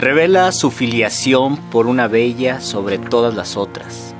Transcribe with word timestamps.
Revela 0.00 0.50
su 0.50 0.70
filiación 0.70 1.58
por 1.58 1.86
una 1.86 2.08
bella 2.08 2.62
sobre 2.62 2.96
todas 2.96 3.34
las 3.34 3.58
otras. 3.58 4.14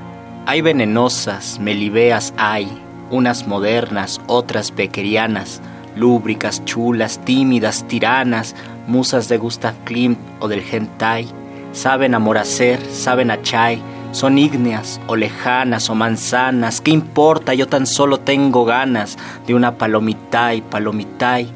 Hay 0.45 0.61
venenosas, 0.61 1.57
melibeas 1.59 2.35
hay, 2.37 2.67
unas 3.09 3.47
modernas, 3.47 4.21
otras 4.27 4.75
bequerianas, 4.75 5.59
lúbricas, 5.95 6.63
chulas, 6.65 7.19
tímidas, 7.25 7.87
tiranas, 7.87 8.55
musas 8.85 9.27
de 9.27 9.39
Gustav 9.39 9.73
Klimt 9.83 10.19
o 10.39 10.47
del 10.47 10.61
hentai, 10.71 11.25
saben 11.73 12.13
amoracer, 12.13 12.79
saben 12.91 13.31
achai, 13.31 13.81
son 14.11 14.37
ígneas 14.37 15.01
o 15.07 15.15
lejanas 15.15 15.89
o 15.89 15.95
manzanas, 15.95 16.79
¿qué 16.79 16.91
importa? 16.91 17.55
Yo 17.55 17.67
tan 17.67 17.87
solo 17.87 18.19
tengo 18.19 18.65
ganas 18.65 19.17
de 19.47 19.55
una 19.55 19.79
palomitay, 19.79 20.61
palomitay, 20.61 21.51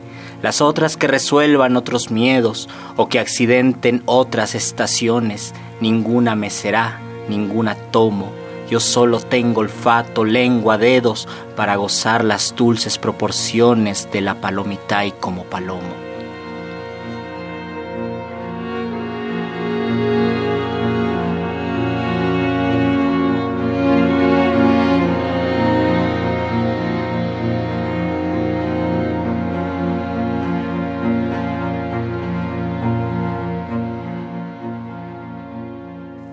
las 0.46 0.62
otras 0.62 0.96
que 0.96 1.08
resuelvan 1.08 1.76
otros 1.76 2.12
miedos 2.12 2.70
o 2.98 3.10
que 3.10 3.18
accidenten 3.18 4.04
otras 4.06 4.54
estaciones, 4.54 5.56
ninguna 5.82 6.36
me 6.36 6.52
será, 6.52 7.00
ninguna 7.28 7.74
tomo. 7.74 8.32
Yo 8.70 8.80
solo 8.80 9.20
tengo 9.22 9.62
olfato, 9.62 10.24
lengua, 10.24 10.78
dedos 10.78 11.28
para 11.56 11.78
gozar 11.78 12.24
las 12.24 12.56
dulces 12.56 13.00
proporciones 13.00 14.08
de 14.12 14.22
la 14.22 14.40
palomitay 14.40 15.14
como 15.20 15.46
palomo. 15.46 16.05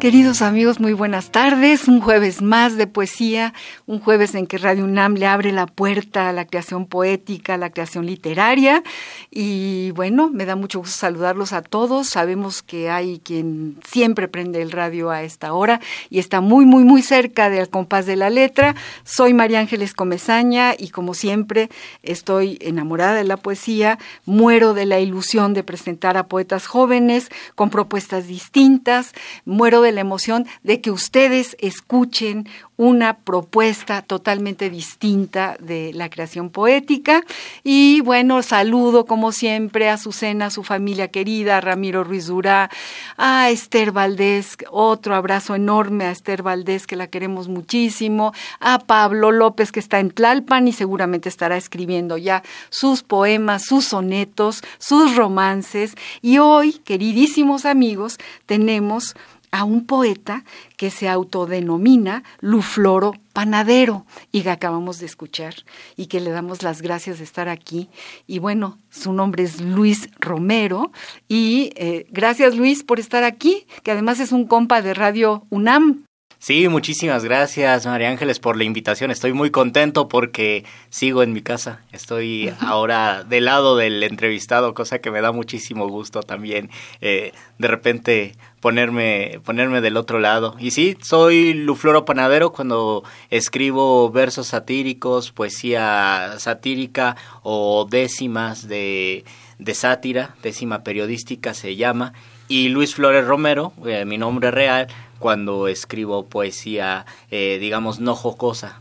Queridos 0.02 0.42
amigos, 0.42 0.80
muy 0.80 0.94
buenas 0.94 1.30
tardes. 1.30 1.86
Un 1.86 2.00
jueves 2.00 2.42
más 2.42 2.76
de 2.76 2.88
poesía, 2.88 3.54
un 3.86 4.00
jueves 4.00 4.34
en 4.34 4.48
que 4.48 4.58
Radio 4.58 4.82
UNAM 4.82 5.14
le 5.14 5.28
abre 5.28 5.52
la 5.52 5.66
puerta 5.66 6.28
a 6.28 6.32
la 6.32 6.44
creación 6.44 6.86
poética, 6.86 7.54
a 7.54 7.56
la 7.56 7.70
creación 7.70 8.04
literaria. 8.04 8.82
Y 9.30 9.92
bueno, 9.92 10.28
me 10.28 10.44
da 10.44 10.56
mucho 10.56 10.80
gusto 10.80 10.96
saludarlos 10.96 11.52
a 11.52 11.62
todos. 11.62 12.08
Sabemos 12.08 12.64
que 12.64 12.90
hay 12.90 13.20
quien 13.20 13.78
siempre 13.86 14.26
prende 14.26 14.60
el 14.60 14.72
radio 14.72 15.08
a 15.12 15.22
esta 15.22 15.52
hora 15.52 15.80
y 16.10 16.18
está 16.18 16.40
muy, 16.40 16.66
muy, 16.66 16.82
muy 16.82 17.02
cerca 17.02 17.48
del 17.48 17.68
compás 17.68 18.04
de 18.04 18.16
la 18.16 18.28
letra. 18.28 18.74
Soy 19.04 19.34
María 19.34 19.60
Ángeles 19.60 19.94
Comezaña 19.94 20.74
y 20.76 20.88
como 20.88 21.14
siempre 21.14 21.70
estoy 22.02 22.58
enamorada 22.60 23.14
de 23.14 23.22
la 23.22 23.36
poesía. 23.36 24.00
Muero 24.24 24.74
de 24.74 24.84
la 24.84 24.98
ilusión 24.98 25.54
de 25.54 25.62
presentar 25.62 26.16
a 26.16 26.26
poetas 26.26 26.66
jóvenes 26.66 27.28
con 27.54 27.70
propuestas 27.70 28.26
distintas. 28.26 29.12
Muero 29.44 29.80
de 29.80 29.91
la 29.92 30.00
emoción 30.00 30.46
de 30.62 30.80
que 30.80 30.90
ustedes 30.90 31.56
escuchen 31.60 32.48
una 32.76 33.18
propuesta 33.18 34.02
totalmente 34.02 34.68
distinta 34.68 35.56
de 35.60 35.92
la 35.94 36.10
creación 36.10 36.50
poética. 36.50 37.22
Y 37.62 38.00
bueno, 38.00 38.42
saludo 38.42 39.04
como 39.06 39.30
siempre 39.30 39.88
a 39.88 39.98
Susana, 39.98 40.46
a 40.46 40.50
su 40.50 40.64
familia 40.64 41.08
querida, 41.08 41.58
a 41.58 41.60
Ramiro 41.60 42.02
Ruiz 42.02 42.26
Durá, 42.26 42.70
a 43.16 43.50
Esther 43.50 43.92
Valdés, 43.92 44.56
otro 44.70 45.14
abrazo 45.14 45.54
enorme 45.54 46.06
a 46.06 46.10
Esther 46.10 46.42
Valdés, 46.42 46.88
que 46.88 46.96
la 46.96 47.06
queremos 47.06 47.46
muchísimo, 47.46 48.32
a 48.58 48.80
Pablo 48.80 49.30
López, 49.30 49.70
que 49.70 49.80
está 49.80 50.00
en 50.00 50.10
Tlalpan 50.10 50.66
y 50.66 50.72
seguramente 50.72 51.28
estará 51.28 51.56
escribiendo 51.56 52.16
ya 52.16 52.42
sus 52.70 53.04
poemas, 53.04 53.64
sus 53.64 53.84
sonetos, 53.84 54.62
sus 54.78 55.14
romances. 55.14 55.94
Y 56.20 56.38
hoy, 56.38 56.72
queridísimos 56.84 57.64
amigos, 57.64 58.18
tenemos 58.46 59.14
a 59.52 59.64
un 59.64 59.86
poeta 59.86 60.44
que 60.76 60.90
se 60.90 61.08
autodenomina 61.08 62.24
Lufloro 62.40 63.14
Panadero 63.32 64.04
y 64.32 64.42
que 64.42 64.50
acabamos 64.50 64.98
de 64.98 65.06
escuchar 65.06 65.54
y 65.96 66.06
que 66.06 66.20
le 66.20 66.30
damos 66.30 66.62
las 66.62 66.82
gracias 66.82 67.18
de 67.18 67.24
estar 67.24 67.48
aquí. 67.48 67.88
Y 68.26 68.40
bueno, 68.40 68.78
su 68.90 69.12
nombre 69.12 69.44
es 69.44 69.60
Luis 69.60 70.08
Romero 70.18 70.90
y 71.28 71.70
eh, 71.76 72.06
gracias 72.10 72.56
Luis 72.56 72.82
por 72.82 72.98
estar 72.98 73.24
aquí, 73.24 73.66
que 73.84 73.92
además 73.92 74.18
es 74.20 74.32
un 74.32 74.46
compa 74.46 74.82
de 74.82 74.94
Radio 74.94 75.46
UNAM. 75.50 76.04
Sí, 76.38 76.66
muchísimas 76.66 77.22
gracias 77.22 77.86
María 77.86 78.10
Ángeles 78.10 78.40
por 78.40 78.56
la 78.56 78.64
invitación. 78.64 79.12
Estoy 79.12 79.32
muy 79.32 79.52
contento 79.52 80.08
porque 80.08 80.64
sigo 80.90 81.22
en 81.22 81.32
mi 81.32 81.40
casa. 81.40 81.82
Estoy 81.92 82.52
ahora 82.58 83.22
del 83.22 83.44
lado 83.44 83.76
del 83.76 84.02
entrevistado, 84.02 84.74
cosa 84.74 84.98
que 84.98 85.12
me 85.12 85.20
da 85.20 85.30
muchísimo 85.30 85.86
gusto 85.86 86.24
también. 86.24 86.68
Eh, 87.00 87.32
de 87.58 87.68
repente 87.68 88.34
ponerme, 88.62 89.40
ponerme 89.44 89.80
del 89.80 89.98
otro 89.98 90.20
lado. 90.20 90.54
Y 90.58 90.70
sí, 90.70 90.96
soy 91.02 91.52
Lufloro 91.52 92.04
Panadero 92.04 92.52
cuando 92.52 93.02
escribo 93.28 94.10
versos 94.10 94.46
satíricos, 94.46 95.32
poesía 95.32 96.36
satírica 96.38 97.16
o 97.42 97.86
décimas 97.90 98.68
de, 98.68 99.24
de 99.58 99.74
sátira, 99.74 100.36
décima 100.42 100.84
periodística 100.84 101.54
se 101.54 101.74
llama. 101.74 102.14
Y 102.46 102.68
Luis 102.68 102.94
Flores 102.94 103.26
Romero, 103.26 103.72
eh, 103.84 104.04
mi 104.04 104.16
nombre 104.16 104.52
real, 104.52 104.86
cuando 105.18 105.66
escribo 105.66 106.26
poesía, 106.26 107.04
eh, 107.32 107.58
digamos, 107.60 107.98
no 107.98 108.14
jocosa, 108.14 108.80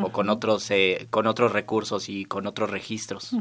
o 0.00 0.10
con 0.12 0.30
otros, 0.30 0.70
eh, 0.70 1.08
con 1.10 1.26
otros 1.26 1.52
recursos 1.52 2.08
y 2.08 2.24
con 2.24 2.46
otros 2.46 2.70
registros. 2.70 3.36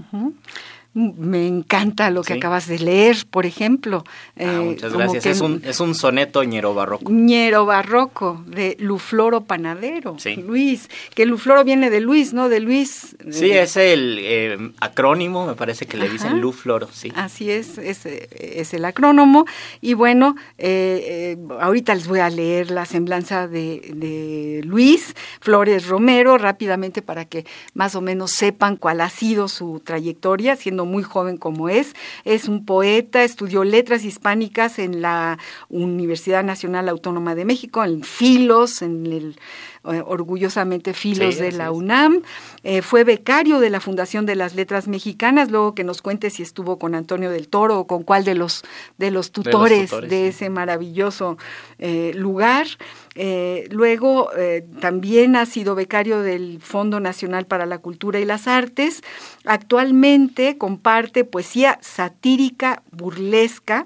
Me 0.94 1.46
encanta 1.46 2.10
lo 2.10 2.24
que 2.24 2.34
acabas 2.34 2.68
de 2.68 2.80
leer, 2.80 3.18
por 3.30 3.46
ejemplo. 3.46 4.04
Ah, 4.36 4.44
eh, 4.44 4.60
muchas 4.60 4.92
gracias. 4.92 5.26
Es 5.28 5.40
un, 5.40 5.62
es 5.64 5.80
un 5.80 5.94
soneto 5.94 6.44
ñero 6.44 6.74
barroco. 6.74 7.12
ñero 7.12 7.66
barroco, 7.68 8.44
de 8.48 8.76
Lufloro 8.80 9.42
Panadero. 9.42 10.16
Sí. 10.18 10.36
Luis, 10.38 10.90
que 11.14 11.28
Lufloro 11.28 11.64
viene 11.64 11.92
de 11.92 12.00
Luis, 12.02 12.34
¿no? 12.34 12.50
De 12.50 12.60
Luis. 12.60 13.16
Sí, 13.30 13.52
es 13.52 13.78
el 13.78 14.18
eh, 14.20 14.72
acrónimo, 14.80 15.46
me 15.46 15.54
parece 15.54 15.86
que 15.86 15.96
le 15.96 16.10
dicen 16.10 16.42
Lufloro, 16.42 16.90
sí. 16.92 17.14
Así 17.16 17.52
es, 17.52 17.78
es, 17.78 18.08
es 18.08 18.74
el 18.74 18.84
acrónomo. 18.84 19.46
Y 19.82 19.94
bueno, 19.94 20.36
eh, 20.58 21.38
ahorita 21.60 21.94
les 21.94 22.08
voy 22.08 22.20
a 22.20 22.32
leer 22.32 22.72
la 22.72 22.86
semblanza 22.86 23.48
de, 23.48 23.92
de 23.94 24.62
Luis 24.66 25.16
Flores 25.40 25.88
Romero 25.88 26.40
rápidamente 26.40 27.04
para 27.04 27.26
que 27.26 27.46
más 27.76 27.94
o 27.94 28.02
menos 28.02 28.32
sepan 28.32 28.76
cuál 28.76 29.02
ha 29.02 29.10
sido 29.10 29.48
su 29.48 29.82
trayectoria, 29.86 30.56
siendo 30.56 30.79
muy 30.86 31.04
joven 31.04 31.38
como 31.38 31.70
es. 31.70 31.96
Es 32.26 32.48
un 32.48 32.66
poeta, 32.66 33.24
estudió 33.24 33.64
letras 33.64 34.04
hispánicas 34.04 34.80
en 34.80 35.02
la 35.02 35.38
Universidad 35.70 36.44
Nacional 36.44 36.90
Autónoma 36.90 37.36
de 37.36 37.46
México, 37.46 37.84
en 37.84 38.04
Filos, 38.04 38.82
en 38.82 39.06
el 39.06 39.40
eh, 39.86 40.04
orgullosamente 40.06 40.94
Filos 40.94 41.38
de 41.38 41.54
la 41.54 41.72
UNAM. 41.72 42.22
Eh, 42.64 42.82
fue 42.82 43.06
becario 43.06 43.60
de 43.60 43.70
la 43.70 43.80
Fundación 43.80 44.26
de 44.26 44.36
las 44.36 44.54
Letras 44.54 44.88
Mexicanas, 44.90 45.50
luego 45.52 45.74
que 45.74 45.86
nos 45.86 46.02
cuente 46.02 46.30
si 46.30 46.44
estuvo 46.44 46.78
con 46.78 46.96
Antonio 46.96 47.32
del 47.32 47.48
Toro 47.48 47.80
o 47.80 47.88
con 47.88 48.04
cuál 48.04 48.26
de 48.26 48.36
los, 48.36 48.64
de 48.98 49.10
los 49.10 49.32
tutores 49.32 49.92
de, 49.92 50.28
ese 50.28 50.50
maravilloso 50.50 51.38
eh, 51.78 52.12
lugar. 52.16 52.68
Luego 53.70 54.30
también 54.80 55.36
ha 55.36 55.46
sido 55.46 55.76
becario 55.76 56.22
del 56.22 56.60
Fondo 56.62 57.00
Nacional 57.00 57.46
para 57.46 57.66
la 57.66 57.80
Cultura 57.80 58.20
y 58.20 58.26
las 58.26 58.48
Artes. 58.48 59.02
Actualmente 59.46 60.58
comparte 60.58 61.24
poesía 61.26 61.80
satírica, 61.82 62.84
burlesca 62.92 63.86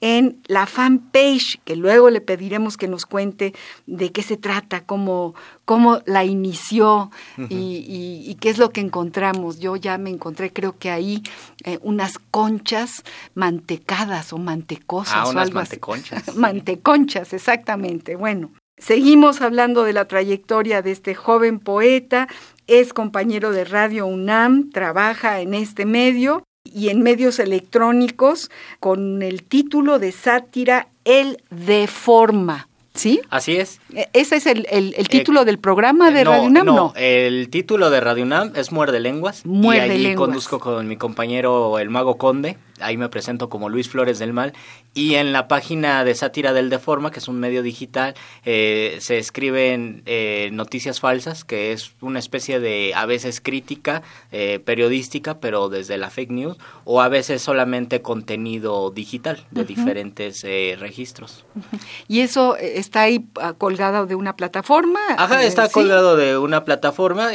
en 0.00 0.40
la 0.46 0.66
fanpage, 0.66 1.60
que 1.64 1.76
luego 1.76 2.10
le 2.10 2.20
pediremos 2.20 2.76
que 2.76 2.88
nos 2.88 3.04
cuente 3.04 3.54
de 3.86 4.12
qué 4.12 4.22
se 4.22 4.36
trata, 4.36 4.84
cómo, 4.84 5.34
cómo 5.64 6.00
la 6.06 6.24
inició 6.24 7.10
y, 7.48 8.36
qué 8.40 8.50
es 8.50 8.58
lo 8.58 8.70
que 8.70 8.80
encontramos. 8.80 9.58
Yo 9.58 9.76
ya 9.76 9.98
me 9.98 10.10
encontré, 10.10 10.52
creo 10.52 10.78
que 10.78 10.90
ahí, 10.90 11.22
eh, 11.64 11.78
unas 11.82 12.18
conchas 12.18 13.02
mantecadas 13.34 14.32
o 14.32 14.38
mantecosas. 14.38 15.14
Ah, 15.16 15.28
unas 15.28 15.52
manteconchas. 15.52 16.34
manteconchas, 16.36 17.32
exactamente. 17.32 18.14
Bueno, 18.14 18.50
seguimos 18.78 19.40
hablando 19.40 19.84
de 19.84 19.92
la 19.92 20.06
trayectoria 20.06 20.82
de 20.82 20.92
este 20.92 21.14
joven 21.14 21.60
poeta. 21.60 22.28
Es 22.66 22.92
compañero 22.92 23.52
de 23.52 23.64
Radio 23.64 24.06
UNAM, 24.06 24.70
trabaja 24.70 25.40
en 25.40 25.54
este 25.54 25.86
medio 25.86 26.44
y 26.64 26.90
en 26.90 27.02
medios 27.02 27.38
electrónicos 27.38 28.50
con 28.80 29.22
el 29.22 29.42
título 29.42 29.98
de 29.98 30.12
sátira 30.12 30.88
El 31.04 31.42
Deforma. 31.50 32.68
¿Sí? 32.94 33.20
Así 33.30 33.56
es. 33.56 33.80
E, 33.94 34.08
¿Ese 34.12 34.36
es 34.36 34.46
el, 34.46 34.66
el, 34.70 35.08
título 35.08 35.44
del 35.44 35.58
programa 35.58 36.10
de 36.10 36.24
Radio 36.24 36.42
UNAM? 36.42 36.66
No, 36.66 36.92
el 36.96 37.48
título 37.48 37.90
de 37.90 38.00
Radio 38.00 38.24
UNAM 38.24 38.52
es 38.56 38.72
Muerde 38.72 38.98
Lenguas. 38.98 39.46
Muerde 39.46 39.96
y 39.96 40.06
ahí 40.06 40.14
conduzco 40.14 40.58
con 40.58 40.88
mi 40.88 40.96
compañero 40.96 41.78
el 41.78 41.90
Mago 41.90 42.18
Conde 42.18 42.58
ahí 42.80 42.96
me 42.96 43.08
presento 43.08 43.48
como 43.48 43.68
Luis 43.68 43.88
Flores 43.88 44.18
del 44.18 44.32
Mal, 44.32 44.52
y 44.94 45.14
en 45.14 45.32
la 45.32 45.48
página 45.48 46.04
de 46.04 46.14
Sátira 46.14 46.52
del 46.52 46.70
Deforma, 46.70 47.10
que 47.10 47.20
es 47.20 47.28
un 47.28 47.38
medio 47.38 47.62
digital, 47.62 48.14
eh, 48.44 48.98
se 49.00 49.18
escriben 49.18 50.02
eh, 50.06 50.50
noticias 50.52 51.00
falsas, 51.00 51.44
que 51.44 51.72
es 51.72 51.92
una 52.00 52.18
especie 52.18 52.60
de, 52.60 52.92
a 52.94 53.06
veces 53.06 53.40
crítica 53.40 54.02
eh, 54.32 54.60
periodística, 54.64 55.40
pero 55.40 55.68
desde 55.68 55.98
la 55.98 56.10
fake 56.10 56.30
news, 56.30 56.56
o 56.84 57.00
a 57.00 57.08
veces 57.08 57.42
solamente 57.42 58.02
contenido 58.02 58.90
digital 58.90 59.46
de 59.50 59.64
diferentes 59.64 60.42
registros. 60.78 61.44
¿Y 62.08 62.20
eso 62.20 62.56
está 62.56 63.02
ahí 63.02 63.26
ah, 63.40 63.54
colgado 63.56 64.06
de 64.06 64.14
una 64.14 64.36
plataforma? 64.36 65.00
Ajá, 65.16 65.44
está 65.44 65.68
colgado 65.68 66.16
de 66.16 66.38
una 66.38 66.64
plataforma, 66.64 67.30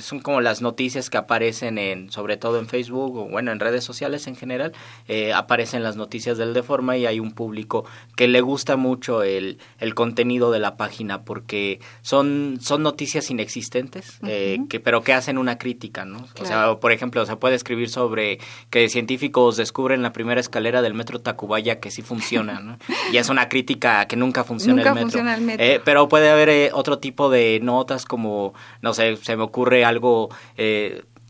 son 0.00 0.20
como 0.20 0.40
las 0.40 0.62
noticias 0.62 1.10
que 1.10 1.16
aparecen 1.16 1.78
en, 1.78 2.10
sobre 2.10 2.36
todo 2.36 2.58
en 2.58 2.68
Facebook, 2.68 3.16
o 3.16 3.24
bueno, 3.28 3.52
en 3.52 3.60
redes 3.60 3.84
sociales 3.84 4.26
en 4.26 4.36
general, 4.36 4.72
eh, 5.08 5.32
aparecen 5.32 5.82
las 5.82 5.96
noticias 5.96 6.38
del 6.38 6.54
Deforma 6.54 6.96
y 6.96 7.06
hay 7.06 7.20
un 7.20 7.32
público 7.32 7.84
que 8.16 8.28
le 8.28 8.40
gusta 8.40 8.76
mucho 8.76 9.22
el, 9.22 9.58
el 9.78 9.94
contenido 9.94 10.50
de 10.50 10.58
la 10.58 10.76
página 10.76 11.22
porque 11.22 11.80
son, 12.02 12.58
son 12.60 12.82
noticias 12.82 13.30
inexistentes, 13.30 14.18
eh, 14.26 14.58
que, 14.68 14.80
pero 14.80 15.02
que 15.02 15.12
hacen 15.12 15.38
una 15.38 15.58
crítica, 15.58 16.04
¿no? 16.04 16.26
O 16.40 16.44
sea, 16.44 16.76
por 16.76 16.92
ejemplo, 16.92 17.24
se 17.26 17.36
puede 17.36 17.54
escribir 17.54 17.88
sobre 17.88 18.38
que 18.70 18.88
científicos 18.88 19.56
descubren 19.56 20.02
la 20.02 20.12
primera 20.12 20.40
escalera 20.40 20.82
del 20.82 20.94
metro 20.94 21.20
Tacubaya 21.20 21.80
que 21.80 21.90
sí 21.90 22.02
funciona, 22.02 22.60
¿no? 22.60 22.78
y 23.12 23.16
es 23.16 23.28
una 23.28 23.48
crítica 23.48 24.06
que 24.06 24.16
nunca 24.16 24.44
funciona, 24.44 24.82
el, 24.82 24.88
metro. 24.88 25.02
Funciona 25.02 25.34
el 25.34 25.42
metro. 25.42 25.64
Eh, 25.64 25.80
pero 25.84 26.08
puede 26.08 26.30
haber 26.30 26.70
otro 26.72 26.98
tipo 26.98 27.30
de 27.30 27.60
notas 27.62 28.04
como, 28.04 28.54
no 28.82 28.94
sé, 28.94 29.16
se 29.16 29.36
me 29.36 29.42
ocurre 29.42 29.84
algo... 29.84 30.28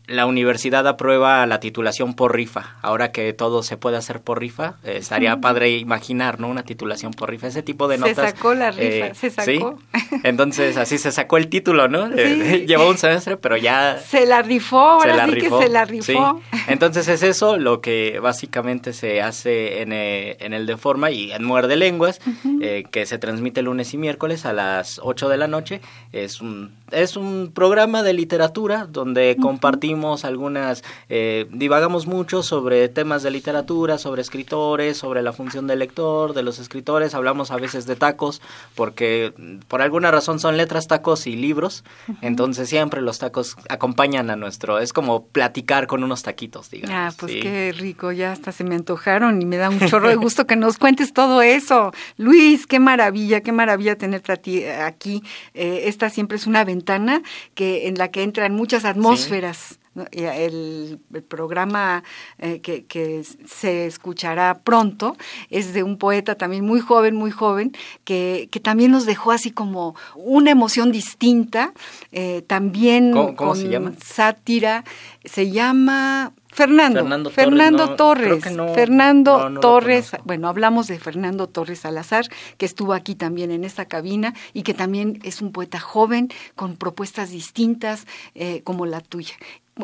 La 0.07 0.25
universidad 0.25 0.87
aprueba 0.87 1.45
la 1.47 1.59
titulación 1.59 2.13
por 2.13 2.33
rifa. 2.33 2.77
Ahora 2.81 3.11
que 3.11 3.33
todo 3.33 3.61
se 3.61 3.75
puede 3.75 3.97
hacer 3.97 4.21
por 4.21 4.39
rifa, 4.39 4.75
eh, 4.85 4.95
estaría 4.99 5.41
padre 5.41 5.71
imaginar, 5.71 6.39
¿no? 6.39 6.47
Una 6.47 6.63
titulación 6.63 7.11
por 7.11 7.29
rifa. 7.29 7.47
Ese 7.47 7.61
tipo 7.61 7.89
de 7.89 7.97
notas. 7.97 8.15
Se 8.15 8.37
sacó 8.37 8.53
la 8.53 8.71
rifa, 8.71 9.07
eh, 9.07 9.15
se 9.15 9.29
sacó. 9.29 9.79
Entonces, 10.23 10.77
así 10.77 10.97
se 10.97 11.11
sacó 11.11 11.35
el 11.35 11.49
título, 11.49 11.89
¿no? 11.89 12.07
Eh, 12.15 12.63
llevó 12.67 12.87
un 12.87 12.97
semestre, 12.97 13.35
pero 13.35 13.57
ya. 13.57 13.99
Se 13.99 14.25
la 14.25 14.41
rifó, 14.41 14.79
ahora 14.79 15.11
se 15.11 15.17
la 15.17 15.25
sí 15.25 15.31
rifó. 15.31 15.59
que 15.59 15.65
se 15.65 15.71
la 15.73 15.83
rifó. 15.83 16.41
Entonces, 16.67 17.09
es 17.09 17.21
eso 17.21 17.57
lo 17.57 17.81
que 17.81 18.21
básicamente 18.21 18.93
se 18.93 19.21
hace 19.21 19.81
en, 19.81 19.91
en 19.91 20.53
el 20.53 20.65
de 20.67 20.77
forma 20.77 21.11
y 21.11 21.33
en 21.33 21.43
Muerde 21.43 21.75
Lenguas, 21.75 22.21
que 22.61 23.05
se 23.05 23.17
transmite 23.17 23.61
lunes 23.61 23.93
y 23.93 23.97
miércoles 23.97 24.45
a 24.45 24.53
las 24.53 25.01
8 25.03 25.27
de 25.27 25.35
la 25.35 25.47
noche. 25.47 25.81
Es 26.13 26.39
un, 26.39 26.71
es 26.91 27.17
un 27.17 27.51
programa 27.53 28.03
de 28.03 28.13
literatura 28.13 28.87
donde 28.89 29.35
compartimos 29.41 29.96
algunas, 30.23 30.83
eh, 31.09 31.47
divagamos 31.51 32.07
mucho 32.07 32.43
sobre 32.43 32.87
temas 32.89 33.23
de 33.23 33.31
literatura, 33.31 33.97
sobre 33.97 34.21
escritores, 34.21 34.97
sobre 34.97 35.21
la 35.21 35.33
función 35.33 35.67
del 35.67 35.79
lector, 35.79 36.33
de 36.33 36.43
los 36.43 36.59
escritores, 36.59 37.13
hablamos 37.13 37.51
a 37.51 37.57
veces 37.57 37.85
de 37.85 37.95
tacos, 37.95 38.41
porque 38.75 39.33
por 39.67 39.81
alguna 39.81 40.11
razón 40.11 40.39
son 40.39 40.57
letras, 40.57 40.87
tacos 40.87 41.27
y 41.27 41.35
libros, 41.35 41.83
entonces 42.21 42.69
siempre 42.69 43.01
los 43.01 43.19
tacos 43.19 43.55
acompañan 43.69 44.29
a 44.29 44.35
nuestro, 44.35 44.79
es 44.79 44.93
como 44.93 45.25
platicar 45.25 45.87
con 45.87 46.03
unos 46.03 46.23
taquitos, 46.23 46.69
digamos. 46.69 46.95
Ah, 46.95 47.11
pues 47.17 47.33
qué 47.33 47.73
rico, 47.77 48.11
ya 48.11 48.31
hasta 48.31 48.51
se 48.51 48.63
me 48.63 48.75
antojaron 48.75 49.41
y 49.41 49.45
me 49.45 49.57
da 49.57 49.69
un 49.69 49.79
chorro 49.79 50.09
de 50.09 50.15
gusto 50.15 50.45
que 50.45 50.55
nos 50.55 50.77
cuentes 50.77 51.13
todo 51.13 51.41
eso. 51.41 51.91
Luis, 52.17 52.67
qué 52.67 52.79
maravilla, 52.79 53.41
qué 53.41 53.51
maravilla 53.51 53.97
tenerte 53.97 54.31
aquí. 54.81 55.23
Eh, 55.53 55.83
esta 55.85 56.09
siempre 56.09 56.37
es 56.37 56.47
una 56.47 56.63
ventana 56.63 57.21
que 57.55 57.87
en 57.87 57.95
la 57.95 58.09
que 58.09 58.23
entran 58.23 58.53
muchas 58.53 58.85
atmósferas. 58.85 59.79
El, 60.11 60.99
programa 61.27 62.03
eh, 62.37 62.61
que, 62.61 63.23
se 63.45 63.85
escuchará 63.85 64.59
pronto 64.63 65.15
es 65.49 65.73
de 65.73 65.83
un 65.83 65.97
poeta 65.97 66.35
también 66.35 66.65
muy 66.65 66.79
joven, 66.79 67.15
muy 67.15 67.31
joven, 67.31 67.71
que, 68.03 68.49
también 68.63 68.91
nos 68.91 69.05
dejó 69.05 69.31
así 69.31 69.51
como 69.51 69.95
una 70.15 70.51
emoción 70.51 70.91
distinta, 70.91 71.73
eh, 72.11 72.43
también 72.47 73.13
con 73.35 73.55
se 73.55 73.69
llama? 73.69 73.93
sátira, 74.03 74.83
se 75.23 75.51
llama 75.51 76.33
Fernando, 76.57 77.29
Fernando, 77.29 77.95
Torres, 77.95 78.43
Fernando 78.73 79.59
Torres, 79.61 80.11
bueno, 80.23 80.47
hablamos 80.47 80.87
de 80.87 80.97
Fernando 80.97 81.47
Torres 81.47 81.81
Salazar, 81.81 82.25
que 82.57 82.65
estuvo 82.65 82.93
aquí 82.93 83.13
también 83.13 83.51
en 83.51 83.63
esta 83.63 83.85
cabina 83.85 84.33
y 84.53 84.63
que 84.63 84.73
también 84.73 85.19
es 85.23 85.43
un 85.43 85.51
poeta 85.51 85.79
joven 85.79 86.29
con 86.55 86.75
propuestas 86.75 87.29
distintas 87.29 88.07
eh, 88.33 88.61
como 88.63 88.87
la 88.87 89.01
tuya. 89.01 89.35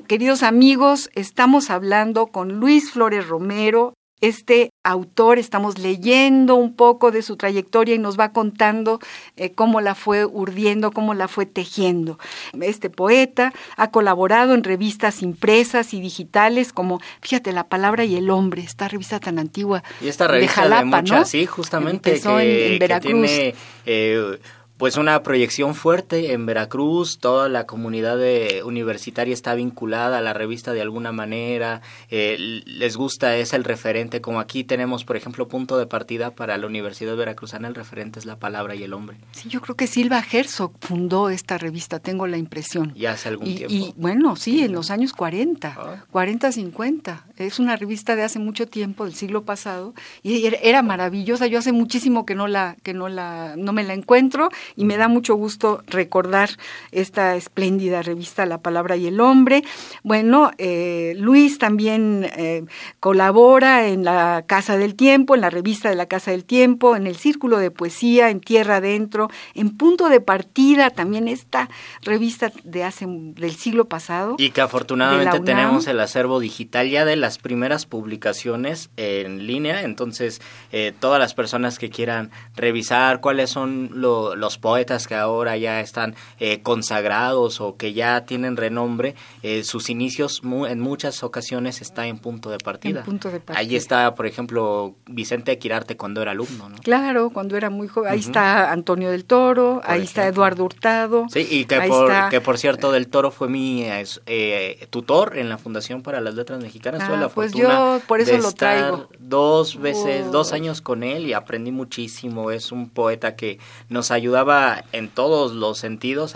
Queridos 0.01 0.41
amigos, 0.41 1.11
estamos 1.13 1.69
hablando 1.69 2.27
con 2.27 2.53
Luis 2.53 2.91
Flores 2.91 3.27
Romero, 3.27 3.93
este 4.21 4.71
autor, 4.83 5.37
estamos 5.37 5.77
leyendo 5.77 6.55
un 6.55 6.75
poco 6.75 7.11
de 7.11 7.21
su 7.21 7.35
trayectoria 7.35 7.93
y 7.93 7.99
nos 7.99 8.17
va 8.17 8.31
contando 8.31 8.99
eh, 9.35 9.51
cómo 9.51 9.81
la 9.81 9.93
fue 9.93 10.25
urdiendo, 10.25 10.91
cómo 10.91 11.13
la 11.13 11.27
fue 11.27 11.45
tejiendo. 11.45 12.17
Este 12.59 12.89
poeta 12.89 13.53
ha 13.75 13.91
colaborado 13.91 14.55
en 14.55 14.63
revistas 14.63 15.21
impresas 15.21 15.93
y 15.93 15.99
digitales 15.99 16.73
como, 16.73 16.99
fíjate, 17.21 17.51
La 17.51 17.67
Palabra 17.67 18.03
y 18.03 18.15
el 18.15 18.31
Hombre, 18.31 18.63
esta 18.63 18.87
revista 18.87 19.19
tan 19.19 19.37
antigua. 19.37 19.83
Y 20.01 20.07
esta 20.07 20.27
revista 20.27 20.63
de, 20.63 20.69
Jalapa, 20.69 21.25
sí, 21.25 21.45
justamente, 21.45 22.19
que, 22.19 22.73
en, 22.73 22.79
Veracruz. 22.79 23.11
tiene, 23.11 23.55
eh, 23.85 24.39
pues 24.83 24.97
una 24.97 25.23
proyección 25.23 25.75
fuerte 25.75 26.33
en 26.33 26.45
Veracruz, 26.45 27.17
toda 27.17 27.47
la 27.47 27.65
comunidad 27.65 28.19
universitaria 28.65 29.33
está 29.33 29.55
vinculada 29.55 30.17
a 30.17 30.21
la 30.21 30.33
revista 30.33 30.73
de 30.73 30.81
alguna 30.81 31.13
manera, 31.13 31.81
eh, 32.09 32.61
les 32.65 32.97
gusta, 32.97 33.37
es 33.37 33.53
el 33.53 33.63
referente, 33.63 34.19
como 34.19 34.41
aquí 34.41 34.65
tenemos, 34.65 35.05
por 35.05 35.15
ejemplo, 35.15 35.47
punto 35.47 35.77
de 35.77 35.87
partida 35.87 36.31
para 36.31 36.57
la 36.57 36.67
Universidad 36.67 37.15
Veracruzana, 37.15 37.69
el 37.69 37.75
referente 37.75 38.19
es 38.19 38.25
la 38.25 38.35
palabra 38.35 38.75
y 38.75 38.83
el 38.83 38.91
hombre. 38.91 39.15
Sí, 39.31 39.47
yo 39.47 39.61
creo 39.61 39.77
que 39.77 39.87
Silva 39.87 40.21
Herzog 40.29 40.73
fundó 40.81 41.29
esta 41.29 41.57
revista, 41.57 41.99
tengo 41.99 42.27
la 42.27 42.35
impresión. 42.35 42.91
Y 42.93 43.05
hace 43.05 43.29
algún 43.29 43.47
y, 43.47 43.55
tiempo. 43.55 43.73
Y 43.73 43.93
bueno, 43.95 44.35
sí, 44.35 44.65
en 44.65 44.73
los 44.73 44.91
años 44.91 45.13
40, 45.13 46.07
40, 46.11 46.51
50. 46.51 47.25
Es 47.37 47.57
una 47.57 47.77
revista 47.77 48.17
de 48.17 48.23
hace 48.23 48.39
mucho 48.39 48.67
tiempo, 48.67 49.05
del 49.05 49.15
siglo 49.15 49.45
pasado, 49.45 49.93
y 50.23 50.45
era 50.61 50.81
maravillosa. 50.81 51.47
Yo 51.47 51.59
hace 51.59 51.71
muchísimo 51.71 52.25
que 52.25 52.35
no 52.35 52.49
la, 52.49 52.75
que 52.83 52.93
no 52.93 53.07
la, 53.07 53.55
no 53.55 53.71
me 53.71 53.85
la 53.85 53.93
encuentro 53.93 54.49
y 54.75 54.85
me 54.85 54.97
da 54.97 55.07
mucho 55.07 55.35
gusto 55.35 55.83
recordar 55.87 56.49
esta 56.91 57.35
espléndida 57.35 58.01
revista 58.01 58.45
La 58.45 58.59
Palabra 58.59 58.95
y 58.95 59.07
el 59.07 59.19
Hombre. 59.19 59.63
Bueno, 60.03 60.51
eh, 60.57 61.13
Luis 61.17 61.57
también 61.57 62.29
eh, 62.35 62.65
colabora 62.99 63.87
en 63.87 64.03
la 64.03 64.43
Casa 64.47 64.77
del 64.77 64.95
Tiempo, 64.95 65.35
en 65.35 65.41
la 65.41 65.49
revista 65.49 65.89
de 65.89 65.95
la 65.95 66.07
Casa 66.07 66.31
del 66.31 66.45
Tiempo, 66.45 66.95
en 66.95 67.07
el 67.07 67.15
Círculo 67.15 67.57
de 67.57 67.71
Poesía, 67.71 68.29
en 68.29 68.39
Tierra 68.39 68.77
Adentro, 68.77 69.29
en 69.53 69.77
Punto 69.77 70.09
de 70.09 70.21
Partida, 70.21 70.89
también 70.89 71.27
esta 71.27 71.69
revista 72.01 72.51
de 72.63 72.83
hace 72.83 73.05
del 73.07 73.51
siglo 73.51 73.85
pasado. 73.85 74.35
Y 74.37 74.51
que 74.51 74.61
afortunadamente 74.61 75.39
tenemos 75.39 75.87
el 75.87 75.99
acervo 75.99 76.39
digital 76.39 76.89
ya 76.89 77.05
de 77.05 77.15
las 77.15 77.37
primeras 77.37 77.85
publicaciones 77.85 78.89
en 78.97 79.45
línea, 79.47 79.83
entonces 79.83 80.41
eh, 80.71 80.93
todas 80.99 81.19
las 81.19 81.33
personas 81.33 81.79
que 81.79 81.89
quieran 81.89 82.31
revisar 82.55 83.21
cuáles 83.21 83.49
son 83.49 83.89
los 83.93 84.52
los 84.53 84.59
poetas 84.59 85.07
que 85.07 85.15
ahora 85.15 85.57
ya 85.57 85.79
están 85.79 86.15
eh, 86.39 86.61
consagrados 86.61 87.59
o 87.59 87.75
que 87.75 87.93
ya 87.93 88.25
tienen 88.25 88.55
renombre, 88.55 89.15
eh, 89.41 89.63
sus 89.63 89.89
inicios 89.89 90.41
en 90.43 90.79
muchas 90.79 91.23
ocasiones 91.23 91.81
está 91.81 92.05
en 92.05 92.19
punto 92.19 92.51
de 92.51 92.59
partida. 92.59 93.03
punto 93.03 93.31
de 93.31 93.39
partida. 93.39 93.59
Ahí 93.59 93.75
está, 93.75 94.13
por 94.13 94.27
ejemplo, 94.27 94.93
Vicente 95.07 95.57
Quirarte 95.57 95.97
cuando 95.97 96.21
era 96.21 96.31
alumno, 96.31 96.69
¿no? 96.69 96.77
Claro, 96.77 97.31
cuando 97.31 97.57
era 97.57 97.69
muy 97.69 97.87
joven. 97.87 98.11
Ahí 98.11 98.19
está 98.19 98.71
Antonio 98.71 99.09
del 99.09 99.25
Toro, 99.25 99.81
ahí 99.85 100.03
está 100.03 100.27
Eduardo 100.27 100.65
Hurtado. 100.65 101.25
Sí, 101.29 101.47
y 101.49 101.65
que, 101.65 101.81
por, 101.81 102.11
que 102.29 102.41
por 102.41 102.57
cierto 102.57 102.91
del 102.91 103.07
Toro 103.07 103.31
fue 103.31 103.49
mi 103.49 103.85
eh, 103.85 104.87
tutor 104.91 105.37
en 105.37 105.49
la 105.49 105.57
Fundación 105.57 106.03
para 106.03 106.21
las 106.21 106.35
Letras 106.35 106.61
Mexicanas. 106.61 107.01
Ah, 107.03 107.15
la 107.15 107.29
pues 107.29 107.53
yo 107.53 108.01
por 108.07 108.19
eso 108.19 108.37
lo 108.37 108.51
traigo. 108.51 109.09
Dos 109.19 109.79
veces, 109.79 110.31
dos 110.31 110.53
años 110.53 110.81
con 110.81 111.03
él 111.03 111.25
y 111.25 111.33
aprendí 111.33 111.71
muchísimo. 111.71 112.51
Es 112.51 112.71
un 112.71 112.89
poeta 112.89 113.35
que 113.35 113.57
nos 113.89 114.11
ayudaba 114.11 114.42
en 114.91 115.09
todos 115.09 115.53
los 115.53 115.77
sentidos 115.77 116.35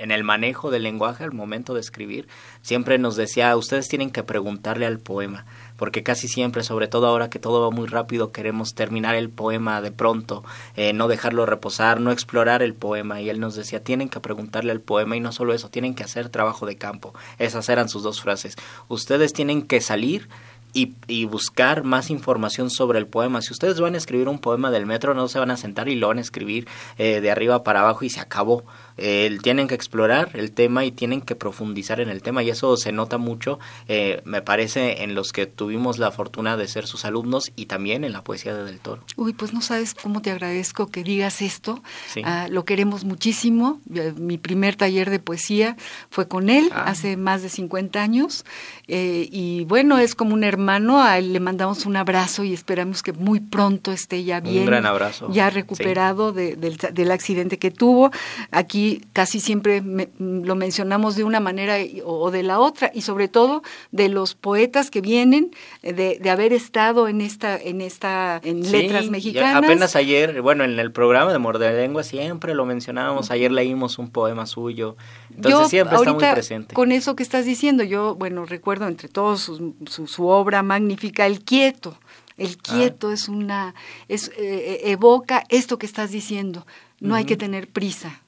en 0.00 0.10
el 0.10 0.24
manejo 0.24 0.70
del 0.70 0.82
lenguaje 0.82 1.24
al 1.24 1.32
momento 1.32 1.74
de 1.74 1.80
escribir, 1.80 2.26
siempre 2.62 2.98
nos 2.98 3.16
decía, 3.16 3.54
ustedes 3.56 3.86
tienen 3.86 4.10
que 4.10 4.22
preguntarle 4.22 4.86
al 4.86 4.98
poema, 4.98 5.44
porque 5.76 6.02
casi 6.02 6.26
siempre, 6.26 6.64
sobre 6.64 6.88
todo 6.88 7.06
ahora 7.06 7.28
que 7.28 7.38
todo 7.38 7.60
va 7.60 7.70
muy 7.70 7.86
rápido, 7.86 8.32
queremos 8.32 8.74
terminar 8.74 9.14
el 9.14 9.28
poema 9.28 9.82
de 9.82 9.92
pronto, 9.92 10.42
eh, 10.74 10.94
no 10.94 11.06
dejarlo 11.06 11.44
reposar, 11.44 12.00
no 12.00 12.12
explorar 12.12 12.62
el 12.62 12.74
poema, 12.74 13.20
y 13.20 13.28
él 13.28 13.40
nos 13.40 13.54
decía, 13.54 13.84
tienen 13.84 14.08
que 14.08 14.20
preguntarle 14.20 14.72
al 14.72 14.80
poema, 14.80 15.16
y 15.16 15.20
no 15.20 15.32
solo 15.32 15.52
eso, 15.52 15.68
tienen 15.68 15.94
que 15.94 16.04
hacer 16.04 16.30
trabajo 16.30 16.64
de 16.64 16.76
campo. 16.76 17.12
Esas 17.38 17.68
eran 17.68 17.90
sus 17.90 18.02
dos 18.02 18.22
frases. 18.22 18.56
Ustedes 18.88 19.34
tienen 19.34 19.62
que 19.62 19.82
salir 19.82 20.28
y, 20.72 20.94
y, 21.06 21.24
buscar 21.24 21.84
más 21.84 22.10
información 22.10 22.70
sobre 22.70 22.98
el 22.98 23.06
poema. 23.06 23.42
Si 23.42 23.52
ustedes 23.52 23.80
van 23.80 23.94
a 23.94 23.98
escribir 23.98 24.28
un 24.28 24.38
poema 24.38 24.70
del 24.70 24.86
metro, 24.86 25.14
no 25.14 25.28
se 25.28 25.38
van 25.38 25.50
a 25.50 25.56
sentar 25.56 25.88
y 25.88 25.96
lo 25.96 26.08
van 26.08 26.18
a 26.18 26.20
escribir 26.22 26.68
eh, 26.98 27.20
de 27.20 27.30
arriba 27.30 27.62
para 27.62 27.80
abajo 27.80 28.04
y 28.04 28.10
se 28.10 28.20
acabó. 28.20 28.64
Eh, 28.96 29.38
tienen 29.42 29.68
que 29.68 29.74
explorar 29.74 30.30
el 30.34 30.52
tema 30.52 30.84
y 30.84 30.92
tienen 30.92 31.20
que 31.20 31.34
profundizar 31.34 32.00
en 32.00 32.08
el 32.08 32.22
tema 32.22 32.42
y 32.42 32.50
eso 32.50 32.76
se 32.76 32.92
nota 32.92 33.18
mucho, 33.18 33.58
eh, 33.88 34.20
me 34.24 34.42
parece, 34.42 35.02
en 35.02 35.14
los 35.14 35.32
que 35.32 35.46
tuvimos 35.46 35.98
la 35.98 36.10
fortuna 36.10 36.56
de 36.56 36.68
ser 36.68 36.86
sus 36.86 37.04
alumnos 37.04 37.52
y 37.56 37.66
también 37.66 38.04
en 38.04 38.12
la 38.12 38.22
poesía 38.22 38.54
de 38.54 38.64
Del 38.64 38.80
Toro. 38.80 39.02
Uy, 39.16 39.32
pues 39.32 39.52
no 39.52 39.62
sabes 39.62 39.94
cómo 39.94 40.22
te 40.22 40.30
agradezco 40.30 40.88
que 40.88 41.02
digas 41.02 41.42
esto. 41.42 41.82
Ah, 42.24 42.48
lo 42.50 42.64
queremos 42.64 43.04
muchísimo. 43.04 43.80
Mi 44.16 44.38
primer 44.38 44.76
taller 44.76 45.10
de 45.10 45.18
poesía 45.18 45.76
fue 46.10 46.28
con 46.28 46.50
él 46.50 46.70
ah. 46.72 46.84
hace 46.86 47.16
más 47.16 47.42
de 47.42 47.48
50 47.48 48.02
años 48.02 48.44
y 48.86 49.64
bueno, 49.68 49.98
es 49.98 50.14
como 50.14 50.34
un 50.34 50.44
hermano 50.44 51.02
a 51.02 51.18
él 51.18 51.32
le 51.32 51.40
mandamos 51.40 51.86
un 51.86 51.96
abrazo 51.96 52.44
y 52.44 52.52
esperamos 52.52 53.02
que 53.02 53.12
muy 53.12 53.40
pronto 53.40 53.92
esté 53.92 54.24
ya 54.24 54.40
bien. 54.40 54.60
Un 54.60 54.66
gran 54.66 54.86
abrazo. 54.86 55.28
Ya 55.30 55.50
recuperado 55.50 56.32
del, 56.32 57.10
accidente 57.10 57.58
que 57.58 57.70
tuvo. 57.70 58.10
Aquí 58.50 58.79
casi 59.12 59.40
siempre 59.40 59.82
lo 60.18 60.54
mencionamos 60.54 61.16
de 61.16 61.24
una 61.24 61.40
manera 61.40 61.76
o, 62.04 62.30
de 62.30 62.42
la 62.42 62.58
otra 62.58 62.90
y 62.94 63.02
sobre 63.02 63.28
todo 63.28 63.62
de 63.90 64.08
los 64.08 64.34
poetas 64.34 64.90
que 64.90 65.00
vienen 65.00 65.50
eh, 65.82 65.92
de, 65.92 66.30
haber 66.30 66.52
estado 66.52 67.08
en 67.08 67.20
esta, 67.20 67.56
en 67.56 67.80
esta, 67.80 68.40
en 68.44 68.70
letras 68.70 69.10
mexicanas. 69.10 69.64
apenas 69.64 69.96
ayer, 69.96 70.42
bueno, 70.42 70.64
en 70.64 70.78
el 70.78 70.92
programa 70.92 71.32
de 71.32 71.38
Morde 71.38 71.72
Lengua 71.72 72.02
siempre 72.02 72.54
lo 72.54 72.64
mencionábamos. 72.66 73.30
Ayer 73.30 73.50
leímos 73.50 73.98
un 73.98 74.10
poema 74.10 74.46
suyo. 74.46 74.96
Entonces 75.34 75.68
siempre 75.68 75.96
está 75.96 76.12
muy 76.12 76.24
presente. 76.24 76.74
Con 76.74 76.92
eso 76.92 77.16
que 77.16 77.22
estás 77.22 77.44
diciendo, 77.44 77.82
yo, 77.82 78.14
bueno, 78.14 78.46
recuerdo 78.46 78.86
entre 78.86 79.08
todos 79.08 79.40
su, 79.40 79.74
su 79.86 80.26
obra 80.26 80.62
magnífica, 80.62 81.26
el 81.26 81.42
quieto. 81.42 81.96
El 82.40 82.56
ah. 82.58 82.62
quieto 82.62 83.12
es 83.12 83.28
una, 83.28 83.74
es, 84.08 84.28
eh, 84.28 84.32
eh, 84.38 84.80
evoca 84.84 85.44
esto 85.50 85.78
que 85.78 85.84
estás 85.84 86.10
diciendo. 86.10 86.66
No 86.98 87.14
hay 87.14 87.26
que 87.26 87.36
tener 87.36 87.68
prisa. 87.68 88.22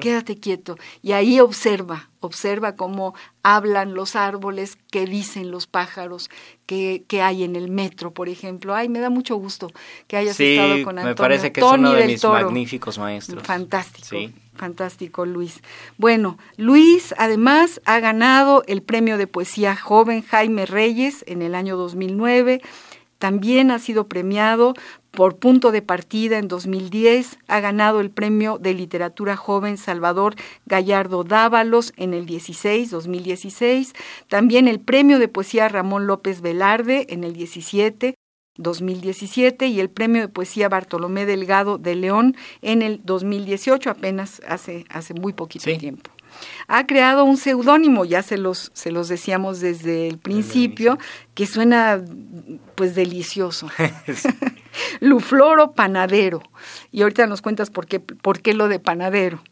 Quédate 0.00 0.38
quieto. 0.38 0.76
Y 1.02 1.12
ahí 1.12 1.40
observa, 1.40 2.08
observa 2.20 2.76
cómo 2.76 3.14
hablan 3.42 3.94
los 3.94 4.16
árboles, 4.16 4.78
qué 4.90 5.06
dicen 5.06 5.50
los 5.50 5.66
pájaros, 5.66 6.30
qué, 6.66 7.04
qué, 7.08 7.22
hay 7.22 7.44
en 7.44 7.56
el 7.56 7.70
metro, 7.70 8.12
por 8.12 8.28
ejemplo. 8.28 8.74
Ay, 8.74 8.88
me 8.88 9.00
da 9.00 9.10
mucho 9.10 9.36
gusto 9.36 9.70
que 10.06 10.16
hayas 10.16 10.38
estado 10.38 10.82
con 10.84 10.98
Antonio. 10.98 11.08
Me 11.08 11.14
parece 11.14 11.52
que 11.52 11.60
es 11.60 11.66
uno 11.66 11.92
de 11.92 12.06
mis 12.06 12.24
magníficos 12.24 12.98
maestros. 12.98 13.42
Fantástico. 13.42 14.16
Fantástico, 14.54 15.24
Luis. 15.24 15.62
Bueno, 15.96 16.36
Luis 16.56 17.14
además 17.16 17.80
ha 17.86 17.98
ganado 17.98 18.62
el 18.66 18.82
premio 18.82 19.16
de 19.16 19.26
poesía 19.26 19.74
joven 19.74 20.22
Jaime 20.22 20.66
Reyes 20.66 21.24
en 21.26 21.40
el 21.40 21.54
año 21.54 21.78
2009. 21.78 22.60
También 23.20 23.70
ha 23.70 23.78
sido 23.78 24.08
premiado 24.08 24.72
por 25.10 25.36
punto 25.36 25.72
de 25.72 25.82
partida 25.82 26.38
en 26.38 26.48
2010. 26.48 27.38
Ha 27.48 27.60
ganado 27.60 28.00
el 28.00 28.10
premio 28.10 28.56
de 28.58 28.72
literatura 28.72 29.36
joven 29.36 29.76
Salvador 29.76 30.36
Gallardo 30.64 31.22
Dávalos 31.22 31.92
en 31.98 32.14
el 32.14 32.24
16, 32.24 32.90
2016. 32.90 33.92
También 34.28 34.68
el 34.68 34.80
premio 34.80 35.18
de 35.18 35.28
poesía 35.28 35.68
Ramón 35.68 36.06
López 36.06 36.40
Velarde 36.40 37.06
en 37.10 37.22
el 37.22 37.34
17. 37.34 38.14
2017 38.56 39.68
y 39.68 39.80
el 39.80 39.88
Premio 39.88 40.22
de 40.22 40.28
Poesía 40.28 40.68
Bartolomé 40.68 41.24
Delgado 41.24 41.78
de 41.78 41.94
León 41.94 42.36
en 42.60 42.82
el 42.82 43.00
2018, 43.04 43.88
apenas 43.88 44.42
hace, 44.46 44.84
hace 44.90 45.14
muy 45.14 45.32
poquito 45.32 45.64
tiempo. 45.78 46.10
Ha 46.68 46.86
creado 46.86 47.24
un 47.24 47.36
seudónimo, 47.36 48.04
ya 48.04 48.22
se 48.22 48.38
los, 48.38 48.70
se 48.74 48.90
los 48.90 49.08
decíamos 49.08 49.60
desde 49.60 50.08
el 50.08 50.18
principio, 50.18 50.98
que 51.34 51.46
suena 51.46 52.02
pues 52.74 52.94
delicioso. 52.94 53.68
Lufloro 55.00 55.72
Panadero. 55.72 56.42
Y 56.92 57.02
ahorita 57.02 57.26
nos 57.26 57.42
cuentas 57.42 57.70
por 57.70 57.86
qué, 57.86 58.00
por 58.00 58.40
qué 58.40 58.54
lo 58.54 58.68
de 58.68 58.78
panadero. 58.78 59.42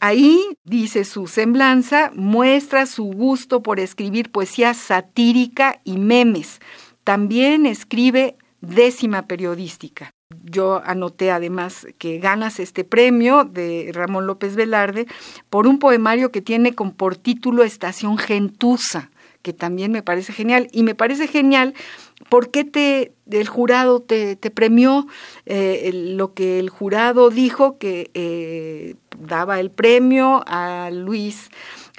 Ahí, 0.00 0.58
dice 0.64 1.04
su 1.04 1.26
semblanza, 1.26 2.10
muestra 2.14 2.86
su 2.86 3.04
gusto 3.04 3.62
por 3.62 3.80
escribir 3.80 4.30
poesía 4.30 4.74
satírica 4.74 5.80
y 5.84 5.96
memes. 5.98 6.60
También 7.04 7.66
escribe 7.66 8.36
décima 8.60 9.26
periodística. 9.26 10.10
Yo 10.42 10.82
anoté 10.84 11.30
además 11.30 11.86
que 11.98 12.18
ganas 12.18 12.58
este 12.58 12.82
premio 12.82 13.44
de 13.44 13.90
Ramón 13.94 14.26
López 14.26 14.56
Velarde 14.56 15.06
por 15.50 15.68
un 15.68 15.78
poemario 15.78 16.32
que 16.32 16.42
tiene 16.42 16.74
como 16.74 16.94
por 16.94 17.16
título 17.16 17.62
Estación 17.62 18.18
Gentusa, 18.18 19.12
que 19.42 19.52
también 19.52 19.92
me 19.92 20.02
parece 20.02 20.32
genial. 20.32 20.66
Y 20.72 20.82
me 20.82 20.96
parece 20.96 21.28
genial 21.28 21.74
porque 22.28 22.64
te, 22.64 23.12
el 23.30 23.46
jurado 23.46 24.00
te, 24.00 24.36
premió 24.50 25.06
eh, 25.44 25.92
lo 25.92 26.34
que 26.34 26.58
el 26.58 26.70
jurado 26.70 27.30
dijo 27.30 27.78
que 27.78 28.10
eh, 28.14 28.96
daba 29.16 29.60
el 29.60 29.70
premio 29.70 30.42
a 30.48 30.90
Luis, 30.92 31.50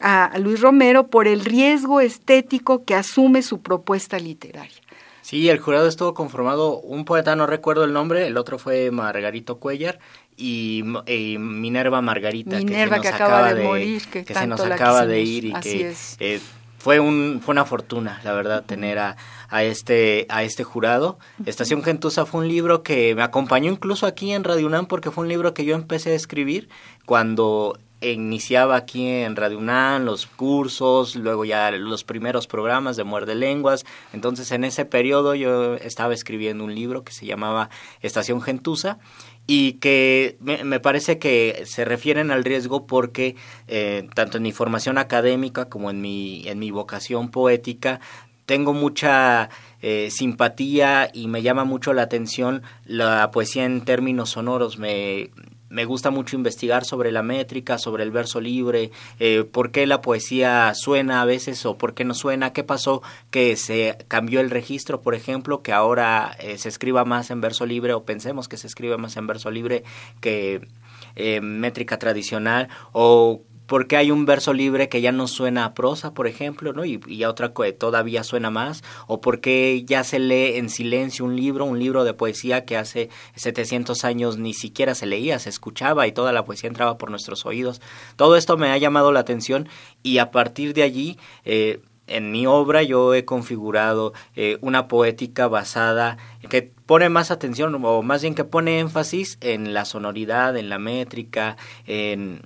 a 0.01 0.38
Luis 0.38 0.60
Romero 0.60 1.07
por 1.07 1.29
el 1.29 1.46
riesgo 1.46 2.01
estético 2.01 2.84
que 2.84 2.96
asume 2.96 3.41
su 3.41 3.62
propuesta 3.62 4.19
literaria. 4.19 4.87
Sí, 5.27 5.50
el 5.50 5.60
jurado 5.60 5.89
estuvo 5.89 6.13
conformado, 6.13 6.79
un 6.79 7.03
poeta 7.03 7.36
no 7.36 7.48
recuerdo 7.48 7.84
el 7.84 7.91
nombre, 7.91 8.27
el 8.27 8.38
otro 8.38 8.57
fue 8.57 8.91
Margarito 8.91 9.57
Cuellar 9.57 10.00
y, 10.38 10.84
Minerva 10.86 12.01
Margarita. 12.01 12.55
Minerva 12.55 13.01
que, 13.01 13.10
acaba, 13.10 13.53
de, 13.53 13.62
morir, 13.62 14.07
que, 14.07 14.24
se 14.24 14.48
nos 14.48 14.62
acaba 14.62 15.05
de 15.05 15.22
ir 15.24 15.43
y 15.43 15.53
que 15.55 15.93
eh, 16.19 16.39
fue, 16.77 17.01
un, 17.01 17.41
fue 17.43 17.51
una 17.51 17.65
fortuna, 17.65 18.22
la 18.24 18.31
verdad, 18.31 18.63
tener 18.63 19.00
a, 19.00 19.17
a, 19.50 19.65
este, 19.65 20.27
a 20.29 20.43
este 20.43 20.63
jurado. 20.63 21.19
Estación 21.46 21.84
Gentusa 21.84 22.25
fue 22.25 22.39
un 22.39 22.48
libro 22.48 22.81
que 22.81 23.13
me 23.13 23.22
acompañó 23.22 23.69
incluso 23.69 24.05
aquí 24.05 24.31
en 24.31 24.46
Radio 24.46 24.65
UNAM 24.65 24.86
porque 24.86 25.12
fue 25.12 25.25
un 25.25 25.27
libro 25.27 25.53
que 25.53 25.65
yo 25.65 25.75
empecé 25.75 26.12
a 26.12 26.15
escribir 26.15 26.69
cuando 27.05 27.77
iniciaba 28.01 28.75
aquí 28.75 29.08
en 29.08 29.36
Radio 29.36 29.58
UNAM 29.58 30.06
los 30.06 30.27
cursos, 30.27 31.16
luego 31.16 31.46
ya 31.46 31.72
los 31.72 32.04
primeros 32.04 32.48
programas 32.48 32.96
de 32.98 33.04
Muerde 33.04 33.36
Lenguas. 33.36 33.86
Entonces, 34.13 34.51
en 34.51 34.63
ese 34.63 34.86
periodo 34.86 35.36
yo 35.36 35.75
estaba 35.75 36.13
escribiendo 36.13 36.63
un 36.63 36.75
libro 36.75 37.04
que 37.04 37.12
se 37.12 37.25
llamaba 37.25 37.70
Estación 38.01 38.42
Gentusa 38.42 39.00
y 39.48 39.74
que 39.74 40.38
me, 40.42 40.80
parece 40.80 41.20
que 41.20 41.63
se 41.66 41.86
refieren 41.86 42.32
al 42.32 42.44
riesgo 42.44 42.86
porque 42.86 43.36
eh, 43.68 44.08
tanto 44.13 44.38
en 44.38 44.44
mi 44.44 44.51
formación 44.51 44.98
académica 44.98 45.70
como 45.70 45.89
en 45.89 46.01
mi, 46.01 46.48
en 46.48 46.60
mi 46.60 46.70
vocación 46.70 47.30
poética 47.30 48.01
tengo 48.46 48.74
mucha 48.74 49.50
eh, 49.82 50.10
simpatía 50.10 51.10
y 51.13 51.27
me 51.27 51.42
llama 51.42 51.66
mucho 51.66 51.94
la 51.94 52.04
atención 52.04 52.63
la 52.86 53.30
poesía 53.32 53.66
en 53.66 53.82
términos 53.82 54.32
sonoros. 54.32 54.80
Me, 54.80 55.32
me 55.69 55.86
gusta 55.86 56.12
mucho 56.12 56.36
investigar 56.36 56.86
sobre 56.86 57.12
la 57.12 57.24
métrica, 57.24 57.77
sobre 57.77 58.03
el 58.03 58.12
verso 58.12 58.39
libre, 58.39 58.91
eh, 59.19 59.43
por 59.43 59.71
qué 59.71 59.86
la 59.86 60.01
poesía 60.01 60.74
suena 60.75 61.21
a 61.21 61.25
veces 61.25 61.65
o 61.65 61.77
por 61.77 61.93
qué 61.93 62.03
no 62.05 62.13
suena, 62.13 62.53
qué 62.53 62.63
pasó 62.63 63.01
que 63.31 63.55
se 63.55 63.97
cambió 64.07 64.39
el 64.39 64.50
registro, 64.50 65.01
por 65.01 65.15
ejemplo, 65.15 65.62
que 65.62 65.74
ahora 65.74 66.36
eh, 66.39 66.57
se 66.57 66.69
escriba 66.69 67.05
más 67.05 67.31
en 67.31 67.41
verso 67.41 67.65
libre 67.65 67.93
o 67.93 68.03
pensemos 68.03 68.47
que 68.47 68.57
se 68.57 68.67
escribe 68.67 68.97
más 68.97 69.17
en 69.17 69.27
verso 69.27 69.51
libre 69.51 69.83
que 70.21 70.67
eh, 71.15 71.41
métrica 71.41 71.97
tradicional 71.97 72.69
o 72.91 73.41
porque 73.67 73.97
hay 73.97 74.12
un 74.12 74.25
verso 74.25 74.53
libre 74.53 74.89
que 74.89 75.01
ya 75.01 75.12
no 75.12 75.27
suena 75.27 75.65
a 75.65 75.74
prosa, 75.74 76.13
por 76.13 76.27
ejemplo, 76.27 76.74
¿no? 76.74 76.86
Y, 76.86 77.00
y 77.07 77.25
otra 77.25 77.53
que 77.53 77.74
todavía 77.74 78.24
suena 78.24 78.50
más, 78.50 78.83
o 79.05 79.21
porque 79.21 79.83
ya 79.86 80.03
se 80.03 80.19
lee 80.19 80.57
en 80.57 80.69
silencio 80.69 81.25
un 81.25 81.36
libro, 81.36 81.65
un 81.65 81.79
libro 81.79 82.03
de 82.03 82.13
poesía 82.13 82.65
que 82.65 82.77
hace 82.77 83.09
700 83.36 84.03
años 84.05 84.38
ni 84.38 84.53
siquiera 84.53 84.95
se 84.95 85.05
leía, 85.05 85.39
se 85.39 85.50
escuchaba 85.50 86.07
y 86.07 86.12
toda 86.12 86.31
la 86.31 86.45
poesía 86.45 86.69
entraba 86.69 86.97
por 86.97 87.12
nuestros 87.12 87.45
oídos. 87.45 87.81
Todo 88.15 88.36
esto 88.36 88.57
me 88.57 88.71
ha 88.71 88.77
llamado 88.77 89.12
la 89.12 89.19
atención 89.19 89.67
y 90.01 90.17
a 90.19 90.31
partir 90.31 90.74
de 90.74 90.83
allí 90.83 91.17
eh, 91.45 91.81
en 92.07 92.31
mi 92.31 92.47
obra 92.47 92.83
yo 92.83 93.13
he 93.13 93.25
configurado 93.25 94.13
eh, 94.36 94.57
una 94.62 94.88
poética 94.88 95.47
basada 95.47 96.17
que 96.50 96.62
pone 96.62 97.09
más 97.09 97.31
atención 97.31 97.75
o 97.83 98.01
más 98.01 98.21
bien 98.21 98.33
que 98.33 98.45
pone 98.45 98.79
énfasis 98.79 99.38
en 99.41 99.74
la 99.74 99.83
sonoridad, 99.83 100.55
en 100.55 100.69
la 100.69 100.79
métrica, 100.79 101.57
en, 101.86 102.41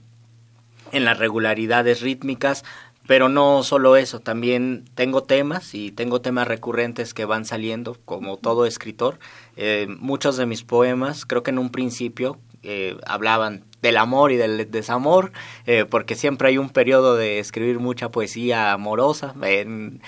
en 0.92 1.06
las 1.06 1.18
regularidades 1.18 2.02
rítmicas, 2.02 2.64
pero 3.08 3.30
no 3.30 3.64
solo 3.64 3.98
eso, 3.98 4.20
también 4.20 4.86
tengo 4.96 5.24
temas 5.24 5.74
y 5.74 5.92
tengo 5.92 6.22
temas 6.22 6.48
recurrentes 6.48 7.14
que 7.14 7.26
van 7.26 7.46
saliendo, 7.46 7.98
como 8.06 8.38
todo 8.38 8.66
escritor. 8.66 9.20
Eh, 9.58 9.88
muchos 10.00 10.38
de 10.38 10.46
mis 10.46 10.64
poemas, 10.64 11.26
creo 11.26 11.44
que 11.44 11.52
en 11.52 11.60
un 11.60 11.72
principio 11.72 12.40
eh, 12.64 12.98
hablaban 13.08 13.66
del 13.82 13.98
amor 13.98 14.32
y 14.32 14.38
del 14.38 14.70
desamor, 14.70 15.32
eh, 15.66 15.86
porque 15.90 16.16
siempre 16.16 16.50
hay 16.50 16.60
un 16.60 16.70
periodo 16.70 17.16
de 17.16 17.40
escribir 17.40 17.80
mucha 17.80 18.10
poesía 18.10 18.72
amorosa, 18.72 19.34
en 19.42 20.02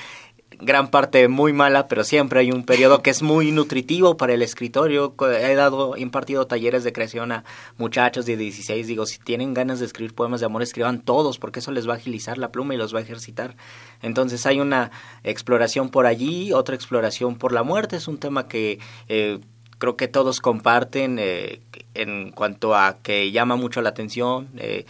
gran 0.65 0.89
parte 0.89 1.27
muy 1.27 1.53
mala, 1.53 1.87
pero 1.87 2.03
siempre 2.03 2.39
hay 2.39 2.51
un 2.51 2.63
periodo 2.63 3.01
que 3.01 3.09
es 3.09 3.21
muy 3.21 3.51
nutritivo 3.51 4.17
para 4.17 4.33
el 4.33 4.41
escritorio. 4.41 5.15
He 5.19 5.55
dado, 5.55 5.97
impartido 5.97 6.47
talleres 6.47 6.83
de 6.83 6.93
creación 6.93 7.31
a 7.31 7.43
muchachos 7.77 8.25
de 8.25 8.37
16, 8.37 8.87
digo, 8.87 9.05
si 9.05 9.19
tienen 9.19 9.53
ganas 9.53 9.79
de 9.79 9.85
escribir 9.85 10.13
poemas 10.13 10.39
de 10.39 10.45
amor, 10.45 10.61
escriban 10.63 11.01
todos, 11.01 11.39
porque 11.39 11.59
eso 11.59 11.71
les 11.71 11.87
va 11.87 11.93
a 11.93 11.97
agilizar 11.97 12.37
la 12.37 12.51
pluma 12.51 12.73
y 12.73 12.77
los 12.77 12.93
va 12.93 12.99
a 12.99 13.03
ejercitar. 13.03 13.55
Entonces 14.01 14.45
hay 14.45 14.59
una 14.59 14.91
exploración 15.23 15.89
por 15.89 16.05
allí, 16.05 16.53
otra 16.53 16.75
exploración 16.75 17.35
por 17.35 17.51
la 17.51 17.63
muerte, 17.63 17.95
es 17.95 18.07
un 18.07 18.17
tema 18.17 18.47
que... 18.47 18.79
Eh, 19.07 19.39
creo 19.79 19.97
que 19.97 20.07
todos 20.07 20.39
comparten 20.39 21.17
eh, 21.19 21.59
en 21.93 22.31
cuanto 22.31 22.73
a 22.73 22.99
que 23.03 23.33
llama 23.33 23.57
mucho 23.57 23.81
la 23.81 23.89
atención, 23.89 24.47
eh, 24.55 24.85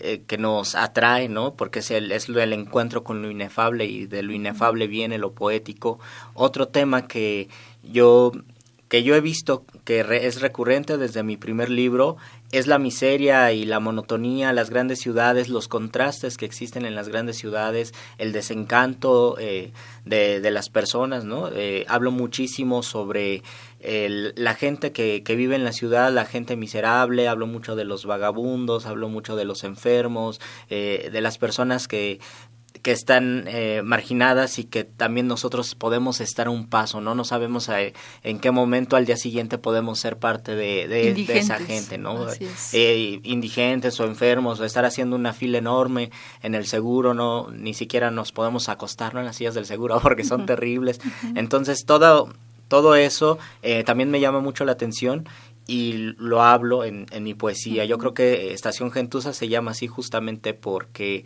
eh, 0.00 0.22
que 0.26 0.38
nos 0.38 0.74
atrae, 0.74 1.28
¿no? 1.28 1.54
Porque 1.54 1.80
es 1.80 1.90
el, 1.90 2.12
es 2.12 2.28
el 2.28 2.52
encuentro 2.52 3.02
con 3.02 3.20
lo 3.22 3.30
inefable 3.30 3.84
y 3.84 4.06
de 4.06 4.22
lo 4.22 4.32
inefable 4.32 4.86
viene 4.86 5.18
lo 5.18 5.32
poético. 5.32 5.98
Otro 6.34 6.68
tema 6.68 7.08
que 7.08 7.48
yo 7.82 8.32
que 8.88 9.02
yo 9.02 9.14
he 9.14 9.20
visto 9.20 9.64
que 9.84 10.00
es 10.00 10.40
recurrente 10.40 10.96
desde 10.96 11.22
mi 11.22 11.36
primer 11.36 11.68
libro 11.68 12.16
es 12.52 12.66
la 12.66 12.78
miseria 12.78 13.52
y 13.52 13.66
la 13.66 13.80
monotonía, 13.80 14.54
las 14.54 14.70
grandes 14.70 15.00
ciudades, 15.00 15.50
los 15.50 15.68
contrastes 15.68 16.38
que 16.38 16.46
existen 16.46 16.86
en 16.86 16.94
las 16.94 17.08
grandes 17.08 17.36
ciudades, 17.36 17.92
el 18.16 18.32
desencanto 18.32 19.36
eh, 19.38 19.72
de, 20.06 20.40
de, 20.40 20.50
las 20.50 20.70
personas, 20.70 21.24
¿no? 21.24 21.50
Eh, 21.52 21.84
hablo 21.88 22.10
muchísimo 22.10 22.82
sobre 22.82 23.42
el, 23.80 24.32
la 24.36 24.54
gente 24.54 24.92
que, 24.92 25.22
que, 25.22 25.36
vive 25.36 25.56
en 25.56 25.64
la 25.64 25.72
ciudad, 25.72 26.12
la 26.12 26.24
gente 26.24 26.56
miserable, 26.56 27.28
hablo 27.28 27.46
mucho 27.46 27.76
de 27.76 27.84
los 27.84 28.04
vagabundos, 28.06 28.86
hablo 28.86 29.08
mucho 29.08 29.36
de 29.36 29.44
los 29.44 29.64
enfermos, 29.64 30.40
eh, 30.68 31.10
de 31.12 31.20
las 31.20 31.38
personas 31.38 31.88
que 31.88 32.20
que 32.82 32.92
están 32.92 33.44
eh, 33.48 33.82
marginadas 33.84 34.58
y 34.58 34.64
que 34.64 34.84
también 34.84 35.26
nosotros 35.26 35.74
podemos 35.74 36.20
estar 36.20 36.48
un 36.48 36.68
paso, 36.68 37.00
¿no? 37.00 37.14
No 37.14 37.24
sabemos 37.24 37.68
eh, 37.68 37.92
en 38.22 38.38
qué 38.38 38.50
momento 38.50 38.96
al 38.96 39.06
día 39.06 39.16
siguiente 39.16 39.58
podemos 39.58 39.98
ser 39.98 40.18
parte 40.18 40.54
de, 40.54 40.86
de, 40.88 41.38
esa 41.38 41.58
gente, 41.58 41.98
¿no? 41.98 42.26
Eh, 42.72 43.20
indigentes 43.24 43.98
o 44.00 44.04
enfermos, 44.04 44.60
o 44.60 44.64
estar 44.64 44.84
haciendo 44.84 45.16
una 45.16 45.32
fila 45.32 45.58
enorme 45.58 46.10
en 46.42 46.54
el 46.54 46.66
seguro, 46.66 47.14
¿no? 47.14 47.48
Ni 47.50 47.74
siquiera 47.74 48.10
nos 48.10 48.32
podemos 48.32 48.68
acostar 48.68 49.16
en 49.16 49.24
las 49.24 49.36
sillas 49.36 49.54
del 49.54 49.66
seguro 49.66 49.98
porque 50.02 50.24
son 50.24 50.46
terribles. 50.46 51.00
Entonces, 51.34 51.84
todo, 51.84 52.32
todo 52.68 52.94
eso 52.94 53.38
eh, 53.62 53.82
también 53.84 54.10
me 54.10 54.20
llama 54.20 54.40
mucho 54.40 54.64
la 54.64 54.72
atención 54.72 55.26
y 55.66 56.14
lo 56.18 56.42
hablo 56.42 56.84
en, 56.84 57.06
mi 57.20 57.34
poesía. 57.34 57.84
Yo 57.84 57.98
creo 57.98 58.14
que 58.14 58.52
Estación 58.52 58.90
Gentusa 58.90 59.34
se 59.34 59.48
llama 59.48 59.72
así 59.72 59.86
justamente 59.86 60.54
porque 60.54 61.24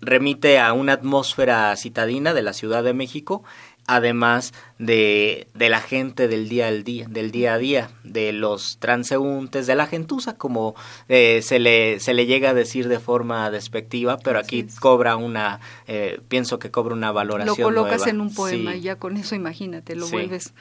remite 0.00 0.58
a 0.58 0.72
una 0.72 0.94
atmósfera 0.94 1.74
citadina 1.76 2.34
de 2.34 2.42
la 2.42 2.52
Ciudad 2.52 2.82
de 2.82 2.92
México, 2.92 3.44
además 3.88 4.52
de, 4.78 5.48
de 5.54 5.68
la 5.68 5.80
gente 5.80 6.28
del 6.28 6.48
día 6.48 6.68
al 6.68 6.84
día, 6.84 7.06
del 7.08 7.32
día 7.32 7.54
a 7.54 7.58
día, 7.58 7.90
de 8.04 8.32
los 8.32 8.78
transeúntes, 8.78 9.66
de 9.66 9.74
la 9.74 9.86
gentuza, 9.86 10.36
como 10.36 10.76
eh, 11.08 11.40
se, 11.42 11.58
le, 11.58 11.98
se 11.98 12.14
le 12.14 12.26
llega 12.26 12.50
a 12.50 12.54
decir 12.54 12.86
de 12.86 13.00
forma 13.00 13.50
despectiva, 13.50 14.18
pero 14.18 14.38
aquí 14.38 14.66
cobra 14.78 15.16
una, 15.16 15.58
eh, 15.88 16.20
pienso 16.28 16.58
que 16.60 16.70
cobra 16.70 16.94
una 16.94 17.10
valoración. 17.10 17.56
Lo 17.58 17.64
colocas 17.64 17.98
nueva. 17.98 18.10
en 18.10 18.20
un 18.20 18.32
poema 18.34 18.72
Sí. 18.72 18.78
y 18.78 18.80
ya 18.82 18.96
con 18.96 19.16
eso 19.16 19.34
imagínate, 19.34 19.96
lo 19.96 20.06
Sí. 20.06 20.12
vuelves, 20.12 20.52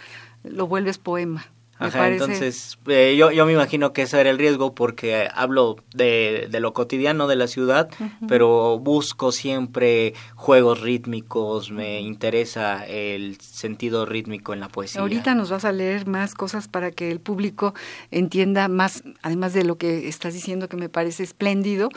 lo 0.44 0.66
vuelves 0.68 0.98
poema. 0.98 1.46
Ajá, 1.80 2.10
entonces 2.10 2.78
eh, 2.88 3.16
yo, 3.18 3.32
yo 3.32 3.46
me 3.46 3.54
imagino 3.54 3.94
que 3.94 4.02
ese 4.04 4.20
era 4.20 4.30
el 4.30 4.38
riesgo 4.38 4.74
porque 4.74 5.28
hablo 5.34 5.76
de, 5.94 6.48
de 6.50 6.60
lo 6.60 6.74
cotidiano 6.74 7.28
de 7.28 7.36
la 7.36 7.48
ciudad, 7.48 7.90
pero 8.28 8.80
busco 8.80 9.32
siempre 9.32 10.14
juegos 10.36 10.82
rítmicos, 10.82 11.72
me 11.72 12.02
interesa 12.02 12.86
el 12.86 13.40
sentido 13.40 14.06
rítmico 14.06 14.54
en 14.54 14.60
la 14.60 14.70
poesía. 14.70 15.02
Ahorita 15.02 15.36
nos 15.36 15.52
vas 15.52 15.66
a 15.66 15.72
leer 15.72 16.08
más 16.08 16.34
cosas 16.34 16.68
para 16.68 16.92
que 16.92 17.12
el 17.12 17.20
público 17.20 17.74
entienda 18.12 18.68
más, 18.68 19.04
además 19.22 19.54
de 19.54 19.64
lo 19.64 19.78
que 19.78 20.08
estás 20.08 20.34
diciendo 20.34 20.68
que 20.70 20.78
me 20.78 20.90
parece 20.90 21.24
espléndido, 21.24 21.90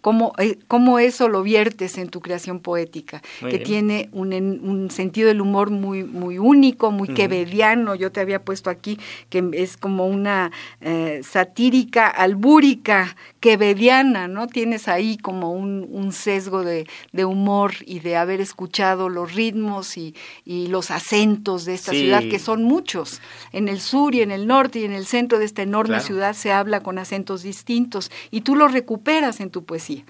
cómo, 0.00 0.32
eh, 0.38 0.58
cómo 0.68 0.98
eso 0.98 1.28
lo 1.28 1.42
viertes 1.42 1.98
en 1.98 2.08
tu 2.08 2.20
creación 2.20 2.60
poética, 2.60 3.22
Muy 3.40 3.50
que 3.50 3.58
bien. 3.58 3.66
tiene 3.66 4.08
un, 4.12 4.32
un 4.32 4.90
sentido 4.90 5.28
del 5.28 5.40
humor 5.40 5.70
muy, 5.70 6.04
muy 6.04 6.38
único, 6.38 6.90
muy 6.90 7.08
quevediano. 7.08 7.94
Yo 7.94 8.12
te 8.12 8.20
había 8.20 8.42
puesto 8.42 8.70
aquí 8.70 8.98
que 9.30 9.48
es 9.52 9.76
como 9.76 10.06
una 10.06 10.50
eh, 10.80 11.20
satírica, 11.22 12.08
albúrica, 12.08 13.16
quevediana, 13.40 14.28
¿no? 14.28 14.46
Tienes 14.46 14.88
ahí 14.88 15.16
como 15.18 15.52
un, 15.52 15.86
un 15.90 16.12
sesgo 16.12 16.64
de, 16.64 16.86
de 17.12 17.24
humor 17.24 17.74
y 17.86 18.00
de 18.00 18.16
haber 18.16 18.40
escuchado 18.40 19.08
los 19.08 19.34
ritmos 19.34 19.96
y, 19.96 20.14
y 20.44 20.66
los 20.68 20.90
acentos 20.90 21.64
de 21.64 21.74
esta 21.74 21.92
Sí. 21.92 22.00
ciudad, 22.00 22.24
que 22.24 22.38
son 22.38 22.64
muchos. 22.64 23.20
En 23.52 23.68
el 23.68 23.80
sur 23.80 24.14
y 24.14 24.20
en 24.22 24.30
el 24.30 24.46
norte 24.46 24.80
y 24.80 24.84
en 24.84 24.92
el 24.92 25.06
centro 25.06 25.38
de 25.38 25.44
esta 25.44 25.62
enorme 25.62 25.86
Claro. 25.94 26.04
ciudad 26.04 26.32
se 26.34 26.52
habla 26.52 26.80
con 26.82 26.98
acentos 26.98 27.42
distintos 27.42 28.10
y 28.30 28.40
tú 28.42 28.56
los 28.56 28.72
recuperas 28.72 29.40
en 29.40 29.50
tu 29.50 29.64
poesía. 29.64 30.04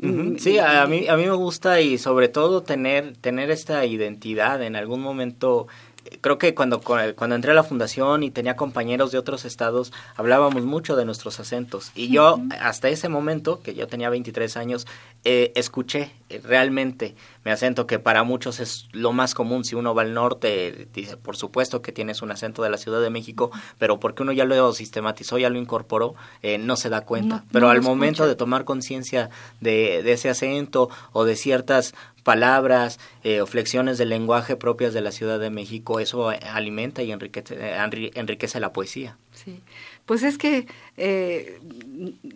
Mm, 0.00 0.36
Sí, 0.38 0.58
a 0.60 0.86
mí, 0.86 1.08
a 1.08 1.16
mí 1.16 1.24
me 1.24 1.32
gusta 1.32 1.80
y 1.80 1.98
sobre 1.98 2.28
todo 2.28 2.62
tener, 2.62 3.16
tener 3.16 3.50
esta 3.50 3.84
identidad 3.84 4.62
en 4.62 4.76
algún 4.76 5.00
momento. 5.00 5.66
Creo 6.20 6.38
que 6.38 6.54
cuando, 6.54 6.80
cuando 6.80 7.36
entré 7.36 7.50
a 7.50 7.54
la 7.54 7.62
fundación 7.62 8.22
y 8.22 8.30
tenía 8.30 8.56
compañeros 8.56 9.12
de 9.12 9.18
otros 9.18 9.44
estados, 9.44 9.92
hablábamos 10.16 10.64
mucho 10.64 10.96
de 10.96 11.04
nuestros 11.04 11.40
acentos. 11.40 11.92
Y 11.94 12.08
yo, 12.08 12.40
hasta 12.60 12.88
ese 12.88 13.08
momento, 13.08 13.60
que 13.62 13.74
yo 13.74 13.86
tenía 13.86 14.10
23 14.10 14.56
años, 14.56 14.86
eh, 15.24 15.52
escuché 15.56 16.12
realmente 16.44 17.14
mi 17.44 17.50
acento, 17.50 17.86
que 17.86 17.98
para 17.98 18.22
muchos 18.22 18.60
es 18.60 18.86
lo 18.92 19.12
más 19.12 19.34
común. 19.34 19.64
Si 19.64 19.74
uno 19.74 19.94
va 19.94 20.02
al 20.02 20.12
norte, 20.14 20.88
dice, 20.92 21.16
por 21.16 21.36
supuesto 21.36 21.80
que 21.82 21.92
tienes 21.92 22.20
un 22.22 22.30
acento 22.30 22.62
de 22.62 22.70
la 22.70 22.76
Ciudad 22.76 23.00
de 23.00 23.10
México, 23.10 23.50
pero 23.78 23.98
porque 23.98 24.22
uno 24.22 24.32
ya 24.32 24.44
lo 24.44 24.72
sistematizó, 24.72 25.38
ya 25.38 25.48
lo 25.50 25.58
incorporó, 25.58 26.14
eh, 26.42 26.58
no 26.58 26.76
se 26.76 26.88
da 26.90 27.02
cuenta. 27.02 27.36
No, 27.36 27.44
pero 27.50 27.66
no 27.66 27.70
al 27.72 27.82
momento 27.82 28.22
escucha. 28.24 28.28
de 28.28 28.34
tomar 28.36 28.64
conciencia 28.64 29.30
de, 29.60 30.02
de 30.02 30.12
ese 30.12 30.28
acento 30.28 30.90
o 31.12 31.24
de 31.24 31.36
ciertas 31.36 31.94
palabras 32.22 33.00
eh, 33.24 33.40
o 33.40 33.46
flexiones 33.46 33.96
del 33.96 34.10
lenguaje 34.10 34.54
propias 34.56 34.92
de 34.92 35.00
la 35.00 35.12
Ciudad 35.12 35.38
de 35.40 35.48
México, 35.48 35.98
eso 35.98 36.28
alimenta 36.28 37.02
y 37.02 37.10
enriquece, 37.10 37.54
eh, 37.54 37.76
enri- 37.78 38.10
enriquece 38.14 38.60
la 38.60 38.72
poesía. 38.72 39.16
Sí, 39.48 39.60
pues 40.04 40.22
es 40.22 40.36
que 40.38 40.66
eh, 40.96 41.58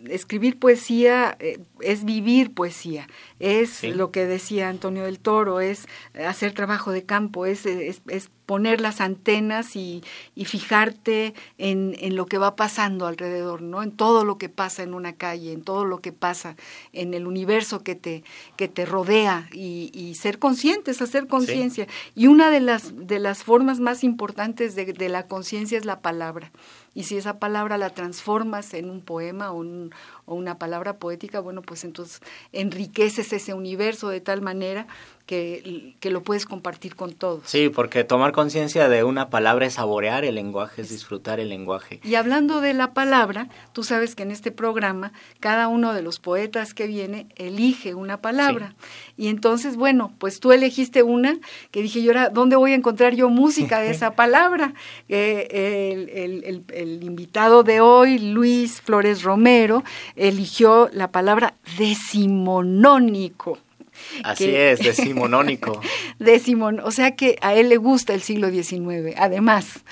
escribir 0.09 0.57
poesía 0.59 1.35
eh, 1.39 1.59
es 1.81 2.05
vivir 2.05 2.53
poesía, 2.53 3.07
es 3.39 3.69
Sí. 3.69 3.91
lo 3.91 4.11
que 4.11 4.25
decía 4.25 4.69
Antonio 4.69 5.03
del 5.03 5.19
Toro, 5.19 5.59
es 5.59 5.87
hacer 6.27 6.53
trabajo 6.53 6.91
de 6.91 7.03
campo, 7.03 7.45
es, 7.45 7.65
es, 7.65 8.01
es 8.07 8.29
poner 8.45 8.81
las 8.81 8.99
antenas 9.01 9.75
y, 9.75 10.03
y 10.35 10.45
fijarte 10.45 11.33
en, 11.57 11.95
en 11.99 12.15
lo 12.15 12.25
que 12.25 12.37
va 12.37 12.55
pasando 12.55 13.07
alrededor, 13.07 13.61
¿no? 13.61 13.81
En 13.83 13.91
todo 13.91 14.25
lo 14.25 14.37
que 14.37 14.49
pasa 14.49 14.83
en 14.83 14.93
una 14.93 15.13
calle, 15.13 15.51
en 15.53 15.63
todo 15.63 15.85
lo 15.85 15.99
que 15.99 16.11
pasa 16.11 16.55
en 16.93 17.13
el 17.13 17.25
universo 17.25 17.83
que 17.83 17.95
te, 17.95 18.23
que 18.57 18.67
te 18.67 18.85
rodea 18.85 19.47
y, 19.53 19.91
y 19.93 20.15
ser 20.15 20.39
conscientes, 20.39 21.01
hacer 21.01 21.27
conciencia. 21.27 21.87
Y 22.15 22.27
una 22.27 22.49
de 22.49 22.59
las, 22.59 22.91
de 23.07 23.19
las 23.19 23.43
formas 23.43 23.79
más 23.79 24.03
importantes 24.03 24.75
de, 24.75 24.91
de 24.93 25.09
la 25.09 25.27
conciencia 25.27 25.77
es 25.77 25.85
la 25.85 26.01
palabra. 26.01 26.51
Y 26.93 27.03
si 27.03 27.17
esa 27.17 27.39
palabra 27.39 27.77
la 27.77 27.89
transformas 27.91 28.73
en 28.73 28.89
un 28.89 29.01
poema 29.01 29.51
o, 29.51 29.55
un- 29.55 29.91
o 30.25 30.35
una 30.35 30.57
palabra 30.57 30.97
poética, 30.97 31.39
bueno, 31.39 31.61
pues 31.61 31.83
entonces 31.83 32.21
enriqueces 32.51 33.33
ese 33.33 33.53
universo 33.53 34.09
de 34.09 34.21
tal 34.21 34.41
manera 34.41 34.87
que, 35.25 35.95
que, 36.01 36.09
lo 36.09 36.21
puedes 36.21 36.45
compartir 36.45 36.95
con 36.95 37.13
todos. 37.13 37.43
Sí, 37.45 37.69
porque 37.69 38.03
tomar 38.03 38.33
conciencia 38.33 38.89
de 38.89 39.05
una 39.05 39.29
palabra 39.29 39.65
es 39.65 39.75
saborear 39.75 40.25
el 40.25 40.35
lenguaje, 40.35 40.81
es 40.81 40.89
disfrutar 40.89 41.39
el 41.39 41.47
lenguaje. 41.47 42.01
Y 42.03 42.15
hablando 42.15 42.59
de 42.59 42.73
la 42.73 42.93
palabra, 42.93 43.47
tú 43.71 43.83
sabes 43.83 44.15
que 44.15 44.23
en 44.23 44.31
este 44.31 44.51
programa 44.51 45.13
cada 45.39 45.69
uno 45.69 45.93
de 45.93 46.01
los 46.01 46.19
poetas 46.19 46.73
que 46.73 46.87
viene 46.87 47.27
elige 47.35 47.95
una 47.95 48.21
palabra. 48.21 48.75
Y 49.15 49.27
entonces, 49.27 49.77
bueno, 49.77 50.13
pues 50.19 50.41
tú 50.41 50.51
elegiste 50.51 51.03
una 51.03 51.39
que 51.71 51.81
dije 51.81 52.01
yo, 52.01 52.11
ahora, 52.11 52.29
¿dónde 52.29 52.57
voy 52.57 52.73
a 52.73 52.75
encontrar 52.75 53.15
yo 53.15 53.29
música 53.29 53.79
de 53.79 53.91
esa 53.91 54.11
palabra? 54.15 54.73
Eh, 55.07 55.93
el, 55.93 56.43
el, 56.43 56.63
el 56.73 57.03
invitado 57.03 57.63
de 57.63 57.79
hoy, 57.79 58.19
Luis 58.19 58.81
Flores 58.81 59.23
Romero, 59.23 59.83
eligió 60.15 60.89
la 60.93 61.11
palabra 61.11 61.55
decimonónico. 61.77 63.57
Así 64.23 64.53
es, 64.55 64.79
decimonónico. 64.83 65.79
Decimon, 66.19 66.79
o 66.79 66.91
sea 66.91 67.15
que 67.15 67.37
a 67.41 67.53
él 67.55 67.69
le 67.69 67.77
gusta 67.77 68.13
el 68.13 68.21
siglo 68.21 68.49
XIX, 68.49 69.15
además. 69.17 69.83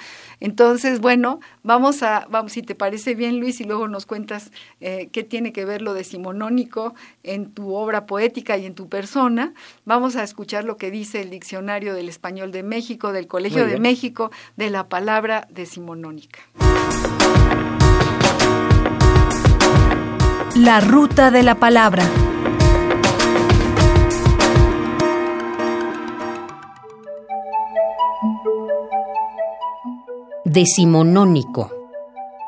Entonces, 0.41 0.99
bueno, 0.99 1.39
vamos 1.62 2.01
a, 2.01 2.25
vamos, 2.29 2.53
si 2.53 2.63
te 2.63 2.73
parece 2.73 3.13
bien, 3.13 3.39
Luis, 3.39 3.62
y 3.62 3.63
luego 3.63 3.88
nos 3.88 4.07
cuentas 4.07 4.51
eh, 4.81 5.07
qué 5.12 5.23
tiene 5.23 5.53
que 5.53 5.65
ver 5.65 5.84
lo 5.84 5.93
decimonónico 5.93 6.95
en 7.21 7.51
tu 7.51 7.75
obra 7.75 8.07
poética 8.07 8.57
y 8.57 8.65
en 8.65 8.73
tu 8.73 8.89
persona. 8.89 9.53
Vamos 9.86 10.15
a 10.15 10.23
escuchar 10.23 10.63
lo 10.63 10.77
que 10.77 10.89
dice 10.89 11.21
el 11.21 11.29
Diccionario 11.29 11.93
del 11.93 12.10
Español 12.10 12.51
de 12.51 12.63
México, 12.63 13.13
del 13.13 13.27
Colegio 13.27 13.67
de 13.67 13.79
México, 13.79 14.31
de 14.57 14.71
la 14.71 14.89
palabra 14.89 15.47
decimonónica. 15.51 16.39
La 20.55 20.81
ruta 20.81 21.31
de 21.31 21.43
la 21.43 21.55
palabra. 21.55 22.03
Decimonónico. 30.43 31.71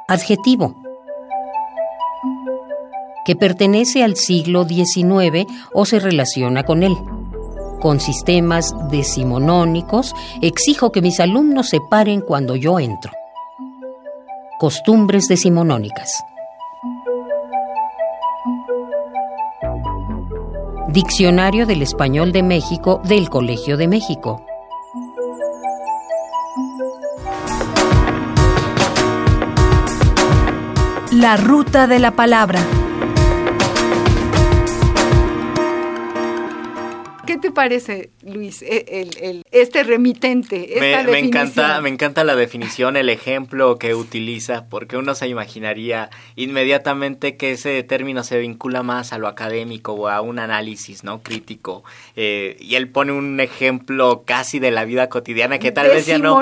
Adjetivo. 0.09 0.75
Que 3.23 3.37
pertenece 3.37 4.03
al 4.03 4.17
siglo 4.17 4.65
XIX 4.65 5.45
o 5.73 5.85
se 5.85 5.99
relaciona 5.99 6.63
con 6.63 6.83
él. 6.83 6.97
Con 7.79 8.01
sistemas 8.01 8.75
decimonónicos 8.89 10.13
exijo 10.41 10.91
que 10.91 11.01
mis 11.01 11.21
alumnos 11.21 11.69
se 11.69 11.79
paren 11.89 12.19
cuando 12.19 12.57
yo 12.57 12.79
entro. 12.79 13.13
Costumbres 14.59 15.27
decimonónicas. 15.29 16.21
Diccionario 20.93 21.65
del 21.65 21.81
Español 21.81 22.31
de 22.31 22.43
México 22.43 23.01
del 23.03 23.27
Colegio 23.27 23.77
de 23.77 23.87
México. 23.87 24.45
La 31.11 31.35
ruta 31.37 31.87
de 31.87 31.97
la 31.97 32.11
palabra. 32.11 32.59
Te 37.43 37.51
parece, 37.51 38.09
Luis, 38.21 38.61
e, 38.61 38.85
el, 39.19 39.43
este 39.51 39.83
remitente? 39.83 40.75
Esta 40.75 41.03
me, 41.03 41.19
encanta, 41.19 41.81
me 41.81 41.89
encanta 41.89 42.23
la 42.23 42.37
definición, 42.37 42.95
el 42.95 43.09
ejemplo 43.09 43.77
que 43.77 43.95
utiliza, 43.95 44.69
porque 44.69 44.95
uno 44.95 45.13
se 45.13 45.27
imaginaría 45.27 46.09
inmediatamente 46.37 47.35
que 47.35 47.51
ese 47.51 47.83
término 47.83 48.23
se 48.23 48.39
vincula 48.39 48.81
más 48.81 49.11
a 49.11 49.17
lo 49.17 49.27
académico 49.27 49.91
o 49.91 50.07
a 50.07 50.21
un 50.21 50.39
análisis 50.39 51.03
no 51.03 51.21
crítico. 51.21 51.83
Eh, 52.15 52.55
y 52.61 52.75
él 52.75 52.87
pone 52.87 53.11
un 53.11 53.37
ejemplo 53.41 54.23
casi 54.25 54.59
de 54.59 54.71
la 54.71 54.85
vida 54.85 55.09
cotidiana 55.09 55.59
que 55.59 55.73
tal 55.73 55.87
vez 55.89 56.05
ya 56.05 56.19
no, 56.19 56.39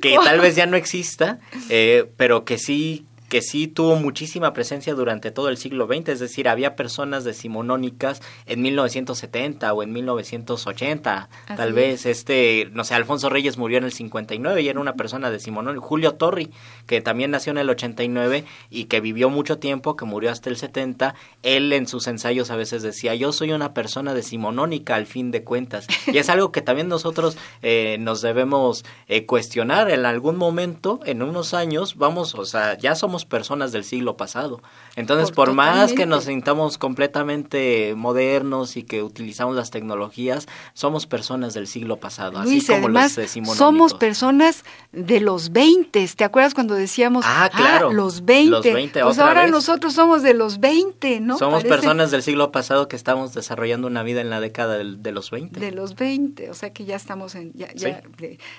que 0.00 0.16
tal 0.22 0.38
vez 0.38 0.54
ya 0.54 0.66
no 0.66 0.76
exista, 0.76 1.40
eh, 1.68 2.06
pero 2.16 2.44
que 2.44 2.58
sí 2.58 3.06
que 3.34 3.42
sí 3.42 3.66
tuvo 3.66 3.96
muchísima 3.96 4.52
presencia 4.52 4.94
durante 4.94 5.32
todo 5.32 5.48
el 5.48 5.56
siglo 5.56 5.88
XX, 5.88 6.10
es 6.10 6.20
decir, 6.20 6.48
había 6.48 6.76
personas 6.76 7.24
decimonónicas 7.24 8.22
en 8.46 8.62
1970 8.62 9.72
o 9.72 9.82
en 9.82 9.92
1980, 9.92 11.28
tal 11.56 11.72
vez, 11.72 12.06
este, 12.06 12.70
no 12.70 12.84
sé, 12.84 12.94
Alfonso 12.94 13.30
Reyes 13.30 13.58
murió 13.58 13.78
en 13.78 13.82
el 13.82 13.92
59 13.92 14.62
y 14.62 14.68
era 14.68 14.78
una 14.78 14.92
persona 14.92 15.32
decimonónica, 15.32 15.84
Julio 15.84 16.12
Torri, 16.14 16.52
que 16.86 17.00
también 17.00 17.32
nació 17.32 17.50
en 17.50 17.58
el 17.58 17.70
89 17.70 18.44
y 18.70 18.84
que 18.84 19.00
vivió 19.00 19.30
mucho 19.30 19.58
tiempo, 19.58 19.96
que 19.96 20.04
murió 20.04 20.30
hasta 20.30 20.48
el 20.48 20.56
70, 20.56 21.16
él 21.42 21.72
en 21.72 21.88
sus 21.88 22.06
ensayos 22.06 22.52
a 22.52 22.56
veces 22.56 22.84
decía, 22.84 23.16
yo 23.16 23.32
soy 23.32 23.50
una 23.50 23.74
persona 23.74 24.14
decimonónica 24.14 24.94
al 24.94 25.06
fin 25.06 25.32
de 25.32 25.42
cuentas, 25.42 25.88
y 26.06 26.18
es 26.18 26.28
algo 26.28 26.52
que 26.52 26.62
también 26.62 26.86
nosotros 26.86 27.36
eh, 27.62 27.96
nos 27.98 28.22
debemos 28.22 28.84
eh, 29.08 29.26
cuestionar. 29.26 29.90
En 29.90 30.06
algún 30.06 30.36
momento, 30.36 31.00
en 31.04 31.20
unos 31.20 31.52
años, 31.52 31.96
vamos, 31.96 32.36
o 32.36 32.44
sea, 32.44 32.78
ya 32.78 32.94
somos 32.94 33.23
personas 33.24 33.72
del 33.72 33.84
siglo 33.84 34.16
pasado. 34.16 34.62
Entonces, 34.96 35.30
por, 35.30 35.52
más 35.52 35.92
que 35.92 36.06
nos 36.06 36.24
sintamos 36.24 36.78
completamente 36.78 37.94
modernos 37.96 38.76
y 38.76 38.82
que 38.82 39.02
utilizamos 39.02 39.56
las 39.56 39.70
tecnologías, 39.70 40.46
somos 40.72 41.06
personas 41.06 41.54
del 41.54 41.66
siglo 41.66 41.96
pasado, 41.96 42.38
así 42.38 42.64
como 42.64 42.88
los 42.88 43.16
decimos. 43.16 43.56
Somos 43.56 43.94
personas 43.94 44.64
de 44.92 45.20
los 45.20 45.52
20. 45.52 46.08
¿Te 46.16 46.24
acuerdas 46.24 46.54
cuando 46.54 46.74
decíamos, 46.74 47.24
ah, 47.26 47.50
claro, 47.54 47.92
los 47.92 48.24
20? 48.24 48.50
Los 48.50 48.64
20 48.64 49.02
pues 49.02 49.18
ahora 49.18 49.46
nosotros 49.46 49.94
somos 49.94 50.22
de 50.22 50.34
los 50.34 50.60
20, 50.60 51.20
¿no? 51.20 51.38
Somos 51.38 51.64
personas 51.64 52.10
del 52.10 52.22
siglo 52.22 52.52
pasado 52.52 52.88
que 52.88 52.96
estamos 52.96 53.34
desarrollando 53.34 53.86
una 53.86 54.02
vida 54.02 54.20
en 54.20 54.30
la 54.30 54.40
década 54.40 54.78
de, 54.78 55.12
los 55.12 55.30
20. 55.30 55.60
De 55.60 55.72
los 55.72 55.94
20, 55.94 56.50
o 56.50 56.54
sea 56.54 56.72
que 56.72 56.84
ya 56.84 56.96
estamos 56.96 57.34
en, 57.34 57.52
ya, 57.54 57.68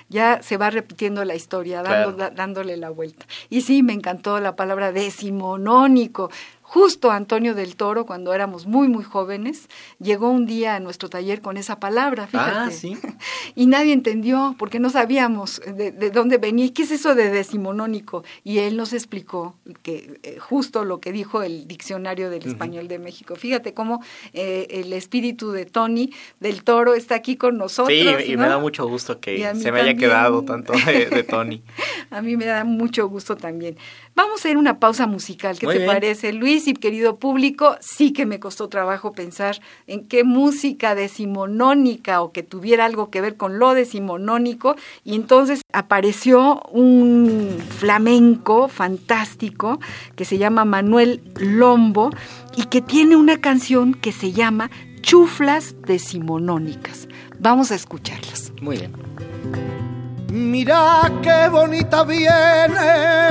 ya, 0.08 0.42
se 0.42 0.56
va 0.56 0.70
repitiendo 0.70 1.24
la 1.24 1.34
historia, 1.34 1.82
dándole 1.82 2.76
la 2.76 2.90
vuelta. 2.90 3.26
Y 3.50 3.62
sí, 3.62 3.82
me 3.82 3.92
encantó 3.92 4.40
la 4.40 4.45
palabra 4.54 4.92
decimonónico 4.92 6.30
Justo 6.68 7.12
Antonio 7.12 7.54
del 7.54 7.76
Toro, 7.76 8.06
cuando 8.06 8.34
éramos 8.34 8.66
muy, 8.66 8.88
muy 8.88 9.04
jóvenes, 9.04 9.68
llegó 10.00 10.30
un 10.30 10.46
día 10.46 10.74
a 10.74 10.80
nuestro 10.80 11.08
taller 11.08 11.40
con 11.40 11.56
esa 11.56 11.78
palabra, 11.78 12.24
ah, 12.24 12.26
fíjate. 12.26 12.58
Ah, 12.58 12.70
¿sí? 12.72 12.98
Y 13.54 13.66
nadie 13.66 13.92
entendió, 13.92 14.56
porque 14.58 14.80
no 14.80 14.90
sabíamos 14.90 15.62
de, 15.64 15.92
dónde 16.10 16.38
venía. 16.38 16.72
¿Qué 16.74 16.82
es 16.82 16.90
eso 16.90 17.14
de 17.14 17.30
decimonónico? 17.30 18.24
Y 18.42 18.58
él 18.58 18.76
nos 18.76 18.92
explicó 18.92 19.54
que 19.84 20.18
eh, 20.24 20.38
justo 20.40 20.84
lo 20.84 20.98
que 21.00 21.12
dijo 21.12 21.44
el 21.44 21.68
diccionario 21.68 22.30
del 22.30 22.44
español 22.44 22.88
de 22.88 22.98
México. 22.98 23.36
Fíjate 23.36 23.72
cómo 23.72 24.02
eh, 24.32 24.66
el 24.70 24.92
espíritu 24.92 25.52
de 25.52 25.66
Tony 25.66 26.10
del 26.40 26.64
Toro 26.64 26.94
está 26.94 27.14
aquí 27.14 27.36
con 27.36 27.56
nosotros. 27.56 27.96
Sí, 27.96 28.32
y 28.32 28.36
me 28.36 28.48
da 28.48 28.58
mucho 28.58 28.86
gusto 28.88 29.20
que 29.20 29.38
se 29.54 29.70
me 29.70 29.82
haya 29.82 29.94
quedado 29.94 30.42
tanto 30.42 30.72
de, 30.72 31.22
Tony. 31.22 31.62
a 32.10 32.20
mí 32.20 32.36
me 32.36 32.46
da 32.46 32.64
mucho 32.64 33.08
gusto 33.08 33.36
también. 33.36 33.78
Vamos 34.16 34.32
a 34.32 34.48
hacer 34.48 34.56
una 34.56 34.80
pausa 34.80 35.06
musical, 35.06 35.58
¿qué 35.58 35.66
te 35.66 35.86
parece, 35.86 36.32
Luis? 36.32 36.66
y 36.66 36.72
querido 36.72 37.16
público, 37.16 37.76
sí 37.80 38.14
que 38.14 38.24
me 38.24 38.40
costó 38.40 38.70
trabajo 38.70 39.12
pensar 39.12 39.60
en 39.86 40.08
qué 40.08 40.24
música 40.24 40.94
decimonónica 40.94 42.22
o 42.22 42.32
que 42.32 42.42
tuviera 42.42 42.86
algo 42.86 43.10
que 43.10 43.20
ver 43.20 43.36
con 43.36 43.58
lo 43.58 43.74
decimonónico. 43.74 44.74
Y 45.04 45.16
entonces 45.16 45.60
apareció 45.70 46.62
un 46.72 47.58
flamenco 47.78 48.68
fantástico 48.68 49.80
que 50.14 50.24
se 50.24 50.38
llama 50.38 50.64
Manuel 50.64 51.22
Lombo 51.38 52.10
y 52.56 52.64
que 52.64 52.80
tiene 52.80 53.16
una 53.16 53.42
canción 53.42 53.92
que 53.92 54.12
se 54.12 54.32
llama 54.32 54.70
Chuflas 55.02 55.76
decimonónicas. 55.82 57.06
Vamos 57.38 57.70
a 57.70 57.74
escucharlas. 57.74 58.50
Muy 58.62 58.78
bien. 58.78 59.85
Mira 60.28 61.10
qué 61.22 61.48
bonita 61.48 62.04
viene. 62.04 63.26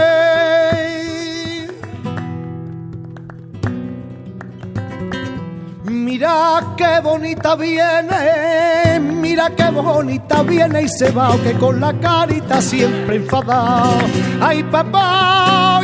Mira 5.83 6.73
qué 6.77 6.99
bonita 7.01 7.55
viene, 7.55 8.99
mira 8.99 9.49
qué 9.49 9.69
bonita 9.69 10.43
viene 10.43 10.83
y 10.83 10.87
se 10.87 11.11
va, 11.11 11.35
que 11.43 11.53
con 11.53 11.81
la 11.81 11.93
carita 11.99 12.61
siempre 12.61 13.17
enfadado. 13.17 13.99
Ay 14.39 14.63
papá 14.63 15.74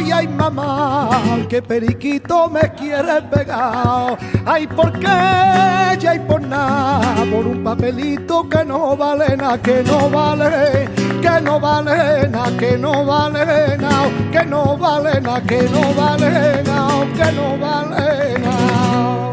que 1.47 1.61
periquito 1.61 2.49
me 2.49 2.61
quiere 2.73 3.21
pegar. 3.23 4.17
Ay 4.45 4.67
por 4.67 4.91
qué, 4.93 5.97
ya 5.99 6.15
y 6.15 6.19
por 6.19 6.41
nada, 6.41 7.25
por 7.31 7.45
un 7.45 7.63
papelito 7.63 8.47
que 8.49 8.63
no 8.63 8.95
vale 8.95 9.35
nada, 9.37 9.57
que 9.57 9.83
no 9.83 10.09
vale, 10.09 10.89
que 11.21 11.41
no 11.41 11.59
vale 11.59 12.27
nada, 12.29 12.57
que 12.57 12.77
no 12.77 13.05
vale 13.05 13.77
nada, 13.77 14.09
que 14.31 14.45
no 14.45 14.77
vale 14.77 15.21
nada, 15.21 15.41
que 15.41 15.61
no 15.63 15.93
vale 15.93 16.63
nada, 16.63 17.05
que 17.15 17.31
no 17.31 17.57
vale 17.57 18.39
nada. 18.39 19.30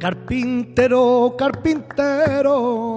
Carpintero, 0.00 1.34
carpintero. 1.36 2.96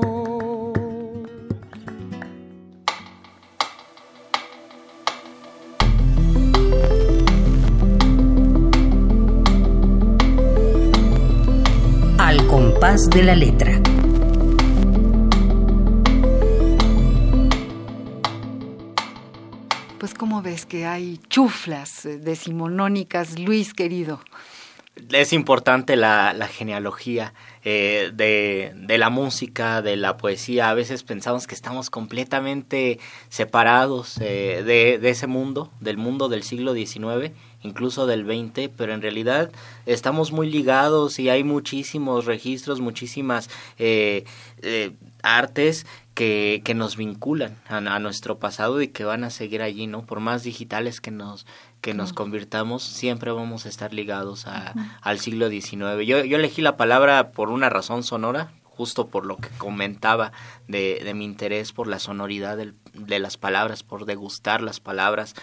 Al 12.17 12.47
compás 12.47 13.09
de 13.09 13.23
la 13.23 13.35
letra. 13.35 13.81
Pues 19.99 20.13
como 20.13 20.41
ves 20.41 20.65
que 20.65 20.85
hay 20.85 21.17
chuflas 21.27 22.05
eh, 22.05 22.17
decimonónicas, 22.17 23.37
Luis 23.37 23.73
querido. 23.73 24.21
Es 25.11 25.33
importante 25.33 25.95
la, 25.95 26.33
la 26.33 26.47
genealogía 26.47 27.33
eh, 27.63 28.11
de, 28.13 28.73
de, 28.75 28.97
la 28.99 29.09
música, 29.09 29.81
de 29.81 29.95
la 29.95 30.17
poesía. 30.17 30.69
A 30.69 30.75
veces 30.75 31.03
pensamos 31.03 31.47
que 31.47 31.55
estamos 31.55 31.89
completamente 31.89 32.99
separados 33.29 34.17
eh, 34.21 34.61
de, 34.63 34.99
de, 34.99 35.09
ese 35.09 35.25
mundo, 35.25 35.71
del 35.79 35.97
mundo 35.97 36.29
del 36.29 36.43
siglo 36.43 36.75
XIX, 36.75 37.31
incluso 37.63 38.05
del 38.05 38.25
XX, 38.25 38.69
pero 38.77 38.93
en 38.93 39.01
realidad 39.01 39.51
estamos 39.87 40.31
muy 40.31 40.49
ligados 40.49 41.17
y 41.17 41.29
hay 41.29 41.43
muchísimos 41.43 42.25
registros, 42.25 42.79
muchísimas 42.79 43.49
eh, 43.79 44.25
eh 44.61 44.91
artes 45.23 45.85
que, 46.15 46.61
que 46.65 46.73
nos 46.73 46.97
vinculan 46.97 47.55
a, 47.69 47.77
a, 47.77 47.99
nuestro 47.99 48.37
pasado 48.39 48.81
y 48.81 48.89
que 48.89 49.05
van 49.05 49.23
a 49.23 49.29
seguir 49.29 49.61
allí, 49.61 49.87
¿no? 49.87 50.05
Por 50.05 50.19
más 50.19 50.43
digitales 50.43 50.99
que 50.99 51.11
nos 51.11 51.45
que 51.83 51.93
nos 51.93 52.13
convirtamos, 52.13 52.81
siempre 52.81 53.31
vamos 53.33 53.65
a 53.65 53.69
estar 53.69 53.93
ligados 53.93 54.47
a, 54.47 54.73
al 55.01 55.19
siglo 55.19 55.49
XIX. 55.49 56.07
Yo, 56.07 56.23
yo 56.23 56.37
elegí 56.37 56.61
la 56.61 56.77
palabra 56.77 57.31
por 57.31 57.49
una 57.49 57.69
razón 57.69 58.03
sonora, 58.03 58.53
justo 58.63 59.09
por 59.09 59.25
lo 59.25 59.35
que 59.35 59.49
comentaba 59.57 60.31
de, 60.69 61.01
de 61.03 61.13
mi 61.13 61.25
interés 61.25 61.73
por 61.73 61.87
la 61.87 61.99
sonoridad 61.99 62.55
del, 62.55 62.75
de 62.93 63.19
las 63.19 63.35
palabras, 63.35 63.83
por 63.83 64.05
degustar 64.05 64.61
las 64.61 64.79
palabras. 64.79 65.35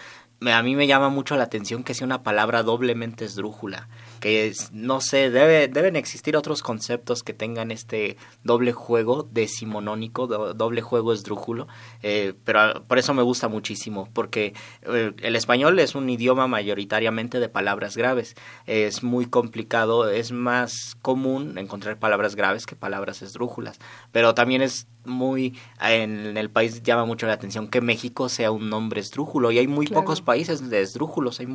A 0.49 0.63
mí 0.63 0.75
me 0.75 0.87
llama 0.87 1.09
mucho 1.09 1.35
la 1.35 1.43
atención 1.43 1.83
que 1.83 1.93
sea 1.93 2.05
una 2.05 2.23
palabra 2.23 2.63
doblemente 2.63 3.25
esdrújula 3.25 3.87
que 4.21 4.47
es, 4.47 4.71
no 4.71 5.01
sé, 5.01 5.31
debe, 5.31 5.67
deben 5.67 5.95
existir 5.97 6.37
otros 6.37 6.61
conceptos 6.61 7.23
que 7.23 7.33
tengan 7.33 7.71
este 7.71 8.17
doble 8.43 8.71
juego 8.71 9.27
decimonónico, 9.29 10.27
do, 10.27 10.53
doble 10.53 10.81
juego 10.81 11.11
esdrújulo, 11.11 11.67
eh, 12.03 12.35
pero 12.45 12.83
por 12.87 12.99
eso 12.99 13.13
me 13.15 13.23
gusta 13.23 13.49
muchísimo, 13.49 14.07
porque 14.13 14.53
eh, 14.83 15.11
el 15.17 15.35
español 15.35 15.79
es 15.79 15.95
un 15.95 16.07
idioma 16.07 16.47
mayoritariamente 16.47 17.39
de 17.39 17.49
palabras 17.49 17.97
graves, 17.97 18.35
es 18.67 19.01
muy 19.01 19.25
complicado, 19.25 20.07
es 20.09 20.31
más 20.31 20.95
común 21.01 21.57
encontrar 21.57 21.97
palabras 21.97 22.35
graves 22.35 22.67
que 22.67 22.75
palabras 22.75 23.23
esdrújulas, 23.23 23.79
pero 24.11 24.35
también 24.35 24.61
es 24.61 24.87
muy 25.03 25.57
en 25.81 26.37
el 26.37 26.51
país 26.51 26.83
llama 26.83 27.05
mucho 27.05 27.25
la 27.25 27.33
atención 27.33 27.67
que 27.67 27.81
México 27.81 28.29
sea 28.29 28.51
un 28.51 28.69
nombre 28.69 29.01
esdrújulo 29.01 29.49
y 29.49 29.57
hay 29.57 29.67
muy 29.67 29.87
claro. 29.87 30.01
pocos 30.01 30.21
países 30.31 30.69
de 30.69 30.81
esdrújulos 30.81 31.41
hay 31.41 31.47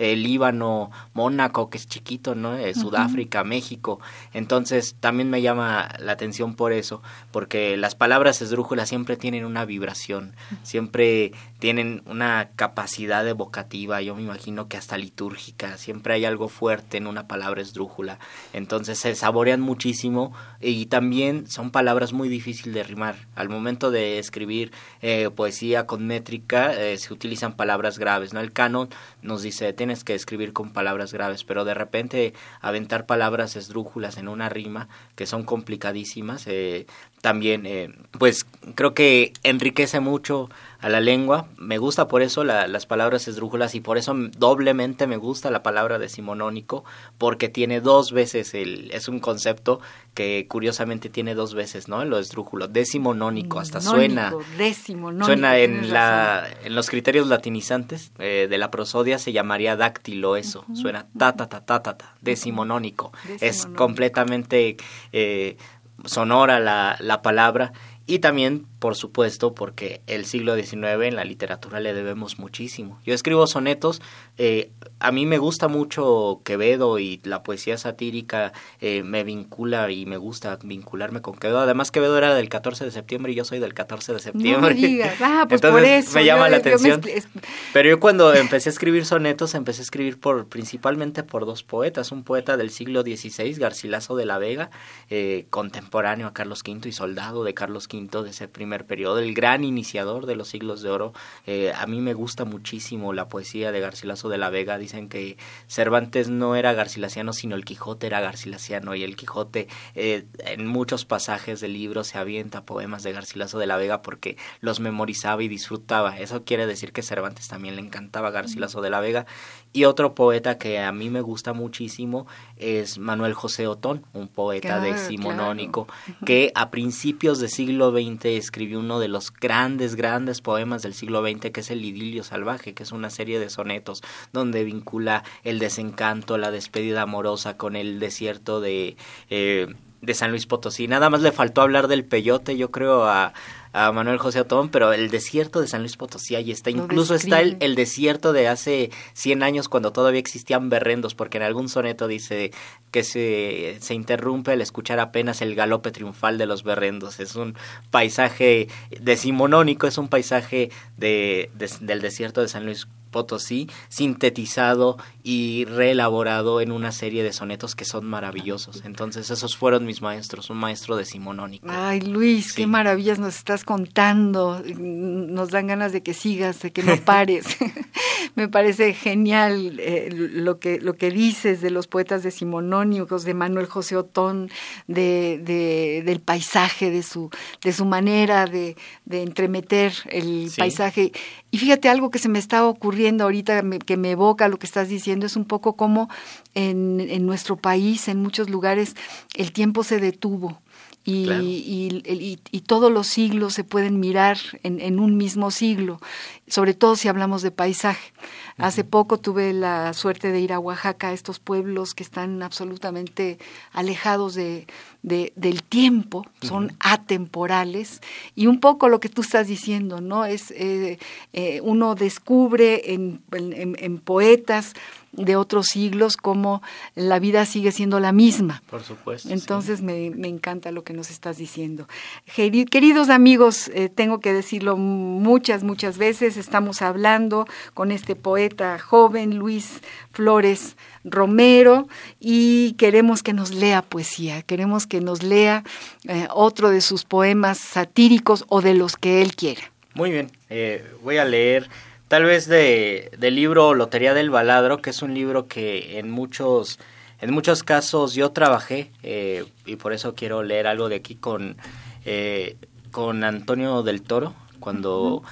eh, 0.00 0.16
Líbano 0.16 0.90
Mónaco 1.14 1.70
que 1.70 1.78
es 1.78 1.86
chiquito 1.86 2.34
no 2.34 2.56
eh, 2.56 2.74
Sudáfrica 2.74 3.42
uh 3.42 3.44
-huh. 3.44 3.48
México 3.48 4.00
entonces 4.34 4.96
también 4.98 5.30
me 5.30 5.40
llama 5.40 5.88
la 6.00 6.12
atención 6.12 6.56
por 6.56 6.72
eso 6.72 7.00
porque 7.30 7.76
las 7.76 7.94
palabras 7.94 8.42
esdrújulas 8.42 8.88
siempre 8.88 9.16
tienen 9.16 9.44
una 9.44 9.64
vibración 9.64 10.34
uh 10.50 10.54
-huh. 10.54 10.58
siempre 10.64 11.32
tienen 11.60 12.02
una 12.06 12.50
capacidad 12.56 13.26
evocativa 13.28 14.02
yo 14.02 14.16
me 14.16 14.22
imagino 14.22 14.66
que 14.66 14.76
hasta 14.76 14.98
litúrgica 14.98 15.76
siempre 15.76 16.14
hay 16.14 16.24
algo 16.24 16.48
fuerte 16.48 16.96
en 16.96 17.06
una 17.06 17.28
palabra 17.28 17.62
esdrújula 17.62 18.18
entonces 18.52 18.98
se 18.98 19.14
saborean 19.14 19.60
muchísimo 19.60 20.32
y 20.60 20.86
también 20.86 21.46
son 21.46 21.70
palabras 21.70 22.12
muy 22.12 22.28
difíciles 22.28 22.74
de 22.74 22.82
rimar. 22.82 23.16
Al 23.34 23.48
momento 23.48 23.90
de 23.90 24.18
escribir 24.18 24.72
eh, 25.02 25.30
poesía 25.34 25.86
con 25.86 26.06
métrica 26.06 26.72
eh, 26.72 26.98
se 26.98 27.12
utilizan 27.12 27.54
palabras 27.56 27.98
¿no? 28.32 28.40
El 28.40 28.52
canon 28.52 28.88
nos 29.22 29.42
dice 29.42 29.72
tienes 29.72 30.02
que 30.02 30.14
escribir 30.14 30.52
con 30.52 30.72
palabras 30.72 31.12
graves, 31.12 31.44
pero 31.44 31.64
de 31.64 31.74
repente 31.74 32.34
aventar 32.60 33.06
palabras 33.06 33.54
esdrújulas 33.56 34.16
en 34.16 34.28
una 34.28 34.48
rima 34.48 34.88
que 35.14 35.26
son 35.26 35.44
complicadísimas 35.44 36.46
eh, 36.46 36.86
también 37.20 37.66
eh, 37.66 37.90
pues 38.18 38.46
creo 38.74 38.94
que 38.94 39.32
enriquece 39.42 40.00
mucho 40.00 40.48
a 40.80 40.88
la 40.88 41.00
lengua. 41.00 41.46
Me 41.56 41.78
gusta 41.78 42.06
por 42.06 42.22
eso 42.22 42.44
la, 42.44 42.68
las 42.68 42.86
palabras 42.86 43.26
esdrújulas 43.26 43.74
y 43.74 43.80
por 43.80 43.98
eso 43.98 44.14
doblemente 44.36 45.06
me 45.06 45.16
gusta 45.16 45.50
la 45.50 45.62
palabra 45.62 45.98
decimonónico 45.98 46.84
porque 47.18 47.48
tiene 47.48 47.80
dos 47.80 48.12
veces 48.12 48.54
el 48.54 48.90
es 48.92 49.08
un 49.08 49.18
concepto 49.18 49.80
que 50.14 50.46
curiosamente 50.48 51.08
tiene 51.08 51.34
dos 51.34 51.54
veces, 51.54 51.88
¿no? 51.88 52.04
Lo 52.04 52.18
esdrújulo, 52.18 52.68
decimonónico, 52.68 53.60
hasta 53.60 53.80
suena 53.80 54.32
decimonónico, 54.56 55.26
suena 55.26 55.58
en 55.58 55.92
la 55.92 56.42
razón. 56.42 56.58
en 56.64 56.74
los 56.74 56.90
criterios 56.90 57.26
latinizantes 57.28 58.12
eh, 58.18 58.46
de 58.48 58.58
la 58.58 58.70
prosodia 58.70 59.18
se 59.18 59.32
llamaría 59.32 59.76
dáctilo 59.76 60.36
eso, 60.36 60.64
uh 60.68 60.72
-huh. 60.72 60.76
suena 60.76 61.06
ta 61.18 61.34
ta 61.34 61.48
ta 61.48 61.64
ta 61.64 61.82
ta, 61.82 61.96
ta 61.96 62.14
decimonónico. 62.20 63.12
decimonónico. 63.28 63.44
Es 63.44 63.66
completamente 63.76 64.76
eh, 65.12 65.56
sonora 66.04 66.60
la, 66.60 66.96
la 67.00 67.22
palabra 67.22 67.72
y 68.10 68.20
también, 68.20 68.64
por 68.78 68.96
supuesto, 68.96 69.54
porque 69.54 70.00
el 70.06 70.24
siglo 70.24 70.56
XIX 70.56 71.02
en 71.02 71.14
la 71.14 71.24
literatura 71.24 71.78
le 71.78 71.92
debemos 71.92 72.38
muchísimo. 72.38 72.98
Yo 73.04 73.12
escribo 73.12 73.46
sonetos, 73.46 74.00
eh, 74.38 74.70
a 74.98 75.12
mí 75.12 75.26
me 75.26 75.36
gusta 75.36 75.68
mucho 75.68 76.40
Quevedo 76.42 76.98
y 76.98 77.20
la 77.24 77.42
poesía 77.42 77.76
satírica 77.76 78.54
eh, 78.80 79.02
me 79.02 79.24
vincula 79.24 79.90
y 79.90 80.06
me 80.06 80.16
gusta 80.16 80.58
vincularme 80.62 81.20
con 81.20 81.34
Quevedo. 81.34 81.60
Además, 81.60 81.90
Quevedo 81.90 82.16
era 82.16 82.34
del 82.34 82.48
14 82.48 82.86
de 82.86 82.92
septiembre 82.92 83.32
y 83.32 83.34
yo 83.34 83.44
soy 83.44 83.58
del 83.58 83.74
14 83.74 84.14
de 84.14 84.18
septiembre. 84.20 84.74
No 84.74 84.80
me 84.80 84.88
digas. 84.88 85.16
Ah, 85.20 85.44
pues 85.46 85.58
Entonces, 85.62 85.82
por 85.82 85.84
eso. 85.84 86.14
Me 86.14 86.24
llama 86.24 86.46
yo, 86.46 86.50
la 86.52 86.56
atención. 86.56 87.02
Me... 87.04 87.42
Pero 87.74 87.90
yo 87.90 88.00
cuando 88.00 88.32
empecé 88.32 88.70
a 88.70 88.72
escribir 88.72 89.04
sonetos, 89.04 89.54
empecé 89.54 89.82
a 89.82 89.84
escribir 89.84 90.18
por 90.18 90.46
principalmente 90.46 91.24
por 91.24 91.44
dos 91.44 91.62
poetas. 91.62 92.10
Un 92.10 92.24
poeta 92.24 92.56
del 92.56 92.70
siglo 92.70 93.02
XVI, 93.02 93.52
Garcilaso 93.52 94.16
de 94.16 94.24
la 94.24 94.38
Vega, 94.38 94.70
eh, 95.10 95.46
contemporáneo 95.50 96.26
a 96.26 96.32
Carlos 96.32 96.62
V 96.66 96.88
y 96.88 96.92
soldado 96.92 97.44
de 97.44 97.52
Carlos 97.52 97.86
V 97.92 97.97
de 97.98 98.30
ese 98.30 98.46
primer 98.46 98.86
periodo, 98.86 99.18
el 99.18 99.34
gran 99.34 99.64
iniciador 99.64 100.26
de 100.26 100.36
los 100.36 100.48
siglos 100.48 100.82
de 100.82 100.90
oro. 100.90 101.12
Eh, 101.46 101.72
a 101.76 101.86
mí 101.86 102.00
me 102.00 102.14
gusta 102.14 102.44
muchísimo 102.44 103.12
la 103.12 103.28
poesía 103.28 103.72
de 103.72 103.80
Garcilaso 103.80 104.28
de 104.28 104.38
la 104.38 104.50
Vega. 104.50 104.78
Dicen 104.78 105.08
que 105.08 105.36
Cervantes 105.66 106.28
no 106.28 106.54
era 106.54 106.72
garcilasiano, 106.72 107.32
sino 107.32 107.56
el 107.56 107.64
Quijote 107.64 108.06
era 108.06 108.20
garcilasiano 108.20 108.94
y 108.94 109.02
el 109.02 109.16
Quijote 109.16 109.66
eh, 109.94 110.26
en 110.38 110.66
muchos 110.66 111.04
pasajes 111.04 111.60
del 111.60 111.72
libro 111.72 112.04
se 112.04 112.18
avienta 112.18 112.64
poemas 112.64 113.02
de 113.02 113.12
Garcilaso 113.12 113.58
de 113.58 113.66
la 113.66 113.76
Vega 113.76 114.00
porque 114.00 114.36
los 114.60 114.78
memorizaba 114.78 115.42
y 115.42 115.48
disfrutaba. 115.48 116.18
Eso 116.18 116.44
quiere 116.44 116.66
decir 116.66 116.92
que 116.92 117.02
Cervantes 117.02 117.48
también 117.48 117.74
le 117.74 117.82
encantaba 117.82 118.30
Garcilaso 118.30 118.80
de 118.80 118.90
la 118.90 119.00
Vega. 119.00 119.26
Y 119.72 119.84
otro 119.84 120.14
poeta 120.14 120.56
que 120.56 120.78
a 120.78 120.92
mí 120.92 121.10
me 121.10 121.20
gusta 121.20 121.52
muchísimo 121.52 122.26
es 122.56 122.98
Manuel 122.98 123.34
José 123.34 123.66
Otón, 123.66 124.06
un 124.12 124.28
poeta 124.28 124.80
claro, 124.80 124.84
decimonónico 124.84 125.86
claro. 125.86 126.20
que 126.24 126.52
a 126.54 126.70
principios 126.70 127.38
del 127.38 127.48
siglo 127.88 128.16
XX 128.16 128.26
escribió 128.26 128.80
uno 128.80 129.00
de 129.00 129.08
los 129.08 129.32
grandes, 129.32 129.94
grandes 129.94 130.40
poemas 130.40 130.82
del 130.82 130.94
siglo 130.94 131.22
XX, 131.22 131.50
que 131.50 131.60
es 131.60 131.70
el 131.70 131.84
Idilio 131.84 132.22
Salvaje, 132.22 132.74
que 132.74 132.82
es 132.82 132.92
una 132.92 133.10
serie 133.10 133.38
de 133.38 133.50
sonetos 133.50 134.02
donde 134.32 134.64
vincula 134.64 135.24
el 135.44 135.58
desencanto, 135.58 136.38
la 136.38 136.50
despedida 136.50 137.02
amorosa 137.02 137.56
con 137.56 137.76
el 137.76 137.98
desierto 138.00 138.60
de, 138.60 138.96
eh, 139.30 139.74
de 140.02 140.14
San 140.14 140.30
Luis 140.30 140.46
Potosí. 140.46 140.88
Nada 140.88 141.10
más 141.10 141.22
le 141.22 141.32
faltó 141.32 141.62
hablar 141.62 141.88
del 141.88 142.04
peyote, 142.04 142.56
yo 142.56 142.70
creo, 142.70 143.04
a, 143.04 143.32
a 143.78 143.92
Manuel 143.92 144.18
José 144.18 144.40
Otón, 144.40 144.70
pero 144.70 144.92
el 144.92 145.08
desierto 145.10 145.60
de 145.60 145.68
San 145.68 145.82
Luis 145.82 145.96
Potosí 145.96 146.34
ahí 146.34 146.50
está. 146.50 146.70
Lo 146.70 146.84
Incluso 146.84 147.12
describe. 147.12 147.36
está 147.36 147.48
el, 147.48 147.56
el, 147.60 147.74
desierto 147.76 148.32
de 148.32 148.48
hace 148.48 148.90
100 149.12 149.42
años 149.42 149.68
cuando 149.68 149.92
todavía 149.92 150.18
existían 150.18 150.68
berrendos, 150.68 151.14
porque 151.14 151.38
en 151.38 151.44
algún 151.44 151.68
soneto 151.68 152.08
dice 152.08 152.50
que 152.90 153.04
se, 153.04 153.78
se 153.80 153.94
interrumpe 153.94 154.52
al 154.52 154.60
escuchar 154.60 154.98
apenas 154.98 155.42
el 155.42 155.54
galope 155.54 155.92
triunfal 155.92 156.38
de 156.38 156.46
los 156.46 156.64
berrendos. 156.64 157.20
Es 157.20 157.36
un 157.36 157.54
paisaje 157.90 158.68
decimonónico, 159.00 159.86
es 159.86 159.96
un 159.96 160.08
paisaje 160.08 160.70
de, 160.96 161.50
de, 161.54 161.70
del 161.80 162.00
desierto 162.00 162.40
de 162.40 162.48
San 162.48 162.64
Luis 162.64 162.88
Potosí, 163.10 163.68
sintetizado 163.88 164.96
y 165.22 165.64
reelaborado 165.64 166.60
en 166.60 166.72
una 166.72 166.92
serie 166.92 167.22
de 167.22 167.32
sonetos 167.32 167.74
que 167.74 167.84
son 167.84 168.06
maravillosos. 168.06 168.82
Entonces, 168.84 169.30
esos 169.30 169.56
fueron 169.56 169.84
mis 169.84 170.02
maestros, 170.02 170.50
un 170.50 170.58
maestro 170.58 170.96
decimonónico. 170.96 171.66
Ay, 171.70 172.00
Luis, 172.00 172.48
sí. 172.48 172.54
qué 172.56 172.66
maravillas 172.66 173.18
nos 173.18 173.36
estás 173.36 173.64
contando. 173.64 174.62
Nos 174.76 175.50
dan 175.50 175.66
ganas 175.66 175.92
de 175.92 176.02
que 176.02 176.14
sigas, 176.14 176.60
de 176.60 176.72
que 176.72 176.82
no 176.82 176.96
pares. 176.96 177.46
me 178.34 178.48
parece 178.48 178.94
genial 178.94 179.78
eh, 179.80 180.10
lo, 180.12 180.58
que, 180.58 180.80
lo 180.80 180.94
que 180.94 181.10
dices 181.10 181.60
de 181.60 181.70
los 181.70 181.86
poetas 181.86 182.22
decimonónicos, 182.22 183.24
de 183.24 183.34
Manuel 183.34 183.66
José 183.66 183.96
Otón, 183.96 184.50
de, 184.86 185.40
de, 185.42 186.02
del 186.04 186.20
paisaje, 186.20 186.90
de 186.90 187.02
su, 187.02 187.30
de 187.62 187.72
su 187.72 187.84
manera 187.84 188.46
de, 188.46 188.76
de 189.04 189.22
entremeter 189.22 189.92
el 190.10 190.50
paisaje. 190.56 191.12
Y 191.50 191.58
fíjate 191.58 191.88
algo 191.88 192.10
que 192.10 192.18
se 192.18 192.28
me 192.28 192.38
está 192.38 192.66
ocurriendo 192.66 193.24
ahorita, 193.24 193.62
que 193.86 193.96
me 193.96 194.10
evoca 194.10 194.48
lo 194.48 194.58
que 194.58 194.66
estás 194.66 194.88
diciendo, 194.88 195.24
es 195.24 195.36
un 195.36 195.46
poco 195.46 195.76
como 195.76 196.08
en, 196.54 197.00
en 197.00 197.24
nuestro 197.24 197.56
país, 197.56 198.08
en 198.08 198.20
muchos 198.20 198.50
lugares, 198.50 198.94
el 199.34 199.52
tiempo 199.52 199.82
se 199.82 199.98
detuvo 199.98 200.60
y, 201.10 202.38
y, 202.50 202.60
todos 202.60 202.92
los 202.92 203.06
siglos 203.06 203.54
se 203.54 203.64
pueden 203.64 203.98
mirar 203.98 204.36
en, 204.62 205.00
un 205.00 205.16
mismo 205.16 205.50
siglo, 205.50 206.00
sobre 206.46 206.74
todo 206.74 206.96
si 206.96 207.08
hablamos 207.08 207.40
de 207.40 207.50
paisaje. 207.50 208.12
Hace 208.58 208.84
poco 208.84 209.18
tuve 209.18 209.54
la 209.54 209.94
suerte 209.94 210.32
de 210.32 210.40
ir 210.40 210.52
a 210.52 210.58
Oaxaca, 210.58 211.08
a 211.08 211.12
estos 211.12 211.38
pueblos 211.38 211.94
que 211.94 212.02
están 212.02 212.42
absolutamente 212.42 213.38
alejados 213.72 214.34
de, 214.34 214.66
del 215.02 215.62
tiempo, 215.62 216.26
son 216.42 216.72
atemporales, 216.78 218.02
y 218.34 218.46
un 218.46 218.60
poco 218.60 218.90
lo 218.90 219.00
que 219.00 219.08
tú 219.08 219.22
estás 219.22 219.46
diciendo, 219.46 220.02
¿no? 220.02 220.26
Es 220.26 220.50
eh, 220.50 220.98
eh, 221.32 221.60
uno 221.62 221.94
descubre 221.94 222.92
en, 222.92 223.22
en 223.32 223.98
poetas 223.98 224.74
de 225.12 225.36
otros 225.36 225.66
siglos, 225.66 226.16
como 226.16 226.62
la 226.94 227.18
vida 227.18 227.44
sigue 227.46 227.72
siendo 227.72 228.00
la 228.00 228.12
misma. 228.12 228.62
Por 228.70 228.82
supuesto. 228.82 229.30
Entonces 229.30 229.82
me, 229.82 230.10
me, 230.10 230.28
encanta 230.28 230.70
lo 230.70 230.84
que 230.84 230.92
nos 230.92 231.10
estás 231.10 231.38
diciendo. 231.38 231.88
Queridos 232.34 233.08
amigos, 233.08 233.68
eh, 233.68 233.88
tengo 233.88 234.20
que 234.20 234.32
decirlo 234.32 234.76
muchas, 234.76 235.64
muchas 235.64 235.98
veces, 235.98 236.36
estamos 236.36 236.82
hablando 236.82 237.46
con 237.74 237.90
este 237.90 238.16
poeta 238.16 238.78
joven, 238.78 239.36
Luis 239.36 239.80
Flores 240.12 240.76
Romero, 241.04 241.88
y 242.20 242.74
queremos 242.74 243.22
que 243.22 243.32
nos 243.32 243.50
lea 243.50 243.82
poesía, 243.82 244.42
queremos 244.42 244.86
que 244.86 245.00
nos 245.00 245.22
lea 245.22 245.64
eh, 246.06 246.28
otro 246.30 246.70
de 246.70 246.80
sus 246.80 247.04
poemas 247.04 247.58
satíricos 247.58 248.44
o 248.48 248.60
de 248.60 248.74
los 248.74 248.96
que 248.96 249.22
él 249.22 249.34
quiera. 249.34 249.62
Muy 249.94 250.10
bien, 250.10 250.30
eh, 250.50 250.84
voy 251.02 251.16
a 251.16 251.24
leer 251.24 251.68
tal 252.08 252.24
vez 252.24 252.46
de, 252.46 253.10
del 253.18 253.36
libro 253.36 253.74
Lotería 253.74 254.14
del 254.14 254.30
Baladro, 254.30 254.78
que 254.78 254.90
es 254.90 255.02
un 255.02 255.14
libro 255.14 255.46
que 255.46 255.98
en 255.98 256.10
muchos, 256.10 256.78
en 257.20 257.32
muchos 257.32 257.62
casos 257.62 258.14
yo 258.14 258.30
trabajé 258.32 258.90
eh, 259.02 259.44
y 259.66 259.76
por 259.76 259.92
eso 259.92 260.14
quiero 260.14 260.42
leer 260.42 260.66
algo 260.66 260.88
de 260.88 260.96
aquí 260.96 261.14
con, 261.14 261.56
eh, 262.04 262.56
con 262.90 263.24
Antonio 263.24 263.82
del 263.82 264.02
Toro, 264.02 264.34
cuando, 264.58 265.22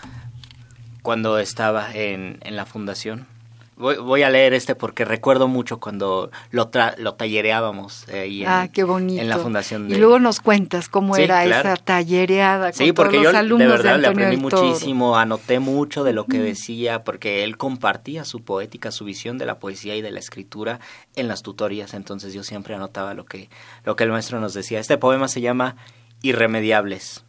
cuando 1.02 1.38
estaba 1.38 1.92
en, 1.94 2.38
en 2.42 2.56
la 2.56 2.66
fundación. 2.66 3.26
Voy, 3.78 4.22
a 4.22 4.30
leer 4.30 4.54
este 4.54 4.74
porque 4.74 5.04
recuerdo 5.04 5.48
mucho 5.48 5.80
cuando 5.80 6.30
lo, 6.50 6.70
lo 6.96 7.14
tallereábamos 7.14 8.08
ahí 8.08 8.42
en, 8.42 8.48
ah, 8.48 8.68
qué 8.72 8.84
bonito. 8.84 9.20
en 9.20 9.28
la 9.28 9.36
fundación. 9.36 9.88
De... 9.88 9.96
Y 9.96 9.98
luego 9.98 10.18
nos 10.18 10.40
cuentas 10.40 10.88
cómo 10.88 11.14
era 11.14 11.44
esa 11.44 11.76
tallereada 11.76 12.72
con 12.72 12.78
sí, 12.86 12.92
porque 12.92 13.18
todos 13.18 13.32
yo, 13.32 13.38
alumnos 13.38 13.68
de 13.68 13.76
verdad 13.76 14.00
le 14.00 14.06
aprendí 14.06 14.38
muchísimo, 14.38 15.18
anoté 15.18 15.60
mucho 15.60 16.04
de 16.04 16.14
lo 16.14 16.24
que 16.24 16.38
decía 16.38 17.04
porque 17.04 17.44
él 17.44 17.58
compartía 17.58 18.24
su 18.24 18.42
poética, 18.42 18.90
su 18.90 19.04
visión 19.04 19.36
de 19.36 19.44
la 19.44 19.58
poesía 19.58 19.94
y 19.94 20.00
de 20.00 20.10
la 20.10 20.20
escritura 20.20 20.80
en 21.14 21.28
las 21.28 21.42
tutorías, 21.42 21.92
entonces 21.92 22.32
yo 22.32 22.42
siempre 22.44 22.74
anotaba 22.74 23.12
lo 23.12 23.26
que, 23.26 23.50
lo 23.84 23.94
que 23.94 24.04
el 24.04 24.10
maestro 24.10 24.40
nos 24.40 24.54
decía. 24.54 24.80
Este 24.80 24.96
poema 24.96 25.28
se 25.28 25.42
llama 25.42 25.76
Irremediables. 26.22 27.24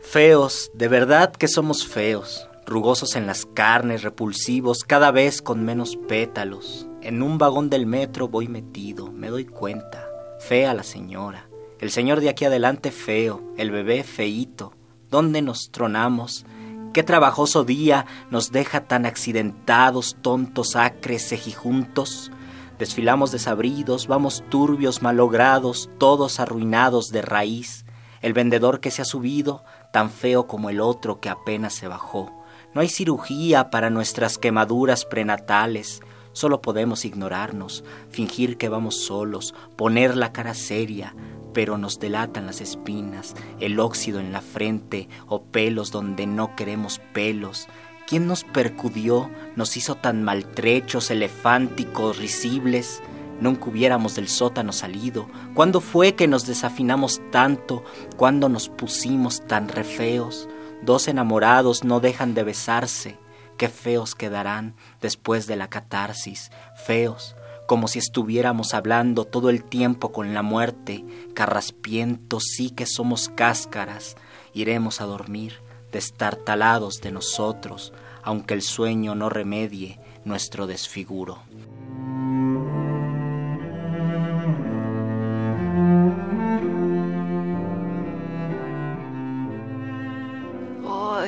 Feos, 0.00 0.70
de 0.72 0.88
verdad 0.88 1.32
que 1.32 1.48
somos 1.48 1.86
feos 1.86 2.49
rugosos 2.70 3.16
en 3.16 3.26
las 3.26 3.46
carnes, 3.46 4.04
repulsivos, 4.04 4.84
cada 4.84 5.10
vez 5.10 5.42
con 5.42 5.64
menos 5.64 5.96
pétalos. 5.96 6.86
En 7.02 7.20
un 7.20 7.36
vagón 7.36 7.68
del 7.68 7.84
metro 7.84 8.28
voy 8.28 8.46
metido, 8.46 9.10
me 9.10 9.28
doy 9.28 9.44
cuenta. 9.44 10.06
Fea 10.38 10.72
la 10.72 10.84
señora. 10.84 11.48
El 11.80 11.90
señor 11.90 12.20
de 12.20 12.28
aquí 12.28 12.44
adelante 12.44 12.92
feo, 12.92 13.42
el 13.56 13.72
bebé 13.72 14.04
feíto. 14.04 14.72
¿Dónde 15.10 15.42
nos 15.42 15.72
tronamos? 15.72 16.46
¿Qué 16.92 17.02
trabajoso 17.02 17.64
día 17.64 18.06
nos 18.30 18.52
deja 18.52 18.86
tan 18.86 19.04
accidentados, 19.04 20.16
tontos, 20.22 20.76
acres, 20.76 21.28
cejijuntos? 21.28 22.30
Desfilamos 22.78 23.32
desabridos, 23.32 24.06
vamos 24.06 24.44
turbios, 24.48 25.02
malogrados, 25.02 25.90
todos 25.98 26.38
arruinados 26.38 27.08
de 27.10 27.22
raíz. 27.22 27.84
El 28.22 28.32
vendedor 28.32 28.78
que 28.78 28.92
se 28.92 29.02
ha 29.02 29.04
subido, 29.04 29.64
tan 29.92 30.08
feo 30.08 30.46
como 30.46 30.70
el 30.70 30.80
otro 30.80 31.18
que 31.18 31.30
apenas 31.30 31.74
se 31.74 31.88
bajó. 31.88 32.39
No 32.72 32.80
hay 32.80 32.88
cirugía 32.88 33.70
para 33.70 33.90
nuestras 33.90 34.38
quemaduras 34.38 35.04
prenatales. 35.04 36.02
Solo 36.32 36.62
podemos 36.62 37.04
ignorarnos, 37.04 37.82
fingir 38.10 38.58
que 38.58 38.68
vamos 38.68 39.04
solos, 39.04 39.54
poner 39.74 40.16
la 40.16 40.32
cara 40.32 40.54
seria, 40.54 41.14
pero 41.52 41.78
nos 41.78 41.98
delatan 41.98 42.46
las 42.46 42.60
espinas, 42.60 43.34
el 43.58 43.80
óxido 43.80 44.20
en 44.20 44.30
la 44.30 44.40
frente 44.40 45.08
o 45.26 45.42
pelos 45.42 45.90
donde 45.90 46.28
no 46.28 46.54
queremos 46.54 47.00
pelos. 47.12 47.66
¿Quién 48.06 48.28
nos 48.28 48.44
percudió, 48.44 49.28
nos 49.56 49.76
hizo 49.76 49.96
tan 49.96 50.22
maltrechos, 50.22 51.10
elefánticos, 51.10 52.18
risibles? 52.18 53.02
Nunca 53.40 53.68
hubiéramos 53.68 54.14
del 54.14 54.28
sótano 54.28 54.72
salido. 54.72 55.28
¿Cuándo 55.54 55.80
fue 55.80 56.14
que 56.14 56.28
nos 56.28 56.46
desafinamos 56.46 57.20
tanto? 57.32 57.82
¿Cuándo 58.16 58.48
nos 58.48 58.68
pusimos 58.68 59.44
tan 59.46 59.68
refeos? 59.68 60.48
Dos 60.82 61.08
enamorados 61.08 61.84
no 61.84 62.00
dejan 62.00 62.34
de 62.34 62.42
besarse. 62.44 63.18
Qué 63.58 63.68
feos 63.68 64.14
quedarán 64.14 64.74
después 65.02 65.46
de 65.46 65.56
la 65.56 65.68
catarsis, 65.68 66.50
feos, 66.86 67.36
como 67.66 67.86
si 67.86 67.98
estuviéramos 67.98 68.72
hablando 68.72 69.26
todo 69.26 69.50
el 69.50 69.62
tiempo 69.64 70.10
con 70.10 70.32
la 70.32 70.42
muerte. 70.42 71.04
Carraspientos 71.34 72.44
sí 72.56 72.70
que 72.70 72.86
somos 72.86 73.28
cáscaras. 73.28 74.16
Iremos 74.54 75.02
a 75.02 75.04
dormir, 75.04 75.60
destartalados 75.92 77.00
de 77.02 77.12
nosotros, 77.12 77.92
aunque 78.22 78.54
el 78.54 78.62
sueño 78.62 79.14
no 79.14 79.28
remedie 79.28 80.00
nuestro 80.24 80.66
desfiguro. 80.66 81.38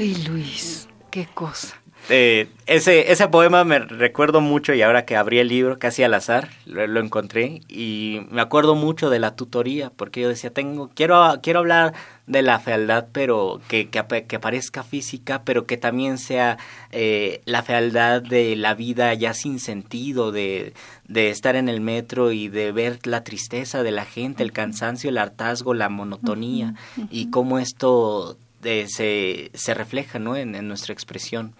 Ay, 0.03 0.17
Luis, 0.27 0.89
qué 1.13 1.29
cosa. 1.33 1.81
Eh, 2.09 2.49
ese, 2.67 3.13
ese 3.13 3.29
poema 3.29 3.63
me 3.63 3.79
recuerdo 3.79 4.41
mucho 4.41 4.75
y 4.75 4.83
ahora 4.83 5.05
que 5.05 5.15
abrí 5.15 5.39
el 5.39 5.47
libro 5.47 5.79
casi 5.79 6.03
al 6.03 6.15
azar 6.15 6.49
lo, 6.67 6.99
encontré 6.99 7.61
y 7.69 8.23
me 8.29 8.41
acuerdo 8.41 8.75
mucho 8.75 9.11
de 9.11 9.21
la 9.21 9.37
tutoría 9.37 9.93
porque 9.95 10.23
yo 10.23 10.29
decía 10.29 10.53
tengo 10.53 10.91
quiero 10.93 11.39
quiero 11.41 11.61
hablar 11.61 11.95
de 12.27 12.43
la 12.43 12.59
fealdad 12.59 13.07
pero 13.13 13.61
que, 13.69 13.89
que, 13.89 14.41
parezca 14.41 14.83
física 14.83 15.43
pero 15.45 15.67
que 15.67 15.77
también 15.77 16.19
sea 16.19 16.59
eh, 16.91 17.41
la 17.45 17.63
fealdad 17.63 18.21
de 18.21 18.57
la 18.57 18.75
vida 18.75 19.15
ya 19.15 19.35
sin 19.35 19.61
sentido 19.61 20.33
de, 20.33 20.75
de 21.07 21.31
estar 21.31 21.55
en 21.55 21.69
el 21.69 21.81
metro 21.81 22.33
y 22.33 22.49
de 22.49 22.73
ver 22.73 22.99
la 23.07 23.23
tristeza 23.23 23.85
de 23.85 23.93
la 23.93 24.07
gente 24.07 24.43
el 24.43 24.51
cansancio 24.51 25.11
el 25.11 25.19
hartazgo 25.19 25.73
la 25.73 25.89
monotonía 25.89 26.75
y 27.13 27.31
cómo 27.31 27.61
esto 27.61 28.37
se, 28.63 29.51
se 29.55 29.75
refleja 29.75 30.19
¿no? 30.19 30.37
en, 30.37 30.69
nuestra 30.69 30.93
expresión. 30.93 31.55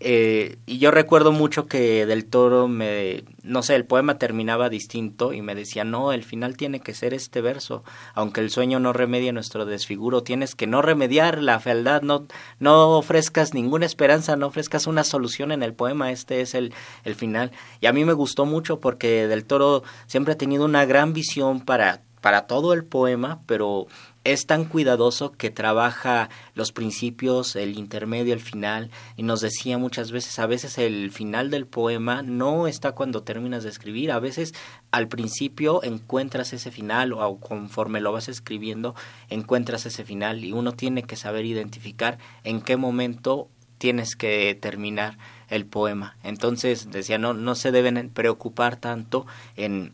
Eh, 0.00 0.58
y 0.66 0.78
yo 0.78 0.90
recuerdo 0.90 1.32
mucho 1.32 1.66
que 1.66 2.04
del 2.04 2.26
toro 2.26 2.68
me, 2.68 3.24
no 3.42 3.62
sé, 3.62 3.74
el 3.74 3.86
poema 3.86 4.18
terminaba 4.18 4.68
distinto 4.68 5.32
y 5.32 5.40
me 5.40 5.54
decía, 5.54 5.84
no, 5.84 6.12
el 6.12 6.24
final 6.24 6.56
tiene 6.56 6.80
que 6.80 6.94
ser 6.94 7.14
este 7.14 7.40
verso, 7.40 7.84
aunque 8.14 8.40
el 8.40 8.50
sueño 8.50 8.80
no 8.80 8.92
remedie 8.92 9.32
nuestro 9.32 9.64
desfiguro, 9.64 10.22
tienes 10.22 10.54
que 10.54 10.66
no 10.66 10.82
remediar 10.82 11.40
la 11.40 11.60
fealdad, 11.60 12.02
no, 12.02 12.26
no 12.58 12.98
ofrezcas 12.98 13.54
ninguna 13.54 13.86
esperanza, 13.86 14.36
no 14.36 14.48
ofrezcas 14.48 14.86
una 14.86 15.04
solución 15.04 15.52
en 15.52 15.62
el 15.62 15.74
poema, 15.74 16.10
este 16.10 16.40
es 16.40 16.54
el, 16.54 16.74
el 17.04 17.14
final. 17.14 17.52
Y 17.80 17.86
a 17.86 17.92
mí 17.92 18.04
me 18.04 18.12
gustó 18.12 18.44
mucho 18.44 18.80
porque 18.80 19.26
del 19.28 19.44
toro 19.44 19.84
siempre 20.06 20.34
ha 20.34 20.38
tenido 20.38 20.64
una 20.64 20.84
gran 20.84 21.12
visión 21.12 21.60
para 21.60 22.02
para 22.24 22.46
todo 22.46 22.72
el 22.72 22.86
poema, 22.86 23.40
pero 23.44 23.86
es 24.24 24.46
tan 24.46 24.64
cuidadoso 24.64 25.32
que 25.32 25.50
trabaja 25.50 26.30
los 26.54 26.72
principios, 26.72 27.56
el 27.56 27.78
intermedio, 27.78 28.32
el 28.32 28.40
final, 28.40 28.90
y 29.16 29.22
nos 29.22 29.42
decía 29.42 29.76
muchas 29.78 30.10
veces, 30.10 30.38
a 30.38 30.46
veces 30.46 30.78
el 30.78 31.10
final 31.10 31.50
del 31.50 31.66
poema 31.66 32.22
no 32.22 32.66
está 32.66 32.92
cuando 32.92 33.22
terminas 33.22 33.62
de 33.62 33.68
escribir, 33.68 34.10
a 34.10 34.18
veces 34.18 34.54
al 34.90 35.08
principio 35.08 35.82
encuentras 35.82 36.52
ese 36.54 36.70
final 36.70 37.12
o 37.12 37.38
conforme 37.38 38.00
lo 38.00 38.12
vas 38.12 38.28
escribiendo 38.28 38.94
encuentras 39.28 39.86
ese 39.86 40.04
final 40.04 40.44
y 40.44 40.52
uno 40.52 40.72
tiene 40.72 41.02
que 41.02 41.16
saber 41.16 41.44
identificar 41.44 42.18
en 42.44 42.62
qué 42.62 42.76
momento 42.76 43.48
tienes 43.78 44.16
que 44.16 44.56
terminar 44.58 45.18
el 45.48 45.66
poema. 45.66 46.16
Entonces 46.22 46.90
decía, 46.90 47.18
no, 47.18 47.34
no 47.34 47.54
se 47.54 47.72
deben 47.72 48.08
preocupar 48.08 48.76
tanto 48.76 49.26
en 49.56 49.92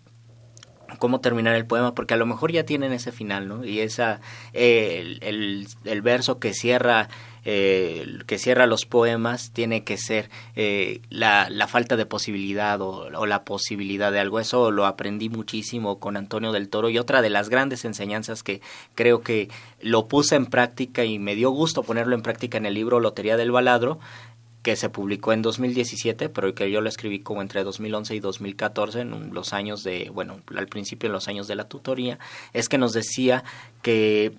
cómo 0.98 1.20
terminar 1.20 1.54
el 1.54 1.66
poema, 1.66 1.94
porque 1.94 2.14
a 2.14 2.16
lo 2.16 2.26
mejor 2.26 2.52
ya 2.52 2.64
tienen 2.64 2.92
ese 2.92 3.12
final, 3.12 3.48
¿no? 3.48 3.64
Y 3.64 3.80
esa, 3.80 4.20
el, 4.52 5.18
el, 5.22 5.66
el, 5.84 6.02
verso 6.02 6.38
que 6.38 6.54
cierra 6.54 7.08
eh, 7.44 8.18
que 8.26 8.38
cierra 8.38 8.66
los 8.66 8.84
poemas 8.84 9.50
tiene 9.52 9.82
que 9.82 9.96
ser 9.96 10.28
eh, 10.56 11.00
la, 11.08 11.48
la, 11.48 11.66
falta 11.68 11.96
de 11.96 12.04
posibilidad 12.04 12.80
o, 12.82 13.08
o, 13.14 13.26
la 13.26 13.44
posibilidad 13.44 14.12
de 14.12 14.20
algo. 14.20 14.40
Eso 14.40 14.70
lo 14.70 14.84
aprendí 14.84 15.28
muchísimo 15.30 15.98
con 15.98 16.16
Antonio 16.16 16.52
del 16.52 16.68
Toro 16.68 16.90
y 16.90 16.98
otra 16.98 17.22
de 17.22 17.30
las 17.30 17.48
grandes 17.48 17.84
enseñanzas 17.84 18.42
que 18.42 18.60
creo 18.94 19.22
que 19.22 19.48
lo 19.80 20.06
puse 20.06 20.36
en 20.36 20.46
práctica 20.46 21.04
y 21.04 21.18
me 21.18 21.34
dio 21.34 21.50
gusto 21.50 21.82
ponerlo 21.82 22.14
en 22.14 22.22
práctica 22.22 22.58
en 22.58 22.66
el 22.66 22.74
libro 22.74 23.00
Lotería 23.00 23.38
del 23.38 23.52
Baladro 23.52 23.98
que 24.62 24.76
se 24.76 24.90
publicó 24.90 25.32
en 25.32 25.42
2017, 25.42 26.28
pero 26.28 26.54
que 26.54 26.70
yo 26.70 26.80
lo 26.80 26.88
escribí 26.88 27.20
como 27.20 27.42
entre 27.42 27.64
2011 27.64 28.14
y 28.14 28.20
2014, 28.20 29.00
en 29.00 29.32
los 29.32 29.52
años 29.52 29.82
de, 29.82 30.10
bueno, 30.12 30.40
al 30.54 30.66
principio 30.66 31.06
en 31.06 31.12
los 31.12 31.28
años 31.28 31.48
de 31.48 31.54
la 31.54 31.68
tutoría, 31.68 32.18
es 32.52 32.68
que 32.68 32.78
nos 32.78 32.92
decía 32.92 33.44
que 33.82 34.32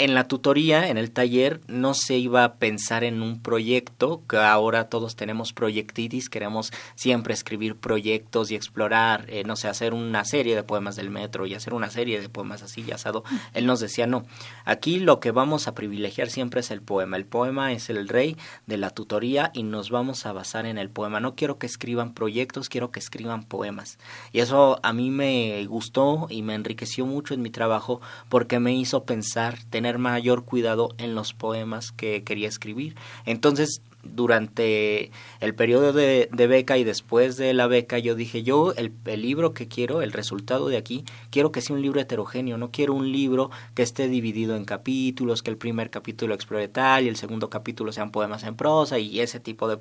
en 0.00 0.14
la 0.14 0.28
tutoría, 0.28 0.88
en 0.88 0.96
el 0.96 1.10
taller, 1.10 1.60
no 1.68 1.92
se 1.92 2.16
iba 2.16 2.42
a 2.42 2.54
pensar 2.54 3.04
en 3.04 3.20
un 3.20 3.38
proyecto, 3.38 4.22
que 4.26 4.38
ahora 4.38 4.88
todos 4.88 5.14
tenemos 5.14 5.52
proyectitis, 5.52 6.30
queremos 6.30 6.72
siempre 6.94 7.34
escribir 7.34 7.76
proyectos 7.76 8.50
y 8.50 8.54
explorar, 8.54 9.26
eh, 9.28 9.44
no 9.44 9.56
sé, 9.56 9.68
hacer 9.68 9.92
una 9.92 10.24
serie 10.24 10.56
de 10.56 10.62
poemas 10.62 10.96
del 10.96 11.10
metro 11.10 11.44
y 11.44 11.54
hacer 11.54 11.74
una 11.74 11.90
serie 11.90 12.18
de 12.18 12.30
poemas 12.30 12.62
así 12.62 12.82
y 12.86 12.92
asado. 12.92 13.24
Él 13.52 13.66
nos 13.66 13.80
decía, 13.80 14.06
no, 14.06 14.24
aquí 14.64 15.00
lo 15.00 15.20
que 15.20 15.32
vamos 15.32 15.68
a 15.68 15.74
privilegiar 15.74 16.30
siempre 16.30 16.60
es 16.60 16.70
el 16.70 16.80
poema. 16.80 17.18
El 17.18 17.26
poema 17.26 17.72
es 17.72 17.90
el 17.90 18.08
rey 18.08 18.38
de 18.66 18.78
la 18.78 18.88
tutoría 18.88 19.50
y 19.52 19.64
nos 19.64 19.90
vamos 19.90 20.24
a 20.24 20.32
basar 20.32 20.64
en 20.64 20.78
el 20.78 20.88
poema. 20.88 21.20
No 21.20 21.34
quiero 21.34 21.58
que 21.58 21.66
escriban 21.66 22.14
proyectos, 22.14 22.70
quiero 22.70 22.90
que 22.90 23.00
escriban 23.00 23.44
poemas. 23.44 23.98
Y 24.32 24.40
eso 24.40 24.80
a 24.82 24.94
mí 24.94 25.10
me 25.10 25.66
gustó 25.66 26.26
y 26.30 26.40
me 26.40 26.54
enriqueció 26.54 27.04
mucho 27.04 27.34
en 27.34 27.42
mi 27.42 27.50
trabajo 27.50 28.00
porque 28.30 28.60
me 28.60 28.74
hizo 28.74 29.04
pensar, 29.04 29.58
tener 29.68 29.89
mayor 29.98 30.44
cuidado 30.44 30.90
en 30.98 31.14
los 31.14 31.34
poemas 31.34 31.92
que 31.92 32.22
quería 32.24 32.48
escribir. 32.48 32.94
Entonces, 33.24 33.82
durante 34.02 35.10
el 35.40 35.54
periodo 35.54 35.92
de, 35.92 36.28
beca 36.32 36.78
y 36.78 36.84
después 36.84 37.36
de 37.36 37.52
la 37.52 37.66
beca, 37.66 37.98
yo 37.98 38.14
dije, 38.14 38.42
yo 38.42 38.72
el, 38.76 38.92
libro 39.20 39.52
que 39.52 39.68
quiero, 39.68 40.02
el 40.02 40.12
resultado 40.12 40.68
de 40.68 40.76
aquí, 40.76 41.04
quiero 41.30 41.52
que 41.52 41.60
sea 41.60 41.76
un 41.76 41.82
libro 41.82 42.00
heterogéneo, 42.00 42.56
no 42.56 42.70
quiero 42.70 42.94
un 42.94 43.12
libro 43.12 43.50
que 43.74 43.82
esté 43.82 44.08
dividido 44.08 44.56
en 44.56 44.64
capítulos, 44.64 45.42
que 45.42 45.50
el 45.50 45.56
primer 45.56 45.90
capítulo 45.90 46.34
explore 46.34 46.68
tal 46.68 47.04
y 47.04 47.08
el 47.08 47.16
segundo 47.16 47.50
capítulo 47.50 47.92
sean 47.92 48.10
poemas 48.10 48.44
en 48.44 48.56
prosa 48.56 48.98
y 48.98 49.20
ese 49.20 49.40
tipo 49.40 49.68
de, 49.68 49.78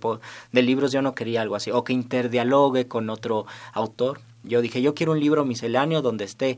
de 0.51 0.61
libros, 0.61 0.91
yo 0.91 1.01
no 1.01 1.15
quería 1.15 1.41
algo 1.41 1.55
así, 1.55 1.71
o 1.71 1.83
que 1.83 1.93
interdialogue 1.93 2.87
con 2.87 3.09
otro 3.09 3.45
autor. 3.73 4.21
Yo 4.43 4.61
dije, 4.61 4.81
yo 4.81 4.95
quiero 4.95 5.13
un 5.13 5.19
libro 5.19 5.45
misceláneo 5.45 6.01
donde 6.01 6.23
esté 6.23 6.57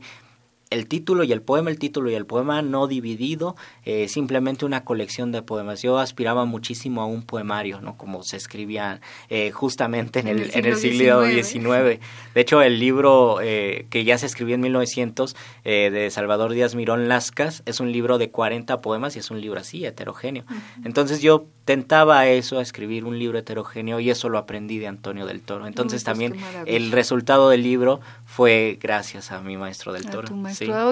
el 0.72 0.88
título 0.88 1.24
y 1.24 1.32
el 1.32 1.42
poema, 1.42 1.70
el 1.70 1.78
título 1.78 2.10
y 2.10 2.14
el 2.14 2.26
poema 2.26 2.62
no 2.62 2.86
dividido, 2.86 3.56
eh, 3.84 4.08
simplemente 4.08 4.64
una 4.64 4.84
colección 4.84 5.32
de 5.32 5.42
poemas. 5.42 5.82
Yo 5.82 5.98
aspiraba 5.98 6.44
muchísimo 6.44 7.02
a 7.02 7.06
un 7.06 7.22
poemario, 7.22 7.80
¿no? 7.80 7.96
Como 7.96 8.22
se 8.22 8.36
escribía 8.36 9.00
eh, 9.28 9.50
justamente 9.50 10.20
en 10.20 10.28
el, 10.28 10.50
en 10.54 10.64
el 10.64 10.76
siglo 10.76 11.24
XIX. 11.26 12.00
De 12.34 12.40
hecho, 12.40 12.62
el 12.62 12.78
libro 12.78 13.40
eh, 13.42 13.86
que 13.90 14.04
ya 14.04 14.18
se 14.18 14.26
escribió 14.26 14.54
en 14.54 14.60
1900 14.62 15.36
de 15.64 16.08
Salvador 16.10 16.52
Díaz 16.52 16.74
Mirón 16.74 17.08
Lascas 17.08 17.62
es 17.66 17.80
un 17.80 17.92
libro 17.92 18.18
de 18.18 18.30
40 18.30 18.80
poemas 18.80 19.16
y 19.16 19.18
es 19.18 19.30
un 19.30 19.40
libro 19.40 19.60
así, 19.60 19.84
heterogéneo. 19.84 20.44
Entonces 20.84 21.20
yo 21.20 21.46
tentaba 21.64 22.26
eso, 22.26 22.58
a 22.58 22.62
escribir 22.62 23.04
un 23.04 23.18
libro 23.18 23.38
heterogéneo 23.38 24.00
y 24.00 24.10
eso 24.10 24.28
lo 24.28 24.38
aprendí 24.38 24.78
de 24.78 24.88
Antonio 24.88 25.26
del 25.26 25.40
Toro. 25.40 25.66
Entonces 25.66 26.02
pues 26.02 26.04
también 26.04 26.36
el 26.66 26.90
resultado 26.90 27.50
del 27.50 27.62
libro 27.62 28.00
fue 28.32 28.78
gracias 28.80 29.30
a 29.30 29.40
mi 29.40 29.58
maestro 29.58 29.92
del 29.92 30.06
Toro. 30.06 30.34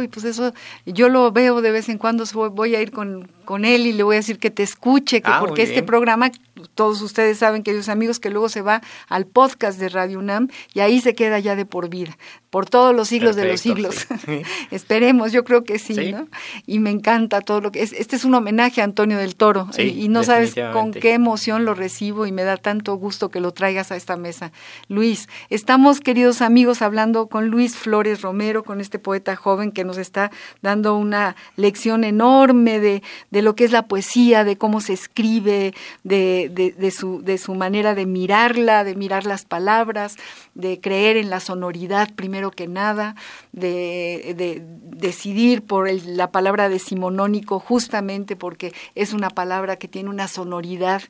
Y 0.03 0.09
pues 0.09 0.26
eso 0.26 0.53
yo 0.84 1.09
lo 1.09 1.32
veo 1.32 1.62
de 1.62 1.70
vez 1.70 1.88
en 1.88 1.97
cuando, 1.97 2.24
voy 2.51 2.74
a 2.74 2.82
ir 2.82 2.91
con, 2.93 3.30
con 3.47 3.64
él 3.64 3.86
y 3.86 3.95
le 3.95 4.03
voy 4.03 4.16
a 4.16 4.18
decir 4.18 4.38
que 4.38 4.51
te 4.51 4.62
escuche, 4.62 5.22
que 5.22 5.30
ah, 5.30 5.41
porque 5.41 5.62
este 5.62 5.82
programa, 5.82 6.30
todos 6.74 7.02
ustedes 7.02 7.38
saben, 7.38 7.62
queridos 7.62 7.88
amigos, 7.88 8.20
que 8.20 8.30
luego 8.30 8.48
se 8.48 8.62
va 8.62 8.82
al 9.08 9.26
podcast 9.26 9.78
de 9.78 9.88
Radio 9.88 10.18
UNAM 10.18 10.48
y 10.74 10.80
ahí 10.80 11.00
se 11.00 11.14
queda 11.14 11.38
ya 11.38 11.56
de 11.56 11.66
por 11.66 11.88
vida, 11.88 12.16
por 12.50 12.68
todos 12.68 12.94
los 12.94 13.08
siglos 13.08 13.36
de 13.36 13.46
los 13.46 13.61
siglos. 13.61 14.06
Esperemos, 14.70 15.32
yo 15.32 15.44
creo 15.44 15.64
que 15.64 15.78
sí, 15.78 16.12
¿no? 16.12 16.28
Y 16.66 16.78
me 16.78 16.90
encanta 16.90 17.40
todo 17.40 17.61
lo 17.61 17.72
que 17.72 17.82
es. 17.82 17.92
Este 17.92 18.16
es 18.16 18.24
un 18.24 18.34
homenaje 18.34 18.80
a 18.80 18.84
Antonio 18.84 19.18
del 19.18 19.36
Toro 19.36 19.68
y, 19.78 20.08
no 20.08 20.24
sabes 20.24 20.54
con 20.72 20.92
qué 20.92 21.14
emoción 21.14 21.64
lo 21.64 21.74
recibo 21.74 22.26
y 22.26 22.32
me 22.32 22.42
da 22.42 22.56
tanto 22.56 22.94
gusto 22.96 23.30
que 23.30 23.40
lo 23.40 23.52
traigas 23.52 23.92
a 23.92 23.96
esta 23.96 24.16
mesa. 24.16 24.52
Luis, 24.88 25.28
estamos, 25.48 26.00
queridos 26.00 26.42
amigos, 26.42 26.82
hablando 26.82 27.28
con 27.28 27.48
Luis 27.48 27.76
Flores 27.76 28.22
Romero, 28.22 28.64
con 28.64 28.80
este 28.80 28.98
poeta 28.98 29.36
joven 29.36 29.72
que 29.72 29.84
nos 29.84 29.98
está 29.98 30.30
dando 30.62 30.96
una 30.96 31.36
lección 31.56 32.04
enorme 32.04 32.80
de, 32.80 33.02
de 33.30 33.42
lo 33.42 33.54
que 33.54 33.64
es 33.64 33.72
la 33.72 33.86
poesía, 33.86 34.44
de 34.44 34.56
cómo 34.56 34.80
se 34.80 34.92
escribe, 34.92 35.74
de, 36.04 36.49
de, 36.51 36.90
su, 36.90 37.22
de 37.22 37.38
su 37.38 37.55
manera 37.55 37.94
de 37.94 38.07
mirarla, 38.07 38.84
de 38.84 38.94
mirar 38.94 39.26
las 39.26 39.44
palabras, 39.44 40.16
de 40.55 40.80
creer 40.80 41.16
en 41.16 41.30
la 41.30 41.40
sonoridad 41.40 42.14
primero 42.14 42.51
que 42.51 42.66
nada, 42.66 43.14
de, 43.53 44.34
de 44.36 44.62
decidir 44.64 45.62
por 45.62 45.90
la 45.90 46.30
palabra 46.30 46.68
decimonónico 46.68 47.59
justamente 47.59 48.36
porque 48.36 48.72
es 48.94 49.12
una 49.12 49.30
palabra 49.30 49.76
que 49.76 49.88
tiene 49.88 50.11
una 50.11 50.28
sonoridad 50.28 51.03